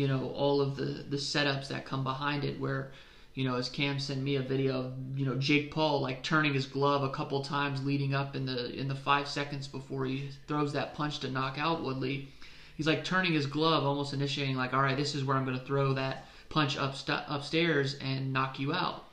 you 0.00 0.08
know 0.08 0.22
all 0.30 0.60
of 0.60 0.76
the 0.76 1.04
the 1.14 1.16
setups 1.16 1.68
that 1.68 1.84
come 1.84 2.02
behind 2.02 2.44
it 2.44 2.58
where 2.58 2.90
you 3.34 3.44
know, 3.44 3.56
as 3.56 3.68
Cam 3.68 3.98
sent 3.98 4.22
me 4.22 4.36
a 4.36 4.42
video 4.42 4.80
of, 4.80 4.92
you 5.14 5.24
know, 5.24 5.36
Jake 5.36 5.70
Paul 5.70 6.00
like 6.00 6.22
turning 6.22 6.52
his 6.52 6.66
glove 6.66 7.02
a 7.02 7.10
couple 7.10 7.42
times 7.42 7.84
leading 7.84 8.12
up 8.12 8.34
in 8.34 8.44
the 8.44 8.74
in 8.78 8.88
the 8.88 8.94
five 8.94 9.28
seconds 9.28 9.68
before 9.68 10.04
he 10.04 10.30
throws 10.46 10.72
that 10.72 10.94
punch 10.94 11.20
to 11.20 11.30
knock 11.30 11.56
out 11.58 11.82
Woodley. 11.82 12.28
He's 12.76 12.86
like 12.86 13.04
turning 13.04 13.32
his 13.32 13.46
glove, 13.46 13.84
almost 13.84 14.12
initiating 14.12 14.56
like, 14.56 14.74
all 14.74 14.82
right, 14.82 14.96
this 14.96 15.14
is 15.14 15.24
where 15.24 15.36
I'm 15.36 15.44
going 15.44 15.58
to 15.58 15.64
throw 15.64 15.94
that 15.94 16.26
punch 16.48 16.76
up 16.76 16.94
upstairs 17.28 17.96
and 18.00 18.32
knock 18.32 18.58
you 18.58 18.72
out. 18.72 19.04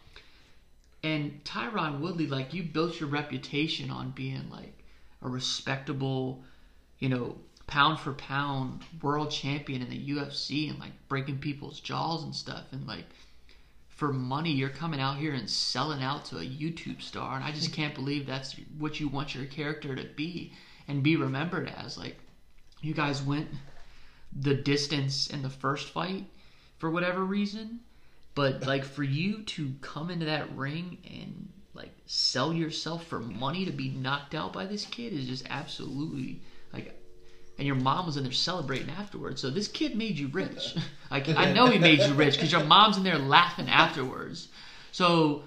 And 1.04 1.44
Tyron 1.44 2.00
Woodley, 2.00 2.28
like 2.28 2.54
you 2.54 2.64
built 2.64 3.00
your 3.00 3.10
reputation 3.10 3.92
on 3.92 4.12
being 4.12 4.50
like 4.50 4.74
a 5.22 5.30
respectable, 5.30 6.44
you 7.00 7.10
know, 7.10 7.38
pound 7.68 8.00
for 8.00 8.14
pound 8.14 8.82
world 9.02 9.30
champion 9.30 9.82
in 9.82 9.90
the 9.90 10.10
UFC 10.10 10.70
and 10.70 10.80
like 10.80 10.94
breaking 11.10 11.38
people's 11.38 11.80
jaws 11.80 12.24
and 12.24 12.34
stuff. 12.34 12.66
And 12.72 12.88
like 12.88 13.06
for 13.90 14.14
money 14.14 14.52
you're 14.52 14.70
coming 14.70 15.02
out 15.02 15.18
here 15.18 15.34
and 15.34 15.50
selling 15.50 16.02
out 16.02 16.26
to 16.26 16.38
a 16.38 16.46
YouTube 16.46 17.02
star. 17.02 17.36
And 17.36 17.44
I 17.44 17.52
just 17.52 17.74
can't 17.74 17.94
believe 17.94 18.26
that's 18.26 18.56
what 18.78 19.00
you 19.00 19.10
want 19.10 19.36
your 19.36 19.46
character 19.46 19.96
to 19.96 20.06
be 20.16 20.54
and 20.88 21.04
be 21.04 21.18
remembered 21.18 21.72
as. 21.78 21.98
Like 21.98 22.18
you 22.82 22.94
guys 22.94 23.22
went 23.22 23.50
the 24.34 24.54
distance 24.54 25.28
in 25.28 25.42
the 25.42 25.50
first 25.50 25.90
fight 25.90 26.26
for 26.78 26.90
whatever 26.90 27.24
reason. 27.24 27.82
But 28.34 28.66
like 28.66 28.86
for 28.86 29.04
you 29.04 29.44
to 29.44 29.74
come 29.82 30.10
into 30.10 30.28
that 30.28 30.56
ring 30.56 31.00
and 31.10 31.50
like 31.74 31.92
sell 32.06 32.54
yourself 32.54 33.06
for 33.06 33.20
money 33.20 33.66
to 33.66 33.72
be 33.72 33.90
knocked 33.90 34.36
out 34.36 34.54
by 34.54 34.66
this 34.66 34.86
kid 34.86 35.12
is 35.12 35.28
just 35.28 35.46
absolutely 35.50 36.42
like 36.72 36.97
and 37.58 37.66
your 37.66 37.76
mom 37.76 38.06
was 38.06 38.18
in 38.18 38.24
there 38.24 38.32
celebrating 38.32 38.90
afterwards. 38.90 39.42
So 39.42 39.50
this 39.50 39.68
kid 39.68 39.96
made 39.96 40.18
you 40.18 40.28
rich. 40.28 40.76
like 41.12 41.28
I 41.30 41.52
know 41.54 41.68
he 41.68 41.80
made 41.80 42.00
you 42.00 42.14
rich 42.14 42.36
because 42.36 42.52
your 42.52 42.64
mom's 42.64 42.98
in 42.98 43.04
there 43.04 43.18
laughing 43.18 43.70
afterwards. 43.70 44.50
So, 44.92 45.44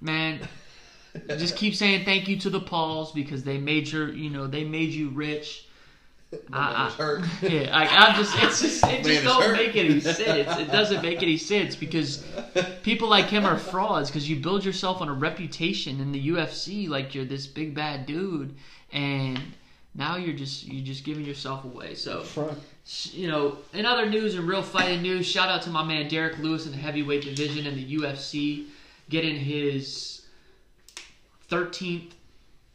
man, 0.00 0.40
just 1.28 1.56
keep 1.56 1.74
saying 1.74 2.04
thank 2.04 2.28
you 2.28 2.36
to 2.40 2.50
the 2.50 2.60
Pauls 2.60 3.12
because 3.12 3.44
they 3.44 3.58
made 3.58 3.88
your, 3.88 4.12
you 4.12 4.30
know, 4.30 4.46
they 4.46 4.64
made 4.64 4.90
you 4.90 5.10
rich. 5.10 5.66
I, 6.50 6.90
hurt. 6.90 7.24
Yeah, 7.42 7.76
I, 7.76 7.86
I'm 7.86 8.16
just, 8.16 8.34
it's 8.42 8.62
just, 8.62 8.86
it 8.86 9.04
just 9.04 9.22
don't 9.22 9.42
hurt. 9.42 9.56
make 9.56 9.76
any 9.76 10.00
sense. 10.00 10.58
It 10.58 10.72
doesn't 10.72 11.02
make 11.02 11.22
any 11.22 11.36
sense 11.36 11.76
because 11.76 12.24
people 12.82 13.08
like 13.08 13.26
him 13.26 13.44
are 13.44 13.58
frauds 13.58 14.08
because 14.08 14.30
you 14.30 14.36
build 14.36 14.64
yourself 14.64 15.02
on 15.02 15.10
a 15.10 15.12
reputation 15.12 16.00
in 16.00 16.10
the 16.10 16.28
UFC 16.28 16.88
like 16.88 17.14
you're 17.14 17.26
this 17.26 17.46
big 17.46 17.74
bad 17.74 18.06
dude, 18.06 18.54
and 18.92 19.40
now 19.94 20.16
you're 20.16 20.34
just 20.36 20.64
you're 20.66 20.84
just 20.84 21.04
giving 21.04 21.24
yourself 21.24 21.64
away. 21.64 21.94
So 21.94 22.22
Front. 22.22 22.58
you 23.12 23.28
know, 23.28 23.58
in 23.74 23.84
other 23.86 24.08
news 24.08 24.34
and 24.34 24.46
real 24.48 24.62
fighting 24.62 25.02
news, 25.02 25.26
shout 25.26 25.48
out 25.48 25.62
to 25.62 25.70
my 25.70 25.84
man 25.84 26.08
Derrick 26.08 26.38
Lewis 26.38 26.66
in 26.66 26.72
the 26.72 26.78
heavyweight 26.78 27.22
division 27.22 27.66
in 27.66 27.74
the 27.76 27.96
UFC, 27.98 28.66
getting 29.10 29.36
his 29.36 30.22
13th 31.50 32.12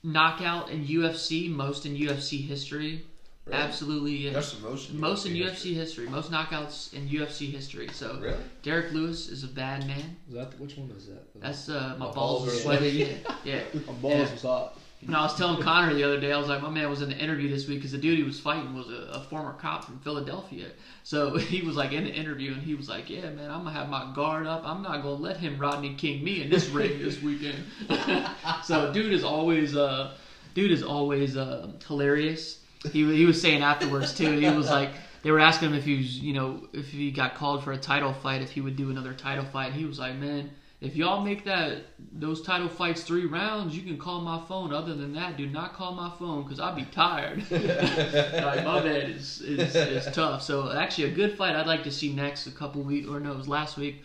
knockout 0.03 0.70
in 0.70 0.86
UFC, 0.86 1.49
most 1.49 1.86
in 1.86 1.95
UFC 1.95 2.45
history. 2.45 3.03
Really? 3.45 3.59
Absolutely, 3.59 4.11
yeah. 4.18 4.34
That's 4.34 4.51
the 4.53 4.68
most. 4.68 4.89
in 4.89 4.99
most 4.99 5.26
in 5.26 5.34
UFC 5.34 5.72
UFC 5.72 5.74
history, 5.74 6.09
most 6.09 6.32
knockouts 6.32 6.93
in 6.93 7.07
UFC 7.07 7.49
history. 7.49 7.88
So 7.93 8.20
Really? 8.22 8.36
Derrick 8.61 8.91
Lewis 8.91 9.30
is 9.30 9.43
a 9.45 9.47
bad 9.47 9.88
man. 9.88 10.18
Is 10.28 10.34
that 10.36 10.59
which 10.59 10.76
one 10.78 10.91
is 10.91 11.07
that? 11.07 11.24
That's 11.39 11.70
uh, 11.70 11.95
my 11.97 12.07
My 12.07 12.11
balls 12.11 12.15
balls 12.43 12.47
are 12.49 12.51
are 12.51 12.59
sweaty. 12.78 12.89
Yeah, 12.89 13.07
yeah. 13.45 13.61
My 13.88 13.93
balls 13.93 14.13
Yeah. 14.28 14.32
was 14.34 14.41
hot. 14.41 14.80
And 15.06 15.16
I 15.16 15.22
was 15.22 15.36
telling 15.36 15.62
Connor 15.62 15.93
the 15.93 16.04
other 16.04 16.20
day, 16.20 16.32
I 16.32 16.38
was 16.38 16.48
like, 16.48 16.62
my 16.62 16.70
man 16.70 16.89
was 16.89 17.02
in 17.02 17.10
the 17.10 17.18
interview 17.18 17.50
this 17.50 17.68
week 17.68 17.78
because 17.78 17.91
the 17.91 18.00
dude 18.00 18.18
he 18.18 18.24
was 18.24 18.39
fighting 18.39 18.74
was 18.74 18.89
a, 18.89 19.12
a 19.14 19.20
former 19.22 19.54
cop 19.54 19.86
from 19.86 20.00
Philadelphia. 20.00 20.70
So 21.04 21.38
he 21.38 21.62
was 21.62 21.76
like 21.76 21.91
in 21.91 22.06
the 22.06 22.12
interview 22.12 22.54
and 22.54 22.64
he 22.64 22.74
was 22.74 22.89
like, 22.89 23.10
yeah, 23.10 23.30
man, 23.30 23.52
I'm 23.52 23.62
going 23.62 23.74
to 23.74 23.80
have 23.80 23.89
my 23.89 24.12
guard 24.16 24.48
up. 24.48 24.64
I'm 24.66 24.82
not 24.82 25.04
going 25.04 25.18
to 25.18 25.24
let 25.24 25.38
him 25.38 25.60
Rodney 25.60 25.93
King 25.93 26.24
me 26.24 26.41
in 26.41 26.50
this 26.50 26.68
ring 26.70 27.00
this 27.00 27.22
weekend. 27.22 27.64
so 28.64 28.91
dude 28.91 29.14
is 29.14 29.24
always, 29.24 29.76
uh, 29.76 30.16
dude 30.56 30.72
is 30.72 30.84
always 30.84 31.38
uh, 31.38 31.70
hilarious. 31.88 32.62
He, 32.91 33.06
he 33.16 33.26
was 33.26 33.39
saying 33.39 33.62
afterwards 33.62 34.16
too, 34.16 34.32
he 34.32 34.50
was 34.50 34.70
like, 34.70 34.91
they 35.22 35.32
were 35.32 35.39
asking 35.39 35.70
him 35.70 35.76
if 35.76 35.84
he 35.84 35.98
was, 35.98 36.20
you 36.20 36.34
know, 36.34 36.68
if 36.74 36.89
he 36.89 37.12
got 37.12 37.36
called 37.36 37.64
for 37.64 37.72
a 37.72 37.78
title 37.78 38.14
fight, 38.14 38.41
if 38.41 38.52
he 38.52 38.62
would 38.62 38.76
do 38.76 38.89
another 38.89 39.14
title 39.14 39.45
fight. 39.45 39.74
He 39.74 39.86
was 39.86 40.00
like, 40.00 40.16
man, 40.16 40.52
if 40.80 40.95
y'all 40.95 41.23
make 41.23 41.43
that 41.45 41.86
those 42.13 42.43
title 42.43 42.69
fights 42.69 43.01
three 43.01 43.25
rounds, 43.25 43.75
you 43.75 43.82
can 43.82 43.97
call 43.97 44.21
my 44.21 44.39
phone. 44.47 44.71
Other 44.71 44.93
than 44.93 45.13
that, 45.13 45.36
do 45.36 45.47
not 45.47 45.73
call 45.73 45.93
my 45.93 46.11
phone 46.19 46.43
because 46.43 46.59
I'll 46.59 46.75
be 46.75 46.86
tired. 46.86 47.39
like 47.51 48.63
my 48.63 48.84
man 48.84 49.09
is, 49.09 49.41
is 49.41 49.75
is 49.75 50.05
tough. 50.13 50.43
So 50.43 50.71
actually, 50.71 51.05
a 51.05 51.15
good 51.15 51.36
fight 51.36 51.55
I'd 51.55 51.65
like 51.65 51.84
to 51.84 51.91
see 51.91 52.13
next. 52.13 52.45
A 52.45 52.51
couple 52.51 52.84
weeks 52.84 53.07
or 53.07 53.19
no, 53.19 53.32
it 53.32 53.38
was 53.38 53.47
last 53.47 53.78
week. 53.78 54.03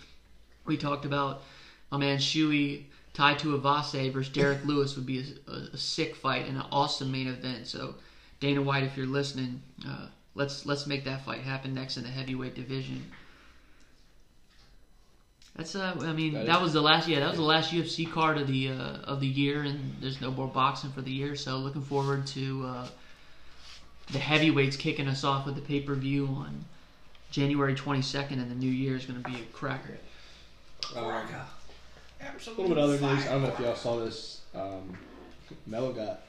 We 0.64 0.78
talked 0.78 1.04
about 1.04 1.42
my 1.90 1.98
man 1.98 2.18
Shuey 2.18 2.84
Tai 3.12 3.34
Tuivasa 3.34 4.10
versus 4.10 4.32
Derrick 4.32 4.64
Lewis 4.64 4.96
would 4.96 5.04
be 5.06 5.18
a, 5.18 5.50
a, 5.50 5.54
a 5.74 5.76
sick 5.76 6.16
fight 6.16 6.46
and 6.46 6.56
an 6.56 6.64
awesome 6.72 7.12
main 7.12 7.28
event. 7.28 7.66
So 7.66 7.96
Dana 8.40 8.62
White, 8.62 8.84
if 8.84 8.96
you're 8.96 9.06
listening, 9.06 9.60
uh, 9.86 10.06
let's 10.34 10.64
let's 10.64 10.86
make 10.86 11.04
that 11.04 11.24
fight 11.24 11.42
happen 11.42 11.74
next 11.74 11.98
in 11.98 12.04
the 12.04 12.08
heavyweight 12.08 12.54
division. 12.54 13.04
That's 15.56 15.74
uh, 15.74 15.94
I 16.00 16.12
mean, 16.12 16.32
That 16.32 16.46
that, 16.46 16.56
is- 16.56 16.62
was 16.62 16.72
the 16.72 16.80
last. 16.80 17.08
Yeah, 17.08 17.20
that 17.20 17.28
was 17.28 17.36
the 17.36 17.44
last 17.44 17.72
UFC 17.72 18.10
card 18.10 18.38
of 18.38 18.46
the 18.46 18.70
uh, 18.70 18.96
of 19.04 19.20
the 19.20 19.26
year, 19.26 19.62
and 19.62 19.96
there's 20.00 20.20
no 20.20 20.30
more 20.30 20.48
boxing 20.48 20.90
for 20.92 21.02
the 21.02 21.10
year. 21.12 21.36
So 21.36 21.58
looking 21.58 21.82
forward 21.82 22.26
to 22.28 22.64
uh, 22.66 22.88
the 24.10 24.18
heavyweights 24.18 24.76
kicking 24.76 25.08
us 25.08 25.24
off 25.24 25.44
with 25.44 25.54
the 25.54 25.60
pay 25.60 25.80
per 25.80 25.94
view 25.94 26.26
on 26.26 26.64
January 27.30 27.74
22nd, 27.74 28.32
and 28.32 28.50
the 28.50 28.54
new 28.54 28.70
year 28.70 28.96
is 28.96 29.04
going 29.04 29.22
to 29.22 29.28
be 29.30 29.36
a 29.36 29.44
cracker. 29.52 29.98
Um, 30.96 31.04
a 32.46 32.50
little 32.50 32.68
bit 32.68 32.78
other 32.78 32.98
news. 33.00 33.26
I 33.26 33.32
don't 33.32 33.42
know 33.42 33.48
if 33.48 33.58
y'all 33.60 33.74
saw 33.76 33.98
this. 33.98 34.40
Um, 34.54 34.96
Melo 35.66 35.92
got 35.92 36.20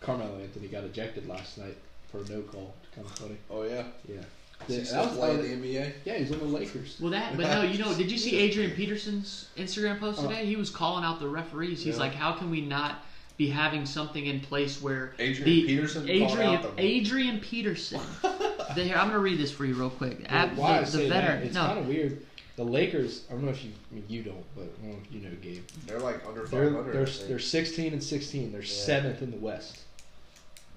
Carmelo 0.00 0.38
Anthony 0.40 0.68
got 0.68 0.84
ejected 0.84 1.26
last 1.28 1.58
night 1.58 1.76
for 2.10 2.18
a 2.18 2.24
no 2.28 2.42
call. 2.42 2.74
Kind 2.94 3.06
of 3.06 3.12
funny. 3.14 3.36
Oh 3.50 3.62
yeah. 3.64 3.84
Yeah. 4.08 4.20
Does 4.66 4.90
Yeah, 4.90 5.02
that 5.02 5.10
was 5.10 5.18
play 5.18 5.30
in 5.34 5.62
the 5.62 5.68
NBA? 5.68 5.92
yeah, 6.04 6.18
he's 6.18 6.32
on 6.32 6.38
the 6.40 6.44
Lakers. 6.44 6.98
Well, 7.00 7.10
that, 7.12 7.36
but 7.36 7.46
no, 7.46 7.62
you 7.62 7.78
know, 7.78 7.94
did 7.94 8.10
you 8.10 8.18
see 8.18 8.36
Adrian 8.36 8.72
Peterson's 8.72 9.48
Instagram 9.56 10.00
post 10.00 10.18
uh-huh. 10.18 10.28
today? 10.28 10.46
He 10.46 10.56
was 10.56 10.70
calling 10.70 11.04
out 11.04 11.20
the 11.20 11.28
referees. 11.28 11.82
He's 11.82 11.94
Yeah. 11.94 12.00
like, 12.00 12.14
how 12.14 12.32
can 12.32 12.50
we 12.50 12.60
not 12.60 13.02
be 13.38 13.48
having 13.48 13.86
something 13.86 14.26
in 14.26 14.40
place 14.40 14.82
where 14.82 15.14
Adrian 15.18 15.44
the 15.44 15.66
Peterson 15.66 16.06
called 16.06 16.10
Adrian 16.10 16.56
out 16.56 16.76
the- 16.76 16.82
Adrian 16.82 17.40
Peterson. 17.40 18.00
the, 18.22 18.84
here, 18.84 18.96
I'm 18.96 19.08
going 19.08 19.12
to 19.12 19.20
read 19.20 19.38
this 19.38 19.52
for 19.52 19.64
you 19.64 19.74
real 19.74 19.90
quick. 19.90 20.26
Ab- 20.28 20.56
Why 20.56 20.78
I 20.78 20.80
the, 20.80 20.86
say 20.86 21.02
the 21.04 21.14
that? 21.14 21.42
It's 21.44 21.54
no, 21.54 21.66
kind 21.66 21.78
of 21.78 21.86
weird. 21.86 22.26
The 22.56 22.64
Lakers. 22.64 23.24
I 23.30 23.34
don't 23.34 23.44
know 23.44 23.50
if 23.52 23.64
you. 23.64 23.70
I 23.92 23.94
mean, 23.94 24.04
you 24.08 24.22
don't, 24.24 24.44
but 24.56 24.64
I 24.64 24.82
don't 24.82 24.90
know 24.90 24.98
if 25.04 25.12
you 25.14 25.20
know, 25.20 25.30
Gabe. 25.40 25.62
They're 25.86 26.00
like 26.00 26.26
under 26.26 26.44
They're 26.44 26.70
they're 26.82 27.06
they're 27.06 27.38
16 27.38 27.92
and 27.92 28.02
16. 28.02 28.50
They're 28.50 28.60
Yeah. 28.60 28.66
seventh 28.66 29.22
in 29.22 29.30
the 29.30 29.36
West. 29.36 29.78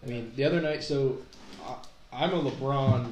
I 0.03 0.05
mean, 0.05 0.31
the 0.35 0.43
other 0.43 0.61
night. 0.61 0.83
So 0.83 1.17
I, 1.65 1.77
I'm 2.13 2.33
a 2.33 2.51
LeBron 2.51 3.11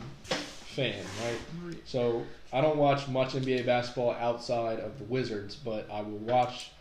fan, 0.69 1.05
right? 1.17 1.41
So 1.85 2.25
I 2.53 2.61
don't 2.61 2.77
watch 2.77 3.07
much 3.07 3.33
NBA 3.33 3.65
basketball 3.65 4.11
outside 4.11 4.79
of 4.79 4.97
the 4.99 5.03
Wizards, 5.05 5.55
but 5.55 5.89
I 5.91 6.01
will 6.01 6.17
watch 6.19 6.71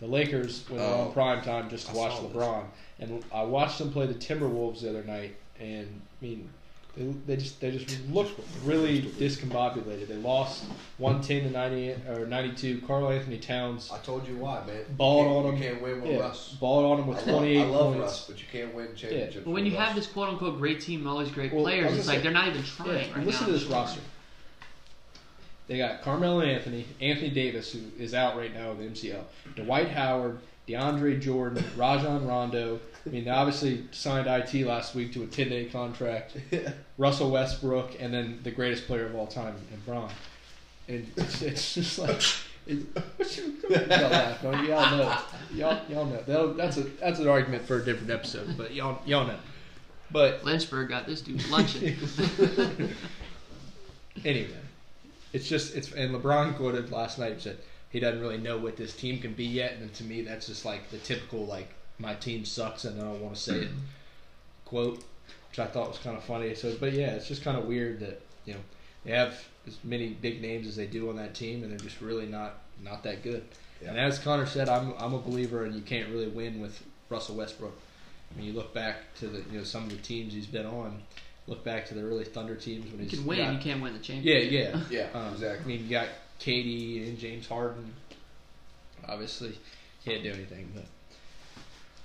the 0.00 0.06
Lakers 0.06 0.64
when 0.68 0.80
they're 0.80 0.88
Oh. 0.88 1.06
on 1.06 1.12
prime 1.12 1.42
time 1.42 1.68
just 1.70 1.86
to 1.86 1.92
I 1.92 1.96
watch 1.96 2.12
saw 2.16 2.22
this. 2.28 2.36
LeBron. 2.36 2.64
And 3.00 3.24
I 3.32 3.42
watched 3.42 3.78
them 3.78 3.90
play 3.92 4.06
the 4.06 4.14
Timberwolves 4.14 4.80
the 4.82 4.90
other 4.90 5.04
night, 5.04 5.36
and 5.58 6.00
I 6.20 6.24
mean, 6.24 6.50
They, 6.98 7.04
they 7.26 7.36
just 7.36 7.60
they 7.60 7.70
just 7.70 7.96
look 8.10 8.28
really 8.64 9.02
discombobulated. 9.02 10.08
They 10.08 10.16
lost 10.16 10.64
one 10.98 11.20
ten 11.20 11.44
to 11.44 11.50
ninety 11.50 11.94
or 12.08 12.26
ninety 12.26 12.54
two. 12.56 12.80
Karl-Anthony 12.86 13.38
Towns 13.38 13.90
I 13.92 13.98
told 13.98 14.26
you 14.26 14.36
why, 14.36 14.64
man. 14.66 14.82
Balled 14.96 15.26
you 15.26 15.32
on 15.32 15.42
can't, 15.44 15.54
him. 15.54 15.62
You 15.62 15.68
can't 15.70 15.82
win 15.82 16.02
with 16.02 16.10
yeah, 16.10 16.18
Russ. 16.20 16.56
balled 16.58 16.84
on 16.92 16.98
him 16.98 17.06
with 17.06 17.18
I 17.18 17.20
love, 17.20 17.30
twenty 17.40 17.56
eight 17.56 17.62
I 17.62 17.66
love 17.66 17.94
points. 17.94 18.00
Russ, 18.00 18.24
but 18.28 18.38
you 18.40 18.46
can't 18.50 18.74
win 18.74 18.88
championships. 18.96 19.44
But 19.44 19.50
when 19.52 19.64
you 19.64 19.76
Russ. 19.76 19.86
have 19.86 19.94
this 19.96 20.06
quote 20.08 20.28
unquote 20.30 20.58
great 20.58 20.80
team 20.80 21.00
and 21.00 21.08
all 21.08 21.18
these 21.18 21.30
great 21.30 21.52
Well, 21.52 21.62
players, 21.62 21.86
gonna 21.86 21.98
it's 21.98 22.08
like 22.08 22.22
they're 22.22 22.32
not 22.32 22.48
even 22.48 22.62
Yeah, 22.62 22.66
trying 22.76 23.12
right 23.14 23.24
listen 23.26 23.42
now. 23.42 23.46
to 23.46 23.52
this 23.52 23.64
roster. 23.64 24.00
They 25.68 25.76
got 25.78 26.02
Carmelo 26.02 26.40
Anthony, 26.40 26.86
Anthony 27.00 27.30
Davis, 27.30 27.72
who 27.72 27.80
is 28.02 28.14
out 28.14 28.36
right 28.36 28.52
now 28.54 28.72
with 28.72 28.92
MCL, 28.94 29.22
Dwight 29.54 29.90
Howard, 29.90 30.38
DeAndre 30.68 31.20
Jordan, 31.20 31.64
Rajon 31.76 32.26
Rondo. 32.26 32.80
I 33.06 33.10
mean, 33.10 33.24
they 33.24 33.30
obviously 33.30 33.84
signed 33.90 34.26
IT 34.26 34.66
last 34.66 34.94
week 34.94 35.12
to 35.14 35.22
a 35.22 35.26
10 35.26 35.48
day 35.48 35.64
contract. 35.64 36.36
Russell 36.98 37.30
Westbrook, 37.30 37.92
and 37.98 38.12
then 38.12 38.40
the 38.42 38.50
greatest 38.50 38.86
player 38.86 39.06
of 39.06 39.14
all 39.14 39.26
time, 39.26 39.54
LeBron. 39.86 40.10
And 40.88 41.10
it's, 41.16 41.42
it's 41.42 41.74
just 41.74 41.98
like. 41.98 42.20
It, 42.66 42.80
what 43.16 43.34
you, 43.34 43.54
y'all 43.70 44.10
laugh, 44.10 44.42
don't 44.42 44.62
you? 44.62 44.68
Y'all 44.68 44.98
know, 44.98 45.18
y'all, 45.54 45.80
y'all 45.88 46.04
know. 46.04 46.22
That'll, 46.26 46.52
that's 46.52 46.76
a 46.76 46.82
that's 46.82 47.18
an 47.18 47.26
argument 47.26 47.64
for 47.64 47.76
a 47.76 47.84
different 47.84 48.10
episode, 48.10 48.58
but 48.58 48.74
y'all 48.74 49.00
y'all 49.06 49.26
know. 49.26 49.38
But 50.10 50.44
Lynchburg 50.44 50.90
got 50.90 51.06
this 51.06 51.22
dude 51.22 51.48
lunching. 51.48 51.96
anyway, 54.22 54.50
it's 55.32 55.48
just 55.48 55.74
it's 55.76 55.92
and 55.92 56.14
LeBron 56.14 56.56
quoted 56.56 56.90
last 56.90 57.18
night 57.18 57.40
said 57.40 57.56
he 57.90 58.00
doesn't 58.00 58.20
really 58.20 58.38
know 58.38 58.58
what 58.58 58.76
this 58.76 58.94
team 58.94 59.20
can 59.20 59.32
be 59.34 59.44
yet, 59.44 59.74
and 59.80 59.92
to 59.94 60.04
me 60.04 60.22
that's 60.22 60.46
just 60.46 60.64
like 60.64 60.90
the 60.90 60.98
typical 60.98 61.46
like 61.46 61.68
my 61.98 62.14
team 62.14 62.44
sucks 62.44 62.84
and 62.84 63.00
I 63.00 63.04
don't 63.04 63.20
want 63.20 63.34
to 63.34 63.40
say 63.40 63.56
it 63.60 63.68
quote, 64.64 65.02
which 65.50 65.58
I 65.58 65.66
thought 65.66 65.88
was 65.88 65.98
kind 65.98 66.16
of 66.16 66.24
funny. 66.24 66.54
So, 66.54 66.74
but 66.78 66.92
yeah, 66.92 67.10
it's 67.12 67.26
just 67.28 67.42
kind 67.42 67.56
of 67.58 67.64
weird 67.64 68.00
that 68.00 68.20
you 68.44 68.54
know 68.54 68.60
they 69.04 69.12
have 69.12 69.42
as 69.66 69.76
many 69.84 70.08
big 70.10 70.40
names 70.42 70.66
as 70.66 70.76
they 70.76 70.86
do 70.86 71.08
on 71.10 71.16
that 71.16 71.34
team, 71.34 71.62
and 71.62 71.72
they're 71.72 71.78
just 71.78 72.00
really 72.00 72.26
not 72.26 72.54
not 72.82 73.02
that 73.04 73.22
good. 73.22 73.44
Yeah. 73.82 73.90
And 73.90 73.98
as 73.98 74.18
Connor 74.18 74.46
said, 74.46 74.68
I'm 74.68 74.92
I'm 74.98 75.14
a 75.14 75.18
believer, 75.18 75.64
and 75.64 75.74
you 75.74 75.80
can't 75.82 76.08
really 76.10 76.28
win 76.28 76.60
with 76.60 76.82
Russell 77.08 77.36
Westbrook. 77.36 77.76
I 78.34 78.38
mean, 78.38 78.46
you 78.48 78.52
look 78.52 78.74
back 78.74 79.14
to 79.20 79.26
the 79.28 79.38
you 79.50 79.58
know 79.58 79.64
some 79.64 79.84
of 79.84 79.90
the 79.90 79.96
teams 79.96 80.34
he's 80.34 80.46
been 80.46 80.66
on, 80.66 81.00
look 81.46 81.64
back 81.64 81.86
to 81.86 81.94
the 81.94 82.02
early 82.02 82.24
Thunder 82.24 82.54
teams 82.56 82.84
when 82.90 83.02
You 83.02 83.08
he's 83.08 83.18
can 83.18 83.26
win, 83.26 83.38
got- 83.38 83.52
you 83.54 83.58
can't 83.58 83.80
win 83.82 83.92
the 83.94 83.98
yeah, 84.00 84.04
championship. 84.04 84.52
yeah, 84.90 85.08
Yeah, 85.14 85.18
Um, 85.18 85.32
exactly. 85.34 85.64
I 85.64 85.76
mean, 85.76 85.84
you 85.86 85.90
got 85.90 86.08
KD 86.40 87.08
and 87.08 87.18
James 87.18 87.48
Harden. 87.48 87.94
Obviously, 89.08 89.58
can't 90.04 90.22
do 90.22 90.30
anything. 90.30 90.70
But 90.74 90.84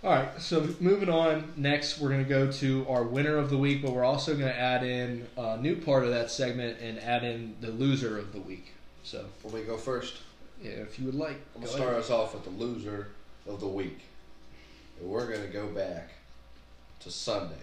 all 0.03 0.15
right, 0.15 0.41
so 0.41 0.67
moving 0.79 1.09
on. 1.09 1.53
Next, 1.55 1.99
we're 1.99 2.09
going 2.09 2.23
to 2.23 2.29
go 2.29 2.51
to 2.51 2.85
our 2.89 3.03
winner 3.03 3.37
of 3.37 3.49
the 3.49 3.57
week, 3.57 3.81
but 3.81 3.91
we're 3.91 4.03
also 4.03 4.33
going 4.33 4.51
to 4.51 4.59
add 4.59 4.83
in 4.83 5.27
a 5.37 5.57
new 5.57 5.75
part 5.77 6.03
of 6.03 6.09
that 6.09 6.29
segment 6.29 6.79
and 6.81 6.99
add 6.99 7.23
in 7.23 7.55
the 7.61 7.71
loser 7.71 8.17
of 8.17 8.33
the 8.33 8.39
week. 8.41 8.73
So, 9.03 9.25
Let 9.43 9.53
me 9.53 9.63
go 9.63 9.77
first. 9.77 10.15
yeah, 10.61 10.71
if 10.71 10.99
you 10.99 11.05
would 11.05 11.15
like, 11.15 11.37
I'm 11.55 11.61
gonna 11.61 11.67
start 11.67 11.89
ahead. 11.89 11.99
us 12.01 12.09
off 12.09 12.33
with 12.33 12.43
the 12.45 12.49
loser 12.49 13.09
of 13.47 13.59
the 13.59 13.67
week, 13.67 13.99
and 14.99 15.09
we're 15.09 15.25
gonna 15.29 15.47
go 15.47 15.67
back 15.67 16.11
to 17.01 17.11
Sunday 17.11 17.55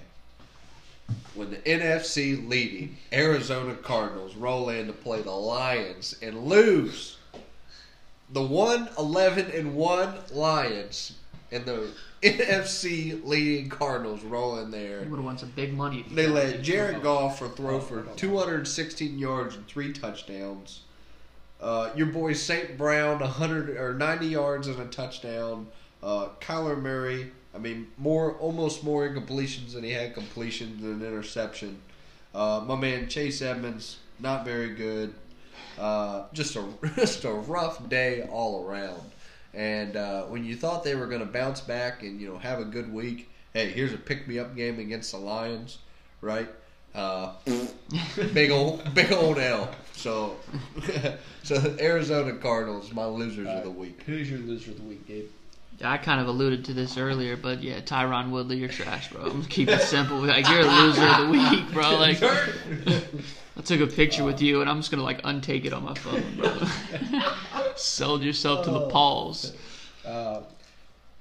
when 1.34 1.50
the 1.50 1.56
NFC 1.58 2.48
leading 2.48 2.96
Arizona 3.12 3.74
Cardinals 3.74 4.34
roll 4.36 4.68
in 4.68 4.86
to 4.86 4.92
play 4.92 5.22
the 5.22 5.30
Lions 5.30 6.16
and 6.22 6.44
lose. 6.44 7.18
The 8.32 8.42
one 8.42 8.88
eleven 8.98 9.50
and 9.50 9.74
one 9.74 10.14
Lions 10.32 11.14
and 11.52 11.64
the 11.64 11.88
NFC 12.22 13.24
leading 13.24 13.68
Cardinals 13.68 14.22
roll 14.22 14.58
in 14.58 14.70
there. 14.70 15.02
You 15.02 15.10
would 15.10 15.16
have 15.16 15.24
won 15.24 15.38
some 15.38 15.52
big 15.56 15.72
money. 15.74 16.00
if 16.00 16.10
you 16.10 16.16
They 16.16 16.26
got 16.26 16.34
let. 16.34 16.62
Jared 16.62 17.02
Goff 17.02 17.38
for 17.38 17.48
throw 17.48 17.80
for 17.80 18.02
216 18.16 19.18
yards 19.18 19.56
and 19.56 19.66
three 19.66 19.92
touchdowns. 19.92 20.82
Uh, 21.60 21.90
your 21.94 22.06
boy 22.06 22.32
St. 22.32 22.78
Brown 22.78 23.20
100 23.20 23.76
or 23.76 23.94
90 23.94 24.26
yards 24.26 24.66
and 24.66 24.80
a 24.80 24.86
touchdown. 24.86 25.66
Uh, 26.02 26.28
Kyler 26.40 26.80
Murray, 26.80 27.30
I 27.54 27.58
mean, 27.58 27.88
more 27.98 28.34
almost 28.34 28.84
more 28.84 29.08
incompletions 29.08 29.72
than 29.72 29.84
he 29.84 29.90
had 29.90 30.14
completions 30.14 30.82
and 30.82 31.02
an 31.02 31.06
interception. 31.06 31.80
Uh, 32.34 32.62
my 32.66 32.76
man 32.76 33.08
Chase 33.08 33.42
Edmonds, 33.42 33.98
not 34.20 34.44
very 34.44 34.70
good. 34.70 35.14
Uh, 35.78 36.24
just 36.32 36.56
a 36.56 36.64
just 36.96 37.24
a 37.24 37.32
rough 37.32 37.88
day 37.88 38.28
all 38.30 38.64
around. 38.64 39.02
And 39.52 39.96
uh, 39.96 40.24
when 40.24 40.44
you 40.44 40.54
thought 40.54 40.84
they 40.84 40.94
were 40.94 41.06
going 41.06 41.20
to 41.20 41.26
bounce 41.26 41.60
back 41.60 42.02
and 42.02 42.20
you 42.20 42.28
know 42.28 42.38
have 42.38 42.60
a 42.60 42.64
good 42.64 42.92
week, 42.92 43.28
hey, 43.52 43.70
here's 43.70 43.92
a 43.92 43.98
pick 43.98 44.28
me 44.28 44.38
up 44.38 44.54
game 44.54 44.78
against 44.78 45.10
the 45.10 45.18
Lions, 45.18 45.78
right? 46.20 46.48
Uh, 46.94 47.32
big 48.32 48.50
old 48.50 48.94
big 48.94 49.12
old 49.12 49.38
L. 49.38 49.70
So 49.94 50.36
so 51.42 51.76
Arizona 51.80 52.34
Cardinals, 52.34 52.92
my 52.92 53.06
losers 53.06 53.48
of 53.48 53.64
the 53.64 53.70
week. 53.70 54.02
Who's 54.06 54.30
your 54.30 54.40
loser 54.40 54.70
of 54.70 54.76
the 54.76 54.84
week, 54.84 55.06
Gabe? 55.06 55.28
I 55.82 55.96
kind 55.98 56.20
of 56.20 56.28
alluded 56.28 56.64
to 56.66 56.74
this 56.74 56.96
earlier, 56.98 57.36
but 57.36 57.62
yeah, 57.62 57.80
Tyron 57.80 58.30
Woodley, 58.30 58.56
you're 58.58 58.68
trash, 58.68 59.10
bro. 59.10 59.22
I'm 59.22 59.30
gonna 59.32 59.44
keep 59.48 59.68
it 59.68 59.80
simple. 59.80 60.18
Like 60.18 60.48
you're 60.48 60.60
a 60.60 60.66
loser 60.66 61.02
of 61.06 61.26
the 61.26 61.28
week, 61.30 61.72
bro. 61.72 61.96
Like 61.98 62.22
I 63.56 63.62
took 63.62 63.80
a 63.80 63.86
picture 63.86 64.24
with 64.24 64.40
you, 64.42 64.60
and 64.60 64.70
I'm 64.70 64.78
just 64.78 64.90
gonna 64.90 65.02
like 65.02 65.22
untake 65.22 65.64
it 65.64 65.72
on 65.72 65.84
my 65.84 65.94
phone, 65.94 66.22
bro. 66.36 67.22
Sold 67.76 68.22
yourself 68.22 68.64
to 68.64 68.70
the 68.70 68.88
Pauls. 68.88 69.52
Uh, 70.04 70.40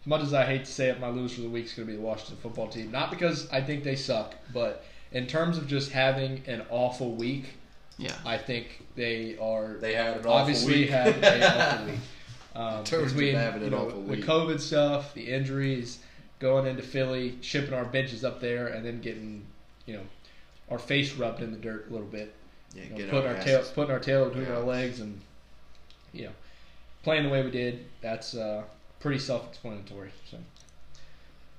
as 0.01 0.07
much 0.07 0.21
as 0.21 0.33
I 0.33 0.45
hate 0.45 0.65
to 0.65 0.71
say 0.71 0.89
it, 0.89 0.99
my 0.99 1.09
loser 1.09 1.37
of 1.37 1.43
the 1.43 1.49
week 1.49 1.65
is 1.65 1.73
going 1.73 1.87
to 1.87 1.91
be 1.91 1.97
the 1.97 2.03
Washington 2.03 2.37
football 2.41 2.67
team. 2.69 2.89
Not 2.91 3.11
because 3.11 3.49
I 3.51 3.61
think 3.61 3.83
they 3.83 3.95
suck, 3.95 4.35
but 4.53 4.83
in 5.11 5.27
terms 5.27 5.57
of 5.57 5.67
just 5.67 5.91
having 5.91 6.41
an 6.47 6.63
awful 6.69 7.15
week, 7.15 7.45
Yeah. 7.97 8.13
I 8.25 8.37
think 8.37 8.85
they 8.95 9.37
are 9.41 9.73
They 9.79 9.93
had 9.93 10.13
an 10.13 10.19
awful 10.19 10.31
obviously 10.31 10.73
week. 10.81 10.89
have 10.91 11.21
an 11.21 11.43
awful 11.43 11.85
week. 11.87 11.95
Um, 12.55 12.83
between, 12.83 13.35
you 13.61 13.69
know, 13.69 13.91
the. 14.07 14.17
COVID 14.17 14.59
stuff, 14.59 15.13
the 15.13 15.27
injuries, 15.31 15.99
going 16.39 16.65
into 16.65 16.81
Philly, 16.81 17.37
shipping 17.41 17.73
our 17.73 17.85
benches 17.85 18.25
up 18.25 18.39
there, 18.39 18.67
and 18.67 18.83
then 18.85 19.01
getting 19.01 19.45
you 19.85 19.95
know 19.95 20.03
our 20.69 20.79
face 20.79 21.13
rubbed 21.15 21.41
in 21.41 21.51
the 21.51 21.57
dirt 21.57 21.87
a 21.89 21.91
little 21.93 22.07
bit. 22.07 22.33
Yeah, 22.75 22.83
You 22.95 23.05
know, 23.05 23.11
putting 23.11 23.29
our 23.29 23.35
our 23.37 23.43
tail, 23.43 23.63
putting 23.73 23.91
our 23.91 23.99
tail 23.99 24.25
between 24.29 24.45
Yeah. 24.45 24.55
our 24.55 24.63
legs, 24.63 24.99
and 24.99 25.19
you 26.13 26.25
know, 26.25 26.31
playing 27.03 27.23
the 27.23 27.29
way 27.29 27.43
we 27.43 27.51
did. 27.51 27.85
That's 28.01 28.35
uh, 28.35 28.63
pretty 28.99 29.19
self-explanatory. 29.19 30.11
So, 30.29 30.37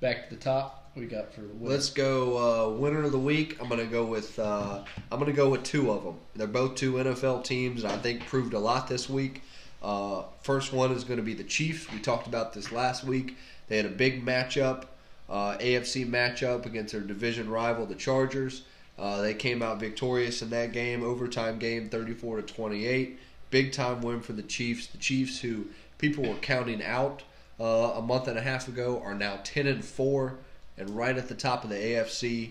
back 0.01 0.29
to 0.29 0.35
the 0.35 0.41
top. 0.41 0.91
We 0.97 1.07
got 1.07 1.33
for 1.33 1.43
Will. 1.43 1.71
Let's 1.71 1.91
go 1.91 2.37
uh, 2.67 2.77
winner 2.77 3.05
of 3.05 3.13
the 3.13 3.19
week. 3.19 3.59
I'm 3.61 3.69
gonna 3.69 3.85
go 3.87 4.05
with 4.05 4.39
uh, 4.41 4.83
I'm 5.13 5.19
gonna 5.21 5.33
go 5.33 5.49
with 5.51 5.63
two 5.63 5.91
of 5.93 6.03
them. 6.03 6.17
They're 6.35 6.49
both 6.49 6.75
two 6.75 6.95
NFL 6.95 7.45
teams, 7.45 7.85
and 7.85 7.93
I 7.93 7.97
think 7.99 8.27
proved 8.27 8.55
a 8.55 8.59
lot 8.59 8.89
this 8.89 9.09
week. 9.09 9.43
Uh, 9.83 10.23
first 10.43 10.73
one 10.73 10.93
is 10.93 11.05
going 11.05 11.19
to 11.19 11.25
be 11.25 11.35
the 11.35 11.45
Chiefs. 11.45 11.91
We 11.93 11.99
talked 11.99 12.27
about 12.27 12.53
this 12.53 12.71
last 12.71 13.05
week. 13.05 13.37
They 13.69 13.77
had 13.77 13.87
a 13.87 13.91
big 13.91 14.25
matchup, 14.25 14.85
uh, 15.29 15.57
AFC 15.59 16.09
matchup 16.09 16.67
against 16.67 16.93
their 16.93 17.01
division 17.01 17.49
rival, 17.49 17.87
the 17.87 17.95
Chargers. 17.95 18.63
Uh, 18.99 19.23
they 19.23 19.33
came 19.33 19.63
out 19.63 19.81
victorious 19.81 20.43
in 20.43 20.51
that 20.51 20.73
game, 20.73 21.03
overtime 21.03 21.59
game, 21.59 21.89
34 21.89 22.37
to 22.37 22.43
28. 22.43 23.19
Big 23.51 23.73
time 23.73 24.03
win 24.03 24.21
for 24.21 24.35
the 24.35 24.43
Chiefs. 24.43 24.89
The 24.89 24.99
Chiefs, 24.99 25.41
who 25.41 25.67
people 25.99 26.25
were 26.25 26.37
counting 26.37 26.83
out 26.85 27.23
uh, 27.59 27.95
a 27.97 28.03
month 28.03 28.29
and 28.29 28.39
a 28.39 28.43
half 28.43 28.69
ago, 28.69 29.01
are 29.03 29.15
now 29.15 29.41
10 29.43 29.67
and 29.67 29.85
four 29.85 30.39
and 30.77 30.91
right 30.91 31.17
at 31.17 31.29
the 31.29 31.35
top 31.35 31.63
of 31.65 31.71
the 31.71 31.77
AFC. 31.77 32.51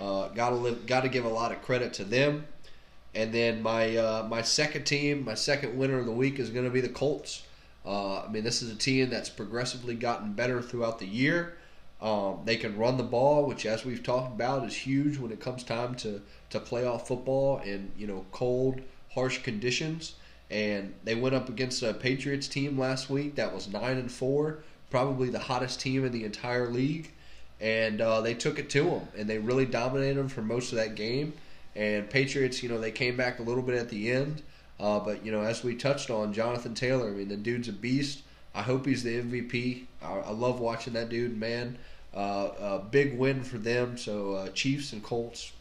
Uh, 0.00 0.28
gotta 0.28 0.56
live, 0.56 0.86
gotta 0.86 1.08
give 1.08 1.24
a 1.24 1.30
lot 1.30 1.52
of 1.52 1.62
credit 1.62 1.92
to 1.94 2.04
them. 2.04 2.46
And 3.16 3.32
then 3.32 3.62
my 3.62 3.96
uh, 3.96 4.26
my 4.28 4.42
second 4.42 4.84
team, 4.84 5.24
my 5.24 5.34
second 5.34 5.76
winner 5.76 5.98
of 5.98 6.04
the 6.04 6.12
week 6.12 6.38
is 6.38 6.50
going 6.50 6.66
to 6.66 6.70
be 6.70 6.82
the 6.82 6.88
Colts. 6.88 7.44
Uh, 7.84 8.20
I 8.20 8.28
mean, 8.28 8.44
this 8.44 8.60
is 8.60 8.70
a 8.70 8.76
team 8.76 9.08
that's 9.08 9.30
progressively 9.30 9.94
gotten 9.94 10.34
better 10.34 10.60
throughout 10.60 10.98
the 10.98 11.06
year. 11.06 11.56
Um, 12.02 12.40
they 12.44 12.56
can 12.56 12.76
run 12.76 12.98
the 12.98 13.02
ball, 13.02 13.46
which, 13.46 13.64
as 13.64 13.84
we've 13.86 14.02
talked 14.02 14.34
about, 14.34 14.66
is 14.66 14.74
huge 14.74 15.16
when 15.16 15.32
it 15.32 15.40
comes 15.40 15.64
time 15.64 15.94
to 15.96 16.20
to 16.50 16.60
playoff 16.60 17.06
football 17.06 17.60
in 17.60 17.90
you 17.96 18.06
know 18.06 18.26
cold, 18.32 18.82
harsh 19.14 19.38
conditions. 19.42 20.14
And 20.50 20.94
they 21.02 21.14
went 21.14 21.34
up 21.34 21.48
against 21.48 21.82
a 21.82 21.94
Patriots 21.94 22.46
team 22.46 22.78
last 22.78 23.10
week 23.10 23.34
that 23.34 23.52
was 23.52 23.66
nine 23.66 23.96
and 23.96 24.12
four, 24.12 24.58
probably 24.90 25.30
the 25.30 25.40
hottest 25.40 25.80
team 25.80 26.04
in 26.04 26.12
the 26.12 26.24
entire 26.24 26.68
league 26.68 27.10
and 27.60 28.00
uh, 28.00 28.20
they 28.20 28.34
took 28.34 28.58
it 28.58 28.68
to 28.70 28.84
them, 28.84 29.08
and 29.16 29.28
they 29.28 29.38
really 29.38 29.64
dominated 29.64 30.18
them 30.18 30.28
for 30.28 30.42
most 30.42 30.72
of 30.72 30.76
that 30.78 30.94
game. 30.94 31.32
And 31.76 32.08
Patriots, 32.08 32.62
you 32.62 32.68
know, 32.68 32.80
they 32.80 32.90
came 32.90 33.16
back 33.16 33.38
a 33.38 33.42
little 33.42 33.62
bit 33.62 33.74
at 33.74 33.90
the 33.90 34.10
end, 34.10 34.42
uh, 34.80 34.98
but 34.98 35.24
you 35.24 35.30
know, 35.30 35.42
as 35.42 35.62
we 35.62 35.74
touched 35.74 36.10
on, 36.10 36.32
Jonathan 36.32 36.74
Taylor, 36.74 37.08
I 37.08 37.12
mean, 37.12 37.28
the 37.28 37.36
dude's 37.36 37.68
a 37.68 37.72
beast. 37.72 38.22
I 38.54 38.62
hope 38.62 38.86
he's 38.86 39.02
the 39.02 39.20
MVP. 39.22 39.84
I, 40.02 40.12
I 40.14 40.30
love 40.30 40.58
watching 40.60 40.94
that 40.94 41.10
dude, 41.10 41.36
man. 41.36 41.76
Uh, 42.14 42.48
a 42.58 42.78
big 42.78 43.18
win 43.18 43.44
for 43.44 43.58
them. 43.58 43.98
So 43.98 44.32
uh, 44.34 44.48
Chiefs 44.48 44.94
and 44.94 45.02
Colts, 45.02 45.52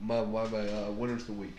my 0.00 0.24
my, 0.24 0.46
my 0.48 0.60
uh, 0.60 0.90
winners 0.92 1.22
of 1.22 1.26
the 1.28 1.32
week. 1.34 1.56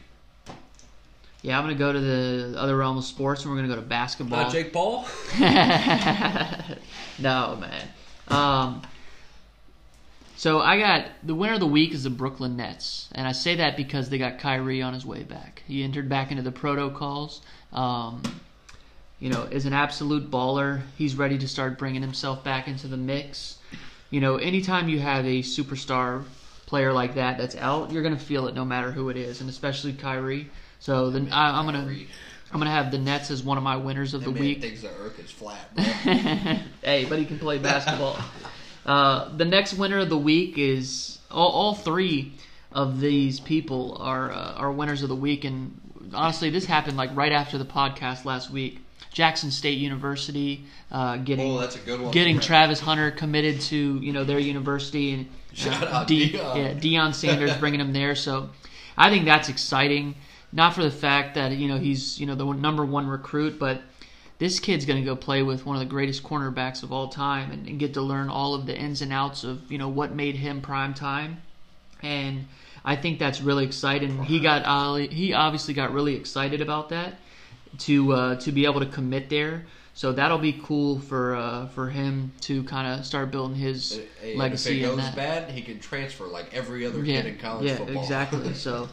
Yeah, 1.42 1.58
I'm 1.58 1.64
gonna 1.64 1.76
go 1.76 1.94
to 1.94 2.00
the 2.00 2.56
other 2.58 2.76
realm 2.76 2.98
of 2.98 3.06
sports, 3.06 3.44
and 3.44 3.52
we're 3.52 3.58
gonna 3.58 3.70
go 3.70 3.76
to 3.76 3.82
basketball. 3.82 4.44
Not 4.44 4.52
Jake 4.52 4.74
Paul. 4.74 5.06
no, 7.20 7.56
man. 7.56 7.88
Um, 8.28 8.82
So 10.40 10.62
I 10.62 10.80
got 10.80 11.08
the 11.22 11.36
winner 11.36 11.56
of 11.56 11.60
the 11.60 11.68
week 11.68 11.92
is 11.92 12.04
the 12.04 12.10
Brooklyn 12.10 12.56
Nets, 12.56 13.10
and 13.12 13.28
I 13.28 13.34
say 13.34 13.56
that 13.56 13.76
because 13.76 14.08
they 14.08 14.18
got 14.18 14.40
Kyrie 14.40 14.82
on 14.82 14.94
his 14.94 15.06
way 15.06 15.24
back. 15.24 15.64
He 15.68 15.84
entered 15.84 16.08
back 16.08 16.32
into 16.32 16.44
the 16.44 16.52
protocols. 16.54 17.42
Um, 17.74 18.22
you 19.20 19.30
know, 19.30 19.44
is 19.44 19.66
an 19.66 19.74
absolute 19.74 20.32
baller. 20.32 20.84
He's 20.98 21.18
ready 21.18 21.38
to 21.40 21.46
start 21.46 21.78
bringing 21.78 22.02
himself 22.02 22.42
back 22.42 22.70
into 22.70 22.88
the 22.88 22.96
mix. 22.96 23.58
You 24.12 24.22
know, 24.22 24.38
anytime 24.38 24.88
you 24.88 25.00
have 25.00 25.26
a 25.26 25.42
superstar 25.42 26.24
player 26.68 26.94
like 26.94 27.16
that 27.16 27.38
that's 27.38 27.58
out, 27.58 27.92
you're 27.92 28.02
gonna 28.02 28.18
feel 28.18 28.48
it 28.48 28.56
no 28.56 28.64
matter 28.64 28.94
who 28.94 29.10
it 29.10 29.18
is, 29.18 29.42
and 29.42 29.50
especially 29.50 29.92
Kyrie. 29.92 30.50
So 30.80 31.10
then 31.10 31.34
I, 31.34 31.60
I'm 31.60 31.66
gonna 31.66 31.94
I'm 32.54 32.60
gonna 32.60 32.72
have 32.72 32.92
the 32.92 32.98
Nets 32.98 33.30
as 33.30 33.44
one 33.44 33.58
of 33.58 33.64
my 33.66 33.76
winners 33.76 34.14
of 34.14 34.22
the 34.22 34.28
That 34.28 34.36
man 34.36 34.42
week. 34.42 34.62
thinks 34.62 34.84
the 34.84 34.92
earth 35.02 35.20
is 35.20 35.32
flat, 35.32 35.76
bro. 35.76 35.84
hey, 36.82 37.04
but 37.10 37.20
he 37.20 37.26
can 37.26 37.40
play 37.40 37.58
basketball. 37.58 38.18
Uh, 38.86 39.36
the 39.36 39.46
next 39.46 39.74
winner 39.76 40.00
of 40.00 40.10
the 40.10 40.18
week 40.18 40.58
is 40.58 41.20
all, 41.30 41.50
all 41.50 41.74
three 41.76 42.34
of 42.72 43.00
these 43.00 43.40
people 43.40 43.98
are 44.00 44.32
uh, 44.32 44.54
are 44.54 44.72
winners 44.72 45.04
of 45.04 45.10
the 45.10 45.16
week, 45.16 45.44
and 45.44 45.80
honestly, 46.14 46.50
this 46.50 46.66
happened 46.66 46.98
like 46.98 47.16
right 47.16 47.32
after 47.32 47.58
the 47.58 47.66
podcast 47.66 48.26
last 48.26 48.52
week. 48.52 48.80
Jackson 49.12 49.50
State 49.50 49.80
University 49.80 50.66
uh, 50.92 51.18
getting 51.18 51.52
Oh, 51.54 51.60
that's 51.60 51.76
a 51.76 51.80
good 51.80 52.00
one. 52.00 52.12
getting 52.12 52.40
Travis 52.40 52.80
Hunter 52.80 53.10
committed 53.12 53.60
to 53.62 54.00
you 54.00 54.14
know 54.14 54.24
their 54.24 54.40
university 54.40 55.14
and 55.14 55.28
Shout 55.54 55.84
uh, 55.84 55.88
out 55.88 56.08
De- 56.08 56.30
Deion. 56.34 56.56
yeah, 56.56 56.74
Deion 56.74 57.14
Sanders 57.16 57.56
bringing 57.60 57.80
him 57.80 57.92
there. 57.92 58.14
So 58.16 58.50
I 58.96 59.10
think 59.10 59.26
that's 59.26 59.50
exciting. 59.50 60.16
Not 60.52 60.74
for 60.76 60.84
the 60.84 60.92
fact 60.92 61.36
that 61.36 61.52
you 61.54 61.68
know 61.68 61.78
he's 61.78 62.20
you 62.20 62.28
know 62.28 62.36
the 62.36 62.46
number 62.54 62.86
one 62.86 63.08
recruit, 63.08 63.58
but 63.60 63.82
this 64.40 64.60
kid's 64.60 64.86
going 64.86 65.00
to 65.00 65.06
go 65.06 65.16
play 65.16 65.44
with 65.44 65.66
one 65.66 65.76
of 65.76 65.82
the 65.82 65.86
greatest 65.86 66.24
cornerbacks 66.24 66.82
of 66.82 66.92
all 66.92 67.10
time 67.10 67.52
and, 67.52 67.68
and 67.68 67.78
get 67.78 67.94
to 67.94 68.02
learn 68.02 68.30
all 68.30 68.56
of 68.56 68.66
the 68.66 68.76
ins 68.76 69.02
and 69.02 69.14
outs 69.14 69.44
of 69.44 69.72
you 69.72 69.78
know 69.78 69.90
what 69.90 70.16
made 70.16 70.36
him 70.36 70.62
prime 70.62 70.94
time. 70.94 71.42
And 72.02 72.48
I 72.84 72.96
think 72.96 73.20
that's 73.20 73.42
really 73.42 73.66
exciting. 73.66 74.24
He 74.24 74.40
got 74.40 74.64
uh, 74.66 74.96
he 74.96 75.34
obviously 75.34 75.74
got 75.74 75.94
really 75.94 76.16
excited 76.16 76.62
about 76.62 76.90
that 76.90 77.16
to 77.80 78.14
uh, 78.14 78.36
to 78.38 78.52
be 78.52 78.66
able 78.66 78.80
to 78.80 78.86
commit 78.86 79.30
there. 79.30 79.66
So 80.00 80.14
that'll 80.14 80.38
be 80.38 80.54
cool 80.54 80.98
for 80.98 81.36
uh, 81.36 81.68
for 81.68 81.90
him 81.90 82.32
to 82.44 82.64
kind 82.64 82.88
of 82.88 83.06
start 83.06 83.32
building 83.32 83.58
his 83.58 84.00
Hey, 84.22 84.30
and 84.30 84.40
legacy 84.40 84.70
if 84.70 84.78
it 84.78 84.84
in 84.86 84.96
goes 84.96 84.98
that. 84.98 85.16
bad, 85.18 85.52
he 85.52 85.62
can 85.62 85.82
transfer 85.82 86.24
like 86.26 86.54
every 86.54 86.86
other 86.86 87.04
yeah, 87.04 87.22
kid 87.22 87.26
in 87.34 87.38
college 87.38 87.68
yeah, 87.68 87.76
football. 87.76 88.02
exactly. 88.02 88.54
So, 88.54 88.88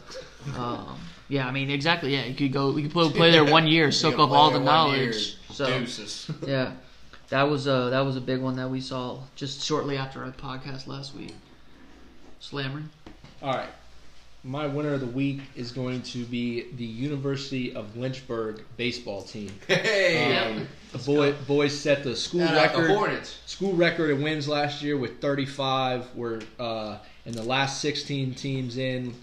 um, 0.53 0.99
yeah, 1.29 1.47
I 1.47 1.51
mean, 1.51 1.69
exactly. 1.69 2.13
Yeah, 2.13 2.25
you 2.25 2.35
could 2.35 2.51
go, 2.51 2.75
you 2.75 2.83
could 2.83 2.91
play, 2.91 3.09
play 3.09 3.31
there 3.31 3.45
one 3.59 3.67
year, 3.67 3.89
soak 3.89 4.19
up 4.19 4.31
all 4.31 4.51
the 4.51 4.59
one 4.59 4.89
year, 4.91 5.05
knowledge. 5.05 5.37
So, 5.53 5.79
Deuces. 5.79 6.29
yeah, 6.45 6.73
that 7.29 7.43
was 7.43 7.69
uh 7.69 7.89
that 7.91 8.01
was 8.01 8.17
a 8.17 8.21
big 8.21 8.41
one 8.41 8.57
that 8.57 8.69
we 8.69 8.81
saw 8.81 9.19
just 9.37 9.63
shortly 9.63 9.95
after 9.95 10.25
our 10.25 10.31
podcast 10.31 10.87
last 10.87 11.15
week. 11.15 11.33
Slammering. 12.41 12.89
All 13.41 13.53
right. 13.53 13.69
My 14.47 14.65
winner 14.65 14.93
of 14.93 15.01
the 15.01 15.07
week 15.07 15.41
is 15.57 15.73
going 15.73 16.03
to 16.03 16.23
be 16.23 16.67
the 16.77 16.85
University 16.85 17.75
of 17.75 17.97
Lynchburg 17.97 18.63
baseball 18.77 19.21
team. 19.21 19.51
Hey, 19.67 20.31
Yeah. 20.31 20.61
Um, 20.61 20.67
the 20.93 20.99
boy, 20.99 21.33
boys 21.45 21.77
set 21.77 22.05
the 22.05 22.15
school 22.15 22.47
shout 22.47 22.55
out 22.55 22.71
the 22.71 22.79
record. 22.83 22.95
Hornets. 22.95 23.39
School 23.45 23.73
record 23.73 24.09
in 24.09 24.23
wins 24.23 24.47
last 24.47 24.81
year 24.81 24.97
with 24.97 25.19
35. 25.19 26.15
We're 26.15 26.39
uh, 26.57 26.97
in 27.25 27.33
the 27.33 27.43
last 27.43 27.81
16 27.81 28.35
teams 28.35 28.77
in. 28.77 29.13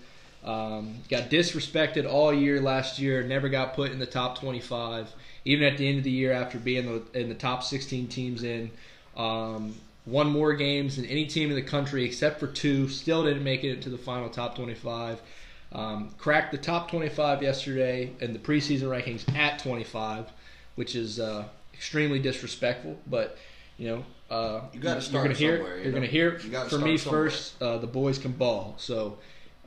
Um, 0.45 0.97
got 1.09 1.31
disrespected 1.31 2.07
all 2.07 2.31
year 2.31 2.61
last 2.61 2.99
year. 2.99 3.23
Never 3.23 3.49
got 3.49 3.73
put 3.73 3.93
in 3.93 3.99
the 3.99 4.05
top 4.05 4.39
25. 4.39 5.11
Even 5.47 5.67
at 5.67 5.79
the 5.79 5.89
end 5.89 5.99
of 5.99 6.05
the 6.05 6.11
year, 6.11 6.33
after 6.33 6.59
being 6.59 6.85
the, 6.85 7.19
in 7.19 7.31
the 7.31 7.35
top 7.35 7.63
16 7.63 8.09
teams 8.09 8.43
in, 8.43 8.71
um, 9.17 9.75
won 10.07 10.29
more 10.29 10.53
games 10.55 10.97
than 10.97 11.05
any 11.07 11.27
team 11.27 11.51
in 11.51 11.57
the 11.57 11.63
country 11.63 12.05
except 12.05 12.39
for 12.41 12.47
two. 12.47 12.89
Still 12.89 13.25
didn't 13.25 13.45
make 13.45 13.65
it 13.65 13.71
into 13.75 13.91
the 13.91 13.99
final 13.99 14.29
top 14.29 14.55
25. 14.57 15.21
Um, 15.73 16.11
cracked 16.19 16.53
the 16.53 16.59
top 16.59 16.91
25 16.91 17.43
yesterday 17.43 18.13
in 18.21 18.33
the 18.33 18.39
preseason 18.39 18.83
rankings 18.83 19.29
at 19.37 19.59
25, 19.59 20.27
which 20.77 20.95
is 20.95 21.19
uh, 21.19 21.45
extremely 21.73 22.19
disrespectful. 22.19 22.97
But 23.09 23.39
you 23.77 23.89
know, 23.89 24.05
uh, 24.31 24.61
You 24.73 24.79
gotta 24.81 25.01
start. 25.01 25.15
you're 25.15 25.23
gonna 25.25 25.35
hear, 25.39 25.57
somewhere, 25.57 25.77
you 25.79 25.83
you're 25.85 25.93
gonna 25.93 26.07
hear 26.07 26.29
it 26.29 26.45
You 26.45 26.51
gotta 26.51 26.71
from 26.71 26.85
me 26.85 26.97
somewhere. 26.97 27.25
first. 27.25 27.61
Uh, 27.63 27.79
the 27.79 27.89
boys 27.89 28.19
can 28.19 28.31
ball, 28.33 28.75
so 28.79 29.19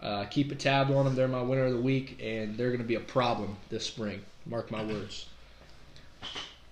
uh, 0.01 0.23
keep 0.25 0.49
a 0.51 0.55
tab 0.55 0.91
on 0.91 1.03
them. 1.05 1.15
They're 1.15 1.27
my 1.27 1.41
winner 1.41 1.65
of 1.65 1.73
the 1.73 1.81
week, 1.81 2.19
and 2.23 2.55
they're 2.57 2.69
going 2.69 2.79
to 2.81 2.85
be 2.87 2.95
a 2.95 2.99
problem 3.01 3.57
this 3.69 3.85
spring. 3.85 4.21
Mark 4.45 4.71
my 4.71 4.83
words. 4.85 5.25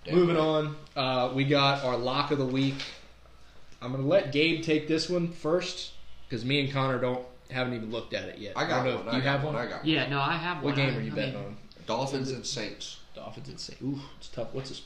Damn 0.04 0.14
Moving 0.14 0.36
right. 0.36 0.42
on, 0.42 0.76
uh, 0.96 1.32
we 1.34 1.44
got 1.44 1.84
our 1.84 1.96
lock 1.96 2.30
of 2.30 2.38
the 2.38 2.46
week. 2.46 2.76
I'm 3.82 3.92
going 3.92 4.02
to 4.02 4.08
let 4.08 4.32
Gabe 4.32 4.62
take 4.62 4.88
this 4.88 5.08
one 5.08 5.28
first 5.30 5.92
because 6.28 6.44
me 6.44 6.60
and 6.60 6.72
Connor 6.72 6.98
don't 7.00 7.24
haven't 7.50 7.74
even 7.74 7.90
looked 7.90 8.14
at 8.14 8.28
it 8.28 8.38
yet. 8.38 8.54
I 8.56 8.66
got 8.66 8.84
don't 8.84 8.86
know 8.86 8.96
one. 8.98 9.08
if 9.08 9.14
I 9.14 9.16
you 9.18 9.22
got 9.22 9.30
have 9.32 9.44
one. 9.44 9.54
one. 9.54 9.62
I 9.66 9.70
got 9.70 9.78
one. 9.80 9.88
Yeah, 9.88 10.08
no, 10.08 10.20
I 10.20 10.32
have 10.36 10.56
one. 10.56 10.64
What 10.64 10.76
game 10.76 10.94
I- 10.94 10.96
are 10.96 11.00
you 11.00 11.12
I 11.12 11.14
betting 11.14 11.34
mean, 11.34 11.44
on? 11.44 11.56
Dolphins 11.86 12.30
and 12.32 12.44
Saints. 12.44 12.98
Dolphins 13.14 13.48
and 13.48 13.60
Saints. 13.60 13.82
Ooh, 13.82 14.00
it's 14.18 14.28
tough. 14.28 14.48
What's 14.52 14.70
this? 14.70 14.82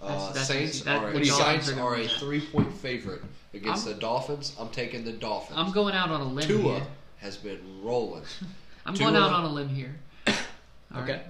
Uh, 0.00 0.08
That's- 0.08 0.32
that's 0.34 0.46
Saints. 0.48 0.80
That- 0.82 1.02
are 1.02 1.10
a, 1.10 1.24
Saints 1.26 1.70
are 1.72 1.80
are 1.80 1.94
a 1.96 2.08
three 2.08 2.40
point 2.40 2.72
favorite 2.74 3.22
against 3.52 3.86
I'm- 3.86 3.94
the 3.94 4.00
Dolphins. 4.00 4.54
I'm 4.58 4.70
taking 4.70 5.04
the 5.04 5.12
Dolphins. 5.12 5.58
I'm 5.58 5.72
going 5.72 5.94
out 5.94 6.10
on 6.10 6.20
a 6.22 6.24
limb 6.24 6.46
Tua 6.46 6.74
here. 6.76 6.86
has 7.18 7.36
been 7.36 7.60
rolling. 7.82 8.22
I'm 8.86 8.94
Tua- 8.94 9.10
going 9.10 9.22
out 9.22 9.32
on 9.32 9.44
a 9.44 9.48
limb 9.50 9.68
here. 9.68 9.94
All 10.26 10.34
Okay. 11.02 11.12
right. 11.12 11.26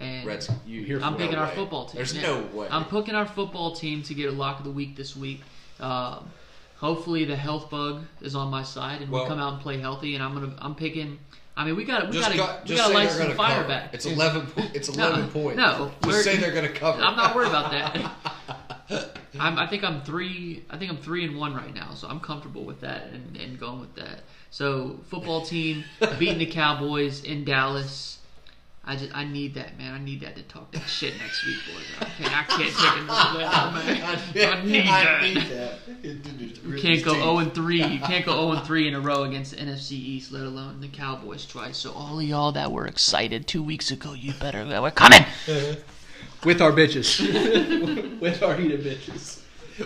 And 0.00 0.26
Reds, 0.26 0.48
you 0.64 0.84
Here 0.84 1.00
I'm 1.02 1.14
No 1.14 1.18
picking 1.18 1.34
our 1.36 1.48
way. 1.48 1.54
football 1.56 1.86
team. 1.86 1.96
There's 1.96 2.14
yeah. 2.14 2.22
no 2.22 2.40
way. 2.54 2.68
I'm 2.70 2.84
picking 2.84 3.16
our 3.16 3.26
football 3.26 3.74
team 3.74 4.02
to 4.04 4.14
get 4.14 4.28
a 4.28 4.32
lock 4.32 4.58
of 4.60 4.64
the 4.64 4.70
week 4.70 4.94
this 4.96 5.16
week. 5.16 5.40
Um, 5.80 6.30
hopefully 6.76 7.24
the 7.24 7.36
health 7.36 7.70
bug 7.70 8.04
is 8.20 8.34
on 8.34 8.50
my 8.50 8.62
side 8.62 9.02
and 9.02 9.10
Well- 9.10 9.24
we 9.24 9.28
come 9.28 9.38
out 9.38 9.54
and 9.54 9.62
play 9.62 9.78
healthy. 9.78 10.14
And 10.14 10.22
I'm 10.24 10.34
gonna 10.34 10.54
I'm 10.58 10.74
picking. 10.74 11.18
I 11.56 11.64
mean 11.64 11.74
we 11.76 11.84
got 11.84 12.08
we 12.10 12.20
got 12.20 12.32
we 12.68 12.76
got 12.76 12.88
to 12.88 12.94
light 12.94 13.10
some 13.10 13.32
fire 13.34 13.56
cover. 13.62 13.68
back. 13.68 13.92
It's 13.94 14.06
eleven. 14.06 14.46
po- 14.46 14.62
It's 14.74 14.88
eleven 14.96 15.28
points. 15.28 15.56
no, 15.56 15.90
just 16.04 16.22
say 16.24 16.36
they're 16.36 16.52
going 16.52 16.68
to 16.68 16.72
cover. 16.72 17.02
I'm 17.02 17.16
not 17.16 17.34
worried 17.34 17.48
about 17.48 17.72
that. 17.72 18.12
I'm, 19.40 19.58
I 19.58 19.66
think 19.66 19.84
I'm 19.84 20.02
three. 20.02 20.64
I 20.70 20.78
think 20.78 20.90
I'm 20.90 20.96
three 20.98 21.24
and 21.24 21.36
one 21.36 21.54
right 21.54 21.74
now, 21.74 21.94
so 21.94 22.08
I'm 22.08 22.20
comfortable 22.20 22.64
with 22.64 22.80
that 22.82 23.08
and, 23.12 23.36
and 23.36 23.58
going 23.58 23.80
with 23.80 23.94
that. 23.96 24.20
So 24.50 25.00
football 25.10 25.42
team 25.44 25.84
beating 26.18 26.38
the 26.38 26.46
Cowboys 26.46 27.24
in 27.24 27.44
Dallas. 27.44 28.17
I 28.88 28.96
just 28.96 29.14
I 29.14 29.24
need 29.24 29.52
that 29.52 29.76
man. 29.76 29.92
I 29.92 29.98
need 29.98 30.22
that 30.22 30.34
to 30.36 30.42
talk 30.44 30.72
that 30.72 30.88
shit 30.88 31.12
next 31.18 31.44
week, 31.44 31.58
boys. 31.66 31.84
I 32.00 32.04
can't, 32.06 32.38
I 32.38 32.42
can't 32.44 32.74
take 32.74 33.02
another 33.02 33.38
that, 33.40 33.74
man. 33.74 34.54
I 34.54 34.64
need 34.64 34.86
that. 34.86 35.22
I 35.22 35.34
need 35.34 35.46
that. 35.50 35.78
You 36.66 36.80
can't 36.80 37.04
go 37.04 37.12
0 37.12 37.38
and 37.38 37.54
3. 37.54 37.84
You 37.84 38.00
can't 38.00 38.24
go 38.24 38.32
0 38.32 38.52
and 38.52 38.66
3 38.66 38.88
in 38.88 38.94
a 38.94 39.00
row 39.00 39.24
against 39.24 39.50
the 39.50 39.58
NFC 39.58 39.92
East, 39.92 40.32
let 40.32 40.44
alone 40.44 40.80
the 40.80 40.88
Cowboys 40.88 41.44
twice. 41.44 41.76
So 41.76 41.92
all 41.92 42.22
y'all 42.22 42.50
that 42.52 42.72
were 42.72 42.86
excited 42.86 43.46
two 43.46 43.62
weeks 43.62 43.90
ago, 43.90 44.14
you 44.14 44.32
better 44.32 44.64
we're 44.66 44.90
coming. 44.90 45.26
With 46.42 46.62
our 46.62 46.72
bitches. 46.72 47.20
With 48.20 48.42
our 48.42 48.54
heated 48.54 48.84
bitches. 48.84 49.42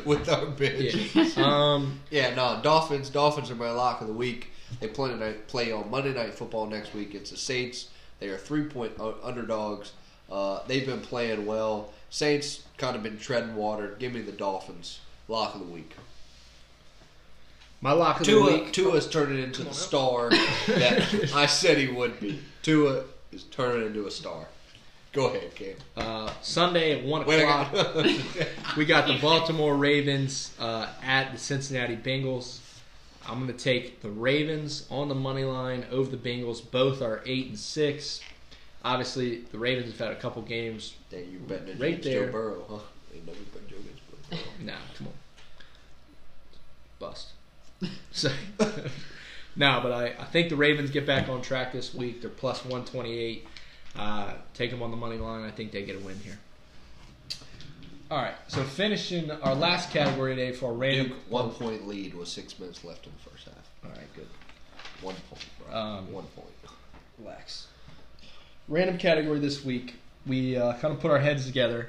with 0.06 0.28
our 0.28 0.46
bitch. 0.46 1.36
Yeah. 1.36 1.44
Um, 1.44 2.00
Yeah, 2.10 2.36
no, 2.36 2.60
Dolphins. 2.62 3.10
Dolphins 3.10 3.50
are 3.50 3.56
my 3.56 3.72
lock 3.72 4.00
of 4.00 4.06
the 4.06 4.12
week. 4.12 4.50
They 4.78 4.86
play 4.86 5.10
tonight, 5.10 5.48
play 5.48 5.72
on 5.72 5.90
Monday 5.90 6.14
Night 6.14 6.34
Football 6.34 6.66
next 6.66 6.94
week. 6.94 7.16
It's 7.16 7.30
the 7.30 7.36
Saints. 7.36 7.88
They 8.22 8.28
are 8.28 8.38
three 8.38 8.62
point 8.66 8.92
underdogs. 9.24 9.90
Uh, 10.30 10.60
they've 10.68 10.86
been 10.86 11.00
playing 11.00 11.44
well. 11.44 11.92
Saints 12.08 12.62
kind 12.78 12.94
of 12.94 13.02
been 13.02 13.18
treading 13.18 13.56
water. 13.56 13.96
Give 13.98 14.12
me 14.12 14.20
the 14.20 14.30
Dolphins. 14.30 15.00
Lock 15.26 15.54
of 15.56 15.60
the 15.60 15.66
week. 15.66 15.96
my 17.80 17.90
lock 17.90 18.20
of 18.20 18.26
the 18.26 18.32
Tua, 18.32 18.52
week. 18.52 18.72
Tua's 18.72 19.08
turning 19.08 19.42
into 19.42 19.64
the 19.64 19.74
star 19.74 20.30
that 20.68 21.32
I 21.34 21.46
said 21.46 21.78
he 21.78 21.88
would 21.88 22.20
be. 22.20 22.38
Tua 22.62 23.02
is 23.32 23.42
turning 23.44 23.88
into 23.88 24.06
a 24.06 24.10
star. 24.12 24.46
Go 25.12 25.26
ahead, 25.26 25.52
Cam. 25.56 25.74
Uh, 25.96 26.30
Sunday 26.42 26.96
at 27.00 27.04
one 27.04 27.22
o'clock. 27.22 27.72
got- 27.72 28.06
We 28.76 28.84
got 28.84 29.08
the 29.08 29.18
Baltimore 29.20 29.74
Ravens 29.76 30.52
uh, 30.60 30.86
at 31.02 31.32
the 31.32 31.38
Cincinnati 31.38 31.96
Bengals. 31.96 32.60
I'm 33.28 33.44
going 33.44 33.56
to 33.56 33.64
take 33.64 34.00
the 34.00 34.10
Ravens 34.10 34.86
on 34.90 35.08
the 35.08 35.14
money 35.14 35.44
line 35.44 35.86
over 35.90 36.14
the 36.14 36.16
Bengals. 36.16 36.68
Both 36.68 37.02
are 37.02 37.22
eight 37.26 37.48
and 37.48 37.58
six. 37.58 38.20
Obviously, 38.84 39.42
the 39.52 39.58
Ravens 39.58 39.90
have 39.90 39.98
had 39.98 40.16
a 40.16 40.20
couple 40.20 40.42
games. 40.42 40.94
Dang, 41.10 41.30
you 41.30 41.38
betting 41.38 41.70
against 41.70 42.02
there. 42.04 42.26
Joe 42.26 42.32
Burrow, 42.32 42.64
huh? 42.68 42.78
Ain't 43.14 43.26
never 43.26 43.38
bet 43.52 43.68
Joe 43.68 43.76
against 43.76 44.30
Burrow. 44.30 44.40
Nah, 44.64 44.72
come 44.96 45.08
on, 45.08 45.12
bust. 46.98 47.32
So, 48.12 48.30
no, 49.56 49.80
but 49.82 49.92
I, 49.92 50.14
I 50.18 50.24
think 50.24 50.48
the 50.48 50.56
Ravens 50.56 50.90
get 50.90 51.06
back 51.06 51.28
on 51.28 51.42
track 51.42 51.72
this 51.72 51.94
week. 51.94 52.22
They're 52.22 52.30
plus 52.30 52.64
128. 52.64 53.46
Uh, 53.94 54.34
take 54.54 54.70
them 54.70 54.82
on 54.82 54.90
the 54.90 54.96
money 54.96 55.18
line. 55.18 55.44
I 55.44 55.50
think 55.50 55.72
they 55.72 55.82
get 55.82 55.96
a 55.96 55.98
win 56.00 56.18
here. 56.20 56.38
All 58.12 58.18
right, 58.18 58.34
so 58.46 58.62
finishing 58.62 59.30
our 59.30 59.54
last 59.54 59.90
category 59.90 60.36
today 60.36 60.52
for 60.52 60.66
our 60.66 60.74
random 60.74 61.08
Duke, 61.08 61.16
one 61.30 61.48
point 61.48 61.88
lead 61.88 62.12
with 62.12 62.28
six 62.28 62.58
minutes 62.58 62.84
left 62.84 63.06
in 63.06 63.12
the 63.14 63.30
first 63.30 63.46
half. 63.46 63.70
All 63.82 63.90
right, 63.90 64.14
good. 64.14 64.28
One 65.00 65.14
point, 65.30 65.46
bro. 65.58 65.74
Um, 65.74 66.12
one 66.12 66.24
point. 66.36 66.48
Relax. 67.18 67.68
Random 68.68 68.98
category 68.98 69.38
this 69.38 69.64
week. 69.64 69.94
We 70.26 70.58
uh, 70.58 70.74
kind 70.74 70.92
of 70.92 71.00
put 71.00 71.10
our 71.10 71.20
heads 71.20 71.46
together 71.46 71.88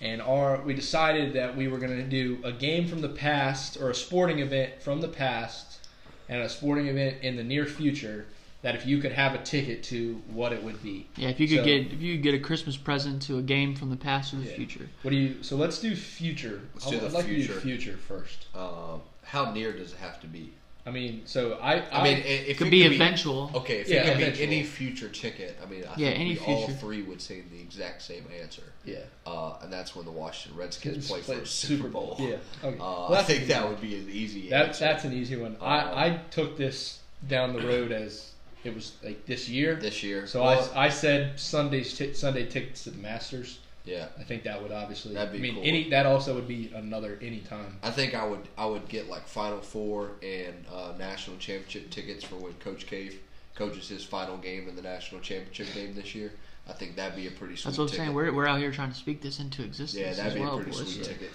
and 0.00 0.22
our 0.22 0.62
we 0.62 0.72
decided 0.72 1.34
that 1.34 1.54
we 1.54 1.68
were 1.68 1.76
going 1.76 1.98
to 1.98 2.02
do 2.02 2.38
a 2.44 2.52
game 2.52 2.88
from 2.88 3.02
the 3.02 3.10
past 3.10 3.76
or 3.78 3.90
a 3.90 3.94
sporting 3.94 4.38
event 4.38 4.80
from 4.80 5.02
the 5.02 5.08
past 5.08 5.86
and 6.30 6.40
a 6.40 6.48
sporting 6.48 6.86
event 6.86 7.18
in 7.20 7.36
the 7.36 7.44
near 7.44 7.66
future. 7.66 8.24
That 8.62 8.74
if 8.74 8.84
you 8.86 8.98
could 8.98 9.12
have 9.12 9.34
a 9.34 9.38
ticket 9.38 9.84
to 9.84 10.20
what 10.32 10.52
it 10.52 10.62
would 10.64 10.82
be. 10.82 11.06
Yeah, 11.16 11.28
if 11.28 11.38
you 11.38 11.46
could 11.46 11.58
So- 11.58 11.64
get 11.64 11.92
if 11.92 12.00
you 12.02 12.14
could 12.16 12.22
get 12.24 12.34
a 12.34 12.40
Christmas 12.40 12.76
present 12.76 13.22
to 13.22 13.38
a 13.38 13.42
game 13.42 13.76
from 13.76 13.90
the 13.90 13.96
past 13.96 14.34
or 14.34 14.38
the 14.38 14.46
Yeah. 14.50 14.56
future. 14.56 14.88
What 15.02 15.12
do 15.12 15.16
you? 15.16 15.36
So 15.42 15.54
let's 15.56 15.78
do 15.78 15.94
future. 15.94 16.62
Let's 16.74 16.88
I- 16.88 16.90
do 16.90 16.98
the 17.00 17.06
I'd 17.06 17.12
like 17.12 17.26
to 17.26 17.34
future. 17.34 17.54
do 17.54 17.60
future 17.60 17.96
first. 17.96 18.46
Um, 18.56 19.02
how 19.22 19.52
near 19.52 19.72
does 19.72 19.92
it 19.92 19.98
have 19.98 20.20
to 20.22 20.26
be? 20.26 20.50
I 20.84 20.90
mean, 20.90 21.22
so 21.26 21.52
I. 21.62 21.82
I, 21.92 22.02
mean, 22.02 22.16
if 22.18 22.24
Could 22.24 22.30
it 22.50 22.56
could 22.58 22.70
be 22.70 22.82
could 22.82 22.92
eventual. 22.94 23.50
Okay, 23.54 23.80
if 23.80 23.88
Yeah, 23.88 23.96
it 23.98 24.04
could 24.14 24.22
eventual. 24.22 24.46
be 24.48 24.56
any 24.56 24.64
future 24.64 25.08
ticket, 25.08 25.56
I 25.62 25.66
mean, 25.66 25.84
I 25.84 25.90
Yeah, 25.96 26.08
think 26.08 26.18
any 26.20 26.30
we 26.32 26.38
all 26.40 26.66
future. 26.66 26.80
three 26.80 27.02
would 27.02 27.20
say 27.22 27.42
the 27.52 27.60
exact 27.60 28.02
same 28.02 28.24
answer. 28.40 28.62
yeah. 28.84 29.00
Uh, 29.26 29.52
and 29.62 29.72
that's 29.72 29.94
when 29.94 30.04
the 30.06 30.10
Washington 30.10 30.58
Redskins 30.58 31.06
play 31.06 31.20
for 31.20 31.26
Play 31.34 31.42
a 31.42 31.46
Super 31.46 31.88
Bowl. 31.88 32.16
Yeah. 32.18 32.36
Okay. 32.64 32.76
Uh, 32.76 32.80
Well, 32.80 33.04
I 33.12 33.14
that's 33.16 33.26
think 33.28 33.42
an 33.42 33.48
that 33.48 33.60
easy 33.62 33.68
would 33.68 33.80
be 33.82 33.94
an 33.96 34.08
easy 34.10 34.48
That, 34.48 34.66
answer. 34.68 34.84
that's 34.84 35.04
an 35.04 35.12
easy 35.12 35.36
one. 35.36 35.52
Um, 35.60 35.62
I, 35.62 36.06
I 36.06 36.20
took 36.30 36.56
this 36.56 37.00
down 37.28 37.52
the 37.52 37.60
road 37.60 37.92
as 37.92 38.30
it 38.64 38.74
was 38.74 38.92
like 39.04 39.24
this 39.26 39.48
year. 39.48 39.76
this 39.76 40.02
year. 40.02 40.26
So 40.26 40.42
Well, 40.42 40.70
I, 40.74 40.86
I 40.86 40.88
said 40.88 41.38
Sunday's 41.38 41.96
t- 41.96 42.12
Sunday 42.14 42.46
tickets 42.46 42.84
to 42.84 42.90
the 42.90 42.98
Masters. 42.98 43.58
yeah, 43.84 44.06
I 44.18 44.22
think 44.24 44.42
that 44.44 44.60
would 44.62 44.72
obviously. 44.72 45.14
That'd 45.14 45.32
be 45.32 45.38
I 45.38 45.42
mean, 45.42 45.54
cool. 45.54 45.62
any 45.64 45.90
that 45.90 46.06
also 46.06 46.34
would 46.34 46.48
be 46.48 46.72
another 46.74 47.18
anytime. 47.22 47.78
I 47.82 47.90
think 47.90 48.14
I 48.14 48.26
would 48.26 48.46
I 48.56 48.66
would 48.66 48.88
get 48.88 49.08
like 49.08 49.26
Final 49.26 49.60
Four 49.60 50.12
and 50.22 50.64
uh, 50.72 50.92
national 50.98 51.36
championship 51.38 51.90
tickets 51.90 52.24
for 52.24 52.36
when 52.36 52.52
Coach 52.54 52.86
K 52.86 53.12
coaches 53.54 53.88
his 53.88 54.04
final 54.04 54.36
game 54.36 54.68
in 54.68 54.76
the 54.76 54.82
national 54.82 55.20
championship 55.20 55.72
game 55.74 55.94
this 55.94 56.14
year. 56.14 56.32
I 56.68 56.72
think 56.74 56.96
that'd 56.96 57.16
be 57.16 57.26
a 57.26 57.30
pretty 57.30 57.56
sweet. 57.56 57.70
That's 57.70 57.78
what 57.78 57.84
I'm 57.84 57.88
ticket. 57.90 58.04
saying. 58.04 58.14
We're, 58.14 58.32
we're 58.32 58.46
out 58.46 58.58
here 58.58 58.70
trying 58.70 58.90
to 58.90 58.94
speak 58.96 59.22
this 59.22 59.40
into 59.40 59.62
existence 59.64 60.00
yeah, 60.00 60.12
that'd 60.12 60.26
as 60.32 60.34
be 60.34 60.40
well, 60.40 60.58
a 60.58 60.62
pretty 60.62 60.70
boys. 60.78 60.92
sweet 60.94 61.04
ticket. 61.04 61.30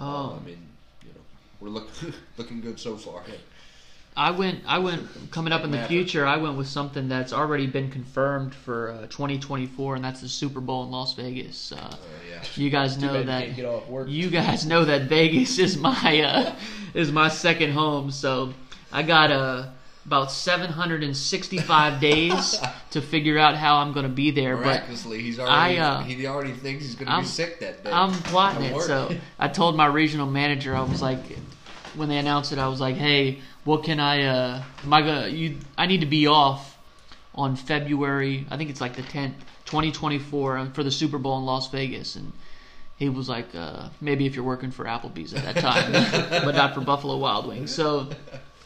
Uh, 0.00 0.02
Um, 0.30 0.40
I 0.42 0.46
mean, 0.46 0.58
you 1.02 1.08
know, 1.10 1.20
we're 1.60 1.68
looking 1.68 2.14
looking 2.38 2.60
good 2.62 2.80
so 2.80 2.96
far. 2.96 3.22
I 4.18 4.32
went. 4.32 4.60
I 4.66 4.78
went 4.78 5.06
coming 5.30 5.52
up 5.52 5.62
in 5.62 5.70
the 5.70 5.82
future. 5.84 6.26
I 6.26 6.36
went 6.38 6.56
with 6.58 6.66
something 6.66 7.08
that's 7.08 7.32
already 7.32 7.66
been 7.68 7.88
confirmed 7.90 8.52
for 8.54 8.90
uh, 8.90 9.06
2024, 9.06 9.94
and 9.94 10.04
that's 10.04 10.20
the 10.20 10.28
Super 10.28 10.60
Bowl 10.60 10.82
in 10.82 10.90
Las 10.90 11.14
Vegas. 11.14 11.70
Uh, 11.72 11.76
Uh, 11.76 11.96
yeah. 12.28 12.42
you 12.56 12.68
guys 12.68 12.98
know 12.98 13.22
that. 13.22 13.54
get 13.54 13.64
off 13.64 13.88
work. 13.88 14.08
You 14.10 14.28
guys 14.28 14.66
know 14.66 14.84
that 14.84 15.02
Vegas 15.02 15.58
is 15.58 15.76
my 15.76 16.20
uh, 16.20 16.54
is 16.94 17.12
my 17.12 17.28
second 17.28 17.72
home. 17.72 18.10
So 18.10 18.52
I 18.92 19.04
got 19.04 19.30
uh, 19.30 19.66
about 20.04 20.32
765 20.32 22.00
days 22.00 22.60
to 22.90 23.00
figure 23.00 23.38
out 23.38 23.54
how 23.54 23.76
I'm 23.76 23.92
going 23.92 24.04
to 24.06 24.12
be 24.12 24.30
there. 24.32 24.56
But 24.56 24.82
he's 24.84 25.38
already 25.38 25.78
I, 25.78 25.84
uh, 25.84 26.02
he 26.02 26.26
already 26.26 26.52
thinks 26.52 26.84
he's 26.84 26.94
going 26.94 27.08
to 27.08 27.20
be 27.20 27.24
sick 27.26 27.60
that 27.60 27.84
day. 27.84 27.90
I'm 27.92 28.12
plotting 28.12 28.64
it. 28.64 28.80
So 28.82 29.14
I 29.38 29.48
told 29.48 29.76
my 29.76 29.86
regional 29.86 30.26
manager, 30.26 30.74
I 30.74 30.80
was 30.82 31.00
like, 31.02 31.20
when 31.94 32.08
they 32.08 32.18
announced 32.18 32.52
it, 32.52 32.58
I 32.58 32.68
was 32.68 32.80
like, 32.80 32.96
hey, 32.96 33.40
what 33.68 33.84
can 33.84 34.00
I? 34.00 34.22
Uh, 34.22 34.62
am 34.82 34.92
I 34.94 35.02
gonna? 35.02 35.28
You, 35.28 35.58
I 35.76 35.84
need 35.84 36.00
to 36.00 36.06
be 36.06 36.26
off 36.26 36.78
on 37.34 37.54
February. 37.54 38.46
I 38.50 38.56
think 38.56 38.70
it's 38.70 38.80
like 38.80 38.96
the 38.96 39.02
10th, 39.02 39.34
2024, 39.66 40.56
uh, 40.56 40.70
for 40.70 40.82
the 40.82 40.90
Super 40.90 41.18
Bowl 41.18 41.38
in 41.38 41.44
Las 41.44 41.70
Vegas, 41.70 42.16
and. 42.16 42.32
He 42.96 43.08
was 43.08 43.28
like, 43.28 43.54
uh, 43.54 43.90
maybe 44.00 44.26
if 44.26 44.34
you're 44.34 44.44
working 44.44 44.72
for 44.72 44.84
Applebee's 44.84 45.32
at 45.32 45.44
that 45.44 45.62
time, 45.62 45.92
but 46.44 46.56
not 46.56 46.74
for 46.74 46.80
Buffalo 46.80 47.16
Wild 47.16 47.46
Wings. 47.46 47.72
So, 47.72 48.08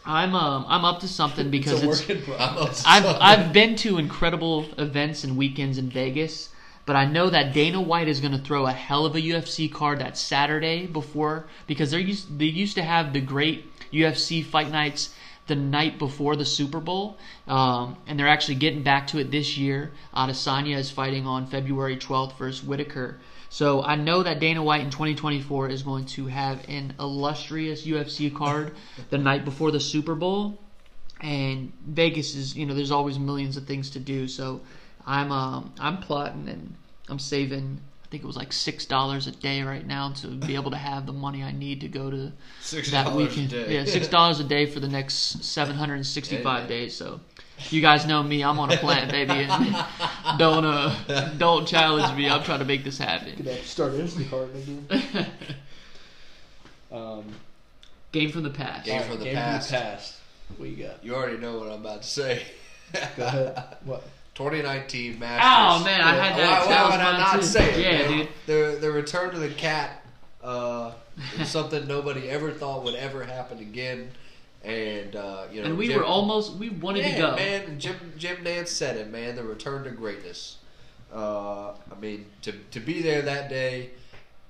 I'm 0.07 0.35
um, 0.35 0.65
I'm 0.67 0.87
up 0.87 1.01
to 1.01 1.09
something 1.09 1.51
because 1.51 1.83
it's 1.83 2.01
it's, 2.01 2.09
a 2.09 2.15
work 2.15 2.27
in 2.27 2.33
I'm 2.41 2.55
progress. 2.55 2.83
I've 2.87 3.05
I've 3.05 3.53
been 3.53 3.77
to 3.77 3.99
incredible 3.99 4.65
events 4.79 5.25
and 5.25 5.37
weekends 5.37 5.77
in 5.77 5.91
Vegas, 5.91 6.49
but 6.87 6.97
I 6.97 7.05
know 7.05 7.29
that 7.29 7.53
Dana 7.53 7.83
White 7.83 8.09
is 8.09 8.21
going 8.21 8.33
to 8.33 8.39
throw 8.39 8.67
a 8.67 8.73
hell 8.73 9.05
of 9.05 9.15
a 9.17 9.21
UFC 9.21 9.71
card 9.71 9.99
that 9.99 10.17
Saturday 10.17 10.87
before 10.87 11.45
because 11.67 11.91
they 11.91 12.01
used 12.01 12.39
they 12.39 12.47
used 12.47 12.77
to 12.77 12.83
have 12.83 13.13
the 13.13 13.21
great 13.21 13.72
UFC 13.93 14.45
fight 14.45 14.71
nights 14.71 15.15
the 15.49 15.55
night 15.57 15.99
before 15.99 16.37
the 16.37 16.45
Super 16.45 16.81
Bowl, 16.81 17.19
um, 17.49 17.97
and 18.07 18.19
they're 18.19 18.29
actually 18.29 18.55
getting 18.55 18.83
back 18.83 19.09
to 19.09 19.19
it 19.19 19.31
this 19.31 19.59
year. 19.59 19.91
Adesanya 20.15 20.77
is 20.77 20.91
fighting 20.91 21.27
on 21.27 21.47
February 21.47 21.97
12th 21.97 22.37
versus 22.39 22.65
Whittaker. 22.65 23.19
So 23.49 23.83
I 23.83 23.97
know 23.97 24.23
that 24.23 24.41
Dana 24.41 24.63
White 24.63 24.81
in 24.81 24.91
2024 24.91 25.69
is 25.69 25.83
going 25.83 26.07
to 26.07 26.27
have 26.27 26.67
an 26.69 26.95
illustrious 26.99 27.85
UFC 27.85 28.35
card 28.35 28.75
the 29.11 29.19
night 29.19 29.45
before 29.45 29.71
the 29.71 29.81
Super 29.81 30.15
Bowl 30.15 30.59
and 31.23 31.73
Vegas 31.87 32.35
is 32.35 32.57
you 32.57 32.67
know 32.67 32.75
there's 32.75 32.91
always 32.91 33.19
millions 33.19 33.57
of 33.57 33.67
things 33.67 33.91
to 33.91 34.01
do. 34.01 34.29
So 34.29 34.61
I'm 35.07 35.33
um, 35.33 35.73
I'm 35.79 35.99
plotting 35.99 36.49
and 36.49 36.75
I'm 37.09 37.19
saving. 37.19 37.81
I 38.13 38.15
think 38.15 38.25
it 38.25 38.27
was 38.27 38.37
like 38.37 38.53
six 38.53 38.85
dollars 38.85 39.27
a 39.27 39.31
day 39.31 39.63
right 39.63 39.87
now 39.87 40.11
to 40.17 40.27
be 40.27 40.55
able 40.55 40.71
to 40.73 40.77
have 40.77 41.07
the 41.07 41.15
money 41.15 41.43
I 41.43 41.51
need 41.51 41.81
to 41.81 41.89
go 41.89 42.11
to 42.11 42.31
Six 42.61 42.91
that 42.91 43.07
dollars 43.07 43.15
a 43.15 43.27
weekend. 43.27 43.49
day. 43.49 43.75
Yeah, 43.75 43.87
six 43.87 44.07
dollars 44.07 44.39
a 44.39 44.45
day 44.45 44.67
for 44.67 44.81
the 44.81 44.89
next 44.89 45.43
765 45.43 46.69
days. 46.69 46.95
So 46.95 47.21
you 47.71 47.81
guys 47.81 48.05
know 48.05 48.23
me. 48.23 48.45
I'm 48.45 48.59
on 48.59 48.71
a 48.71 48.77
plan, 48.77 49.09
baby. 49.09 49.33
And 49.49 49.77
don't 50.39 50.67
uh, 50.67 51.31
don't 51.39 51.67
challenge 51.67 52.15
me. 52.15 52.29
I'm 52.29 52.43
trying 52.43 52.59
to 52.59 52.67
make 52.67 52.85
this 52.85 52.99
happen. 52.99 53.35
Could 53.35 53.47
have 53.47 53.65
start 53.65 53.93
Instacart 53.95 54.51
again. 54.63 55.27
Um, 56.93 57.25
Game 58.13 58.31
from 58.31 58.43
the 58.43 58.51
past. 58.51 58.85
Game 58.85 59.01
all 59.01 59.09
from 59.09 59.19
the 59.21 59.25
game 59.25 59.35
past. 59.37 59.71
From 59.71 59.79
the 59.79 59.83
past. 59.85 60.17
What 60.59 60.69
you 60.69 60.85
got? 60.85 61.03
You 61.03 61.15
already 61.15 61.39
know 61.39 61.59
what 61.59 61.69
I'm 61.69 61.81
about 61.81 62.03
to 62.03 62.09
say. 62.09 62.43
Go 63.17 63.25
ahead. 63.25 63.65
What? 63.87 64.07
2019 64.35 65.19
Masters. 65.19 65.83
Oh 65.83 65.85
man, 65.85 66.01
I 66.01 66.15
had 66.15 66.33
Why, 66.33 66.39
that. 66.39 66.67
why 66.67 66.73
that 66.73 66.85
was 66.85 66.93
would 66.93 67.01
I 67.01 67.19
not 67.19 67.35
too. 67.41 67.43
say 67.43 67.75
it? 67.75 67.79
Yeah, 67.81 68.09
man? 68.09 68.19
dude. 68.19 68.29
The 68.47 68.79
the 68.81 68.91
return 68.91 69.31
to 69.33 69.39
the 69.39 69.51
cat 69.51 70.05
uh, 70.43 70.93
is 71.39 71.49
something 71.57 71.87
nobody 71.87 72.29
ever 72.29 72.51
thought 72.51 72.85
would 72.85 72.95
ever 72.95 73.25
happen 73.25 73.59
again, 73.59 74.11
and 74.65 75.15
uh, 75.17 75.45
you 75.53 75.61
know. 75.61 75.69
And 75.69 75.79
we 75.79 75.89
Jim- 75.89 75.99
were 75.99 76.05
almost. 76.05 76.55
We 76.57 76.71
wanted 76.71 77.05
yeah, 77.05 77.15
to 77.17 77.21
go. 77.21 77.37
man. 77.37 77.79
Jim 77.79 77.97
Jim 78.17 78.37
Nantz 78.45 78.69
said 78.69 78.97
it, 78.97 79.11
man. 79.11 79.37
The 79.37 79.43
return 79.45 79.85
to 79.85 79.91
greatness. 79.91 80.57
Uh, 81.13 81.73
I 81.73 81.99
mean, 82.01 82.27
to 82.43 82.53
to 82.53 82.81
be 82.81 83.03
there 83.03 83.21
that 83.23 83.51
day, 83.51 83.91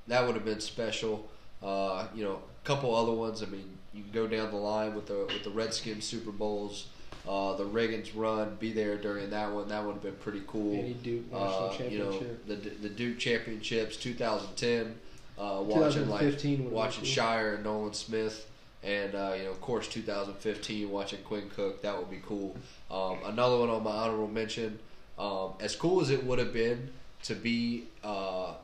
that 0.06 0.24
would 0.24 0.36
have 0.36 0.44
been 0.44 0.60
special. 0.60 1.28
Uh, 1.60 2.06
you 2.14 2.22
know, 2.24 2.34
a 2.62 2.66
couple 2.66 2.94
other 2.94 3.12
ones. 3.12 3.42
I 3.42 3.46
mean, 3.46 3.78
you 3.92 4.02
can 4.04 4.12
go 4.12 4.26
down 4.28 4.50
the 4.50 4.56
line 4.56 4.94
with 4.94 5.06
the 5.06 5.26
with 5.26 5.42
the 5.42 5.50
Redskins 5.50 6.04
Super 6.04 6.30
Bowls. 6.30 6.86
Uh, 7.28 7.54
the 7.54 7.64
Riggins 7.64 8.10
run, 8.14 8.56
be 8.58 8.72
there 8.72 8.96
during 8.96 9.30
that 9.30 9.52
one. 9.52 9.68
That 9.68 9.84
would 9.84 9.92
have 9.94 10.02
been 10.02 10.16
pretty 10.16 10.42
cool. 10.46 10.74
Any 10.74 10.94
Duke 10.94 11.30
national 11.30 11.68
Uh, 11.68 11.84
you 11.88 11.98
know, 11.98 12.22
the 12.46 12.56
the 12.56 12.88
Duke 12.88 13.18
championships, 13.18 13.96
2010. 13.96 14.94
Uh, 15.38 15.62
watching 15.62 16.08
like 16.08 16.20
2015 16.20 16.58
would've 16.58 16.72
watching 16.72 17.04
cool. 17.04 17.12
Scheyer 17.12 17.54
and 17.54 17.64
Nolan 17.64 17.94
Smith, 17.94 18.46
and 18.82 19.14
uh, 19.14 19.34
you 19.36 19.44
know, 19.44 19.50
of 19.50 19.60
course, 19.60 19.88
2015 19.88 20.90
watching 20.90 21.22
Quinn 21.22 21.48
Cook. 21.54 21.82
That 21.82 21.96
would 21.96 22.10
be 22.10 22.20
cool. 22.26 22.56
Um, 22.90 23.18
another 23.24 23.56
one 23.58 23.70
on 23.70 23.82
my 23.84 23.90
honorable 23.90 24.28
mention. 24.28 24.78
Um, 25.18 25.52
as 25.60 25.76
cool 25.76 26.00
as 26.00 26.10
it 26.10 26.24
would 26.24 26.38
have 26.38 26.52
been 26.52 26.90
to 27.24 27.34
be 27.34 27.84
uh, 28.02 28.54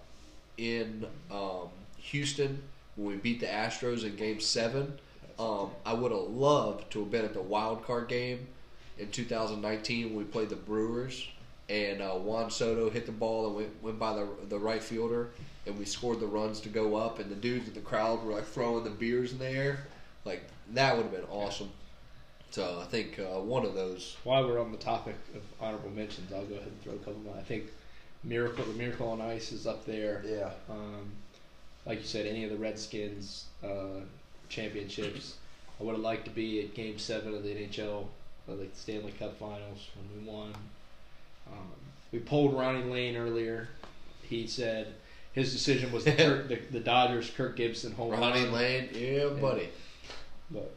in 0.56 1.06
um, 1.30 1.68
Houston 1.98 2.62
when 2.96 3.06
we 3.06 3.16
beat 3.16 3.40
the 3.40 3.46
Astros 3.46 4.04
in 4.04 4.16
Game 4.16 4.40
Seven, 4.40 4.98
um, 5.38 5.70
I 5.84 5.92
would 5.92 6.12
have 6.12 6.22
loved 6.22 6.90
to 6.92 7.00
have 7.00 7.10
been 7.10 7.24
at 7.24 7.34
the 7.34 7.42
wild 7.42 7.84
card 7.84 8.08
game 8.08 8.46
in 8.98 9.10
2019 9.10 10.06
when 10.06 10.16
we 10.16 10.24
played 10.24 10.48
the 10.48 10.56
Brewers 10.56 11.28
and 11.68 12.00
uh, 12.00 12.12
Juan 12.12 12.50
Soto 12.50 12.90
hit 12.90 13.06
the 13.06 13.12
ball 13.12 13.46
and 13.46 13.56
went, 13.56 13.82
went 13.82 13.98
by 13.98 14.14
the 14.14 14.26
the 14.48 14.58
right 14.58 14.82
fielder 14.82 15.28
and 15.66 15.78
we 15.78 15.84
scored 15.84 16.18
the 16.18 16.26
runs 16.26 16.60
to 16.60 16.68
go 16.68 16.96
up 16.96 17.18
and 17.18 17.30
the 17.30 17.36
dudes 17.36 17.68
in 17.68 17.74
the 17.74 17.80
crowd 17.80 18.22
were 18.24 18.32
like 18.32 18.46
throwing 18.46 18.84
the 18.84 18.90
beers 18.90 19.32
in 19.32 19.38
the 19.38 19.48
air 19.48 19.80
like 20.24 20.42
that 20.72 20.96
would 20.96 21.04
have 21.04 21.12
been 21.12 21.24
awesome. 21.30 21.70
So 22.50 22.80
I 22.80 22.84
think 22.84 23.18
uh, 23.18 23.40
one 23.40 23.64
of 23.64 23.74
those. 23.74 24.16
While 24.24 24.46
we're 24.46 24.60
on 24.60 24.72
the 24.72 24.78
topic 24.78 25.16
of 25.34 25.42
honorable 25.60 25.90
mentions, 25.90 26.32
I'll 26.32 26.44
go 26.44 26.54
ahead 26.54 26.68
and 26.68 26.82
throw 26.82 26.94
a 26.94 26.98
couple 26.98 27.20
more. 27.20 27.36
I 27.36 27.42
think 27.42 27.64
Miracle, 28.24 28.64
the 28.64 28.72
Miracle 28.72 29.08
on 29.08 29.20
Ice 29.20 29.52
is 29.52 29.66
up 29.66 29.84
there. 29.84 30.22
Yeah. 30.26 30.50
Um, 30.70 31.10
like 31.86 31.98
you 31.98 32.06
said, 32.06 32.26
any 32.26 32.44
of 32.44 32.50
the 32.50 32.56
Redskins 32.56 33.46
uh, 33.64 34.00
championships. 34.48 35.36
I 35.80 35.84
would 35.84 35.92
have 35.92 36.02
liked 36.02 36.24
to 36.24 36.30
be 36.30 36.60
at 36.60 36.74
Game 36.74 36.98
Seven 36.98 37.34
of 37.34 37.42
the 37.42 37.50
NHL, 37.50 38.06
like 38.46 38.72
the 38.72 38.78
Stanley 38.78 39.12
Cup 39.12 39.38
Finals 39.38 39.88
when 39.94 40.24
we 40.24 40.30
won. 40.30 40.54
Um, 41.46 41.68
we 42.12 42.18
pulled 42.18 42.54
Ronnie 42.54 42.90
Lane 42.90 43.16
earlier. 43.16 43.68
He 44.22 44.46
said 44.46 44.94
his 45.32 45.52
decision 45.52 45.92
was 45.92 46.04
the, 46.04 46.12
Kirk, 46.16 46.48
the, 46.48 46.56
the 46.70 46.80
Dodgers 46.80 47.30
Kirk 47.30 47.56
Gibson 47.56 47.92
home 47.92 48.10
Ronnie 48.10 48.44
run. 48.44 48.52
Lane, 48.52 48.88
yeah, 48.92 49.28
buddy. 49.28 49.68
But 50.50 50.74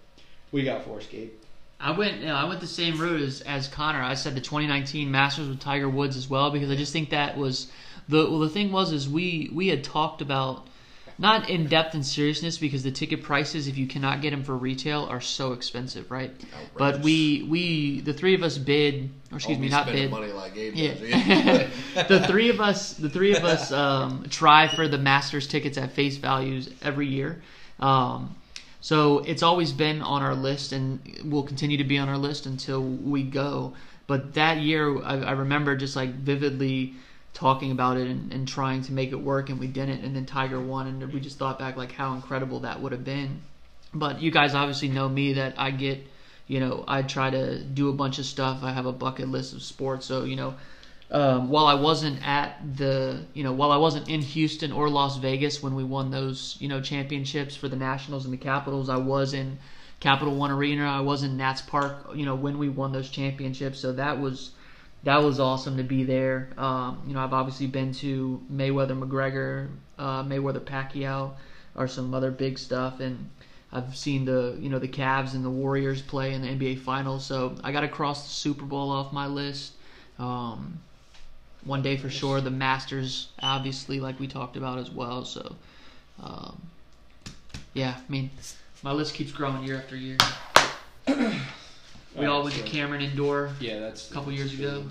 we 0.51 0.63
got 0.63 0.83
four 0.83 0.99
Gate. 0.99 1.33
I 1.79 1.91
went. 1.91 2.19
You 2.19 2.27
know, 2.27 2.35
I 2.35 2.43
went 2.43 2.59
the 2.59 2.67
same 2.67 2.99
route 2.99 3.21
as, 3.21 3.41
as 3.41 3.67
Connor. 3.67 4.01
I 4.01 4.13
said 4.13 4.35
the 4.35 4.41
2019 4.41 5.09
Masters 5.09 5.47
with 5.47 5.59
Tiger 5.59 5.89
Woods 5.89 6.15
as 6.15 6.29
well 6.29 6.51
because 6.51 6.69
I 6.69 6.75
just 6.75 6.93
think 6.93 7.09
that 7.09 7.37
was 7.37 7.71
the 8.07 8.29
well. 8.29 8.39
The 8.39 8.49
thing 8.49 8.71
was 8.71 8.91
is 8.91 9.09
we 9.09 9.49
we 9.51 9.69
had 9.69 9.83
talked 9.83 10.21
about 10.21 10.67
not 11.21 11.51
in 11.51 11.67
depth 11.67 11.93
and 11.93 12.03
seriousness 12.03 12.57
because 12.57 12.81
the 12.81 12.89
ticket 12.89 13.21
prices, 13.21 13.67
if 13.67 13.77
you 13.77 13.85
cannot 13.85 14.21
get 14.21 14.31
them 14.31 14.43
for 14.43 14.57
retail, 14.57 15.05
are 15.07 15.21
so 15.21 15.53
expensive, 15.53 16.09
right? 16.09 16.31
But 16.75 17.01
we 17.01 17.45
we 17.47 18.01
the 18.01 18.11
three 18.11 18.33
of 18.33 18.41
us 18.41 18.57
bid, 18.57 19.11
or 19.31 19.35
excuse 19.37 19.57
Don't 19.57 19.61
me, 19.61 19.69
not 19.69 19.85
bid. 19.85 20.09
money 20.09 20.31
like 20.31 20.55
Gabe 20.55 20.73
Yeah. 20.73 21.67
the 22.07 22.25
three 22.27 22.49
of 22.49 22.59
us, 22.59 22.93
the 22.93 23.09
three 23.09 23.35
of 23.35 23.45
us, 23.45 23.71
um, 23.71 24.25
try 24.31 24.67
for 24.67 24.87
the 24.87 24.97
Masters 24.97 25.47
tickets 25.47 25.77
at 25.77 25.91
face 25.91 26.17
values 26.17 26.71
every 26.81 27.07
year. 27.07 27.43
Um, 27.79 28.35
so 28.79 29.19
it's 29.19 29.43
always 29.43 29.73
been 29.73 30.01
on 30.01 30.23
our 30.23 30.33
list, 30.33 30.71
and 30.71 30.99
will 31.23 31.43
continue 31.43 31.77
to 31.77 31.83
be 31.83 31.99
on 31.99 32.09
our 32.09 32.17
list 32.17 32.47
until 32.47 32.81
we 32.81 33.21
go. 33.21 33.75
But 34.07 34.33
that 34.33 34.57
year, 34.57 34.99
I, 35.03 35.17
I 35.19 35.31
remember 35.33 35.75
just 35.75 35.95
like 35.95 36.15
vividly 36.15 36.95
talking 37.33 37.71
about 37.71 37.97
it 37.97 38.07
and, 38.07 38.31
and 38.33 38.47
trying 38.47 38.81
to 38.83 38.91
make 38.91 39.11
it 39.11 39.21
work, 39.21 39.49
and 39.49 39.59
we 39.59 39.67
didn't. 39.67 40.03
And 40.03 40.15
then 40.15 40.25
Tiger 40.25 40.59
won, 40.59 40.87
and 40.87 41.13
we 41.13 41.19
just 41.19 41.37
thought 41.37 41.59
back 41.59 41.77
like 41.77 41.91
how 41.91 42.13
incredible 42.13 42.61
that 42.61 42.81
would 42.81 42.91
have 42.91 43.03
been. 43.03 43.41
But 43.93 44.21
you 44.21 44.31
guys 44.31 44.55
obviously 44.55 44.89
know 44.89 45.09
me 45.09 45.33
that 45.33 45.55
I 45.57 45.71
get, 45.71 45.99
you 46.47 46.59
know, 46.59 46.83
I 46.87 47.01
try 47.01 47.29
to 47.29 47.61
do 47.63 47.89
a 47.89 47.93
bunch 47.93 48.19
of 48.19 48.25
stuff. 48.25 48.63
I 48.63 48.71
have 48.71 48.85
a 48.85 48.93
bucket 48.93 49.27
list 49.27 49.53
of 49.53 49.61
sports, 49.61 50.05
so 50.05 50.23
you 50.23 50.35
know, 50.35 50.55
um, 51.11 51.49
while 51.49 51.65
I 51.65 51.73
wasn't 51.73 52.25
at 52.25 52.57
the, 52.77 53.25
you 53.33 53.43
know, 53.43 53.51
while 53.51 53.71
I 53.71 53.77
wasn't 53.77 54.07
in 54.07 54.21
Houston 54.21 54.71
or 54.71 54.89
Las 54.89 55.17
Vegas 55.17 55.61
when 55.61 55.75
we 55.75 55.83
won 55.83 56.09
those, 56.09 56.55
you 56.59 56.69
know, 56.69 56.79
championships 56.79 57.55
for 57.55 57.67
the 57.67 57.75
Nationals 57.75 58.23
and 58.23 58.33
the 58.33 58.37
Capitals, 58.37 58.87
I 58.87 58.95
was 58.95 59.33
in 59.33 59.59
Capital 59.99 60.35
One 60.35 60.51
Arena. 60.51 60.85
I 60.85 61.01
was 61.01 61.23
in 61.23 61.35
Nats 61.35 61.61
Park, 61.61 62.11
you 62.15 62.25
know, 62.25 62.35
when 62.35 62.57
we 62.57 62.69
won 62.69 62.93
those 62.93 63.09
championships. 63.09 63.79
So 63.79 63.91
that 63.93 64.21
was 64.21 64.51
that 65.03 65.23
was 65.23 65.39
awesome 65.39 65.77
to 65.77 65.83
be 65.83 66.03
there. 66.03 66.49
Um, 66.57 67.01
you 67.07 67.13
know, 67.13 67.21
I've 67.21 67.33
obviously 67.33 67.67
been 67.67 67.91
to 67.95 68.41
Mayweather 68.51 68.97
McGregor, 68.97 69.69
uh, 69.97 70.23
Mayweather 70.23 70.59
Pacquiao, 70.59 71.31
or 71.75 71.87
some 71.87 72.13
other 72.13 72.31
big 72.31 72.59
stuff, 72.59 72.99
and 72.99 73.29
I've 73.71 73.95
seen 73.95 74.25
the 74.25 74.57
you 74.59 74.69
know 74.69 74.79
the 74.79 74.87
Cavs 74.87 75.33
and 75.33 75.43
the 75.43 75.49
Warriors 75.49 76.01
play 76.01 76.33
in 76.33 76.41
the 76.41 76.49
NBA 76.49 76.79
Finals. 76.79 77.25
So 77.25 77.55
I 77.63 77.71
got 77.71 77.81
to 77.81 77.87
cross 77.87 78.23
the 78.23 78.29
Super 78.29 78.65
Bowl 78.65 78.91
off 78.91 79.11
my 79.11 79.27
list. 79.27 79.73
Um, 80.19 80.79
one 81.63 81.81
day 81.81 81.97
for 81.97 82.09
sure. 82.09 82.41
The 82.41 82.51
Masters, 82.51 83.29
obviously, 83.41 83.99
like 83.99 84.19
we 84.19 84.27
talked 84.27 84.57
about 84.57 84.79
as 84.79 84.91
well. 84.91 85.25
So, 85.25 85.55
um, 86.21 86.61
yeah, 87.73 87.95
I 87.97 88.11
mean, 88.11 88.29
my 88.83 88.91
list 88.91 89.13
keeps 89.13 89.31
growing 89.31 89.63
year 89.63 89.77
after 89.77 89.95
year. 89.95 90.17
we 92.15 92.25
all 92.25 92.43
went 92.43 92.55
to 92.55 92.63
Cameron 92.63 93.01
Indoor 93.01 93.51
Yeah, 93.59 93.79
that's 93.79 94.09
a 94.09 94.13
couple 94.13 94.31
years 94.31 94.53
ago. 94.53 94.83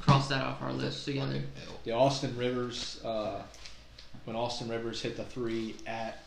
Crossed 0.00 0.30
that 0.30 0.42
off 0.42 0.60
our 0.62 0.72
list 0.72 1.04
together. 1.04 1.40
The 1.84 1.92
Austin 1.92 2.36
Rivers, 2.36 3.00
uh, 3.04 3.42
when 4.24 4.34
Austin 4.36 4.68
Rivers 4.68 5.00
hit 5.00 5.16
the 5.16 5.24
three 5.24 5.76
at 5.86 6.18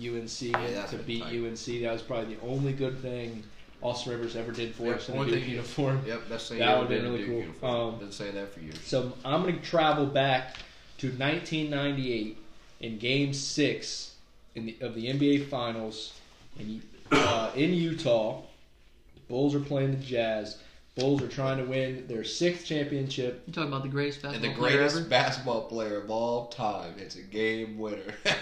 UNC 0.00 0.28
that's 0.52 0.90
to 0.90 0.96
been 0.98 1.06
beat 1.06 1.22
tight. 1.22 1.34
UNC, 1.40 1.82
that 1.82 1.92
was 1.92 2.02
probably 2.02 2.34
the 2.36 2.40
only 2.42 2.72
good 2.72 3.00
thing 3.00 3.42
Austin 3.82 4.12
Rivers 4.12 4.36
ever 4.36 4.52
did 4.52 4.74
for 4.74 4.84
Yep, 4.86 4.96
us 4.96 5.08
in 5.08 5.16
one 5.16 5.28
a 5.28 5.30
Duke 5.32 5.40
thing- 5.40 5.50
uniform. 5.50 6.02
Yep, 6.06 6.28
best 6.28 6.48
thing 6.48 6.58
That 6.58 6.64
you 6.64 6.70
ever 6.70 6.80
would've 6.82 6.88
been 6.90 6.98
did 6.98 7.06
in 7.06 7.12
really 7.12 7.24
Duke 7.24 7.30
cool. 7.34 7.40
uniform. 7.70 7.94
Um, 7.94 7.98
Been 7.98 8.12
saying 8.12 8.34
that 8.36 8.52
for 8.54 8.60
years. 8.60 8.78
So 8.84 9.12
I'm 9.24 9.42
going 9.42 9.56
to 9.56 9.62
travel 9.62 10.06
back 10.06 10.56
to 10.98 11.08
1998 11.08 12.38
in 12.80 12.98
Game 12.98 13.32
Six 13.34 14.14
in 14.54 14.66
the, 14.66 14.76
of 14.80 14.94
the 14.94 15.06
NBA 15.06 15.48
Finals 15.48 16.12
in, 16.58 16.82
uh, 17.10 17.50
in 17.56 17.74
Utah. 17.74 18.42
The 19.26 19.32
Bulls 19.32 19.54
are 19.54 19.60
playing 19.60 19.92
the 19.92 19.96
Jazz. 19.98 20.58
Bulls 20.96 21.22
are 21.22 21.28
trying 21.28 21.58
to 21.58 21.64
win 21.64 22.06
their 22.06 22.22
sixth 22.24 22.66
championship. 22.66 23.42
You 23.46 23.52
talking 23.52 23.68
about 23.68 23.82
the 23.82 23.88
greatest 23.88 24.22
and 24.24 24.32
basketball 24.34 24.52
the 24.52 24.58
player 24.58 24.76
greatest 24.78 24.96
ever? 24.96 25.08
basketball 25.08 25.62
player 25.62 25.98
of 26.00 26.10
all 26.10 26.46
time. 26.48 26.94
It's 26.98 27.16
a 27.16 27.22
game 27.22 27.78
winner. 27.78 28.14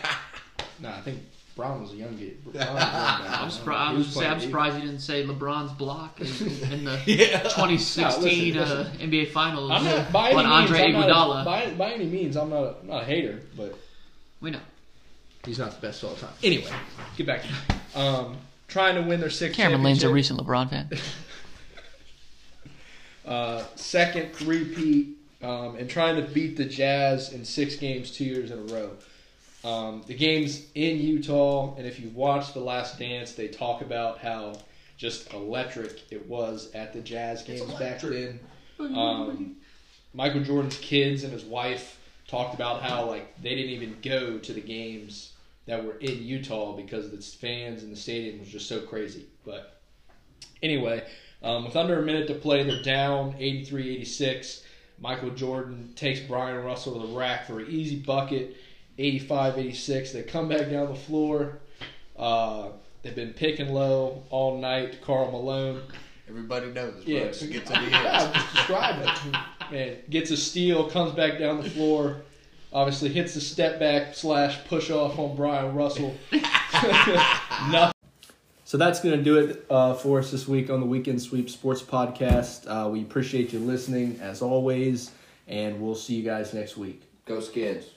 Nah, 0.81 0.97
I 0.97 1.01
think 1.03 1.21
Brown 1.55 1.81
was 1.83 1.93
a 1.93 1.97
young 1.97 2.17
kid. 2.19 2.43
Brown 2.45 2.55
was 2.75 2.83
a 2.83 2.87
young 2.87 3.23
guy. 3.23 3.39
I'm 3.43 3.51
surprised. 3.51 3.89
I 3.89 3.93
He 3.93 3.99
was 3.99 4.07
say, 4.15 4.27
I'm 4.27 4.41
surprised 4.41 4.77
you 4.77 4.83
didn't 4.83 4.99
say 5.01 5.25
LeBron's 5.25 5.71
block 5.73 6.21
in, 6.21 6.27
in 6.73 6.85
the 6.85 7.01
yeah. 7.07 7.39
2016 7.43 8.55
No, 8.55 8.61
listen, 8.63 8.79
uh, 8.79 8.91
NBA 8.99 9.31
Finals. 9.31 9.71
I'm 9.71 9.85
not 9.85 10.11
by 10.13 10.31
any 10.31 10.39
on 10.39 10.45
means. 10.45 10.71
Andre 10.71 10.83
I'm 10.87 10.93
not 10.93 11.09
Iguodala. 11.09 11.43
a, 11.43 11.45
by, 11.45 11.71
by 11.75 11.93
any 11.93 12.07
means, 12.07 12.37
I'm 12.37 12.51
not. 12.51 12.63
A, 12.65 12.75
I'm 12.81 12.87
not 12.89 13.03
a 13.03 13.05
hater, 13.05 13.41
but 13.57 13.79
we 14.41 14.51
know. 14.51 14.61
he's 15.45 15.59
not 15.61 15.71
the 15.73 15.81
best 15.87 16.03
of 16.03 16.09
all 16.09 16.17
time. 16.17 16.31
Anyway, 16.43 16.71
get 17.17 17.27
back. 17.29 17.43
to 17.43 18.01
um, 18.01 18.37
trying 18.73 18.95
to 18.95 19.03
win 19.03 19.21
their 19.21 19.31
sixth. 19.31 19.57
Cameron 19.57 19.83
Lane's 19.83 20.03
a 20.03 20.09
recent 20.09 20.41
LeBron 20.41 20.71
fan. 20.71 20.91
uh, 23.27 23.65
second 23.77 24.35
three-peat, 24.35 25.19
um, 25.43 25.77
and 25.77 25.91
trying 25.91 26.17
to 26.17 26.23
beat 26.23 26.57
the 26.57 26.65
Jazz 26.65 27.33
in 27.33 27.45
six 27.45 27.77
games 27.77 28.11
two 28.11 28.25
years 28.25 28.51
in 28.51 28.59
a 28.59 28.63
row. 28.63 28.91
Um, 29.65 30.03
the 30.07 30.15
game's 30.15 30.67
in 30.75 30.99
Utah, 30.99 31.77
and 31.77 31.87
if 31.87 32.01
you 32.01 32.09
watch 32.11 32.55
The 32.55 32.61
Last 32.61 32.99
Dance, 32.99 33.33
they 33.33 33.47
talk 33.47 33.83
about 33.83 34.19
how 34.19 34.55
just 34.97 35.33
electric 35.33 36.01
it 36.11 36.27
was 36.27 36.71
at 36.75 36.93
the 36.93 37.01
Jazz 37.01 37.43
games 37.43 37.73
back 37.75 38.01
then. 38.01 38.41
Um, 38.81 39.57
Michael 40.15 40.43
Jordan's 40.43 40.79
kids 40.79 41.25
and 41.25 41.33
his 41.33 41.45
wife 41.45 42.01
talked 42.27 42.55
about 42.55 42.83
how 42.83 43.05
like 43.05 43.41
they 43.43 43.55
didn't 43.55 43.71
even 43.71 43.97
go 44.03 44.39
to 44.39 44.53
the 44.53 44.61
games 44.61 45.32
that 45.67 45.85
were 45.85 45.97
in 45.99 46.23
Utah 46.23 46.77
because 46.77 47.11
the 47.11 47.19
fans 47.19 47.83
in 47.83 47.91
the 47.91 47.97
stadium 47.97 48.41
was 48.41 48.49
just 48.49 48.69
so 48.69 48.81
crazy. 48.81 49.27
But 49.45 49.81
anyway, 50.63 51.05
um, 51.43 51.65
with 51.65 51.77
under 51.77 51.99
a 51.99 52.03
minute 52.03 52.27
to 52.29 52.35
play, 52.35 52.63
they're 52.65 52.83
down 52.83 53.35
83-86. 53.35 54.63
Michael 55.01 55.31
Jordan 55.31 55.93
takes 55.97 56.21
Bryon 56.21 56.65
Russell 56.65 57.01
to 57.01 57.07
the 57.07 57.15
rack 57.15 57.47
for 57.47 57.61
an 57.61 57.67
easy 57.69 57.97
bucket, 57.97 58.57
85-86. 58.99 60.13
They 60.13 60.23
come 60.23 60.49
back 60.49 60.71
down 60.71 60.89
the 60.89 60.95
floor. 60.95 61.59
Uh, 62.17 62.69
they've 63.03 63.15
been 63.15 63.33
picking 63.33 63.73
low 63.73 64.23
all 64.31 64.59
night. 64.59 65.01
Karl 65.03 65.31
Malone 65.31 65.83
Everybody 66.33 66.69
knows. 66.69 67.03
Yeah, 67.05 67.25
gets 67.25 67.43
in 67.43 67.51
the 67.51 67.91
just 67.91 68.55
describe 68.55 69.03
it. 69.03 69.37
Man, 69.71 69.97
gets 70.09 70.31
a 70.31 70.37
steal, 70.37 70.89
comes 70.89 71.13
back 71.13 71.39
down 71.39 71.63
the 71.63 71.69
floor. 71.69 72.23
Obviously, 72.73 73.11
hits 73.11 73.35
the 73.35 73.41
step 73.41 73.79
back 73.79 74.15
slash 74.15 74.65
push 74.65 74.91
off 74.91 75.19
on 75.19 75.37
Bryon 75.37 75.75
Russell. 75.75 76.17
Nothing. 77.71 77.93
So 78.65 78.79
that's 78.79 79.01
going 79.01 79.19
to 79.19 79.23
do 79.23 79.37
it 79.37 79.67
uh, 79.69 79.93
for 79.93 80.19
us 80.19 80.31
this 80.31 80.49
week 80.49 80.71
on 80.71 80.81
the 80.81 80.87
Weekend 80.87 81.21
Sweep 81.21 81.51
Sports 81.51 81.83
Podcast. 81.83 82.67
Uh, 82.67 82.89
we 82.89 83.03
appreciate 83.03 83.53
you 83.53 83.59
listening 83.59 84.19
as 84.23 84.41
always, 84.41 85.11
and 85.47 85.79
we'll 85.79 85.95
see 85.95 86.15
you 86.15 86.23
guys 86.23 86.55
next 86.55 86.79
week. 86.79 87.03
Go 87.27 87.41
Skins. 87.41 87.91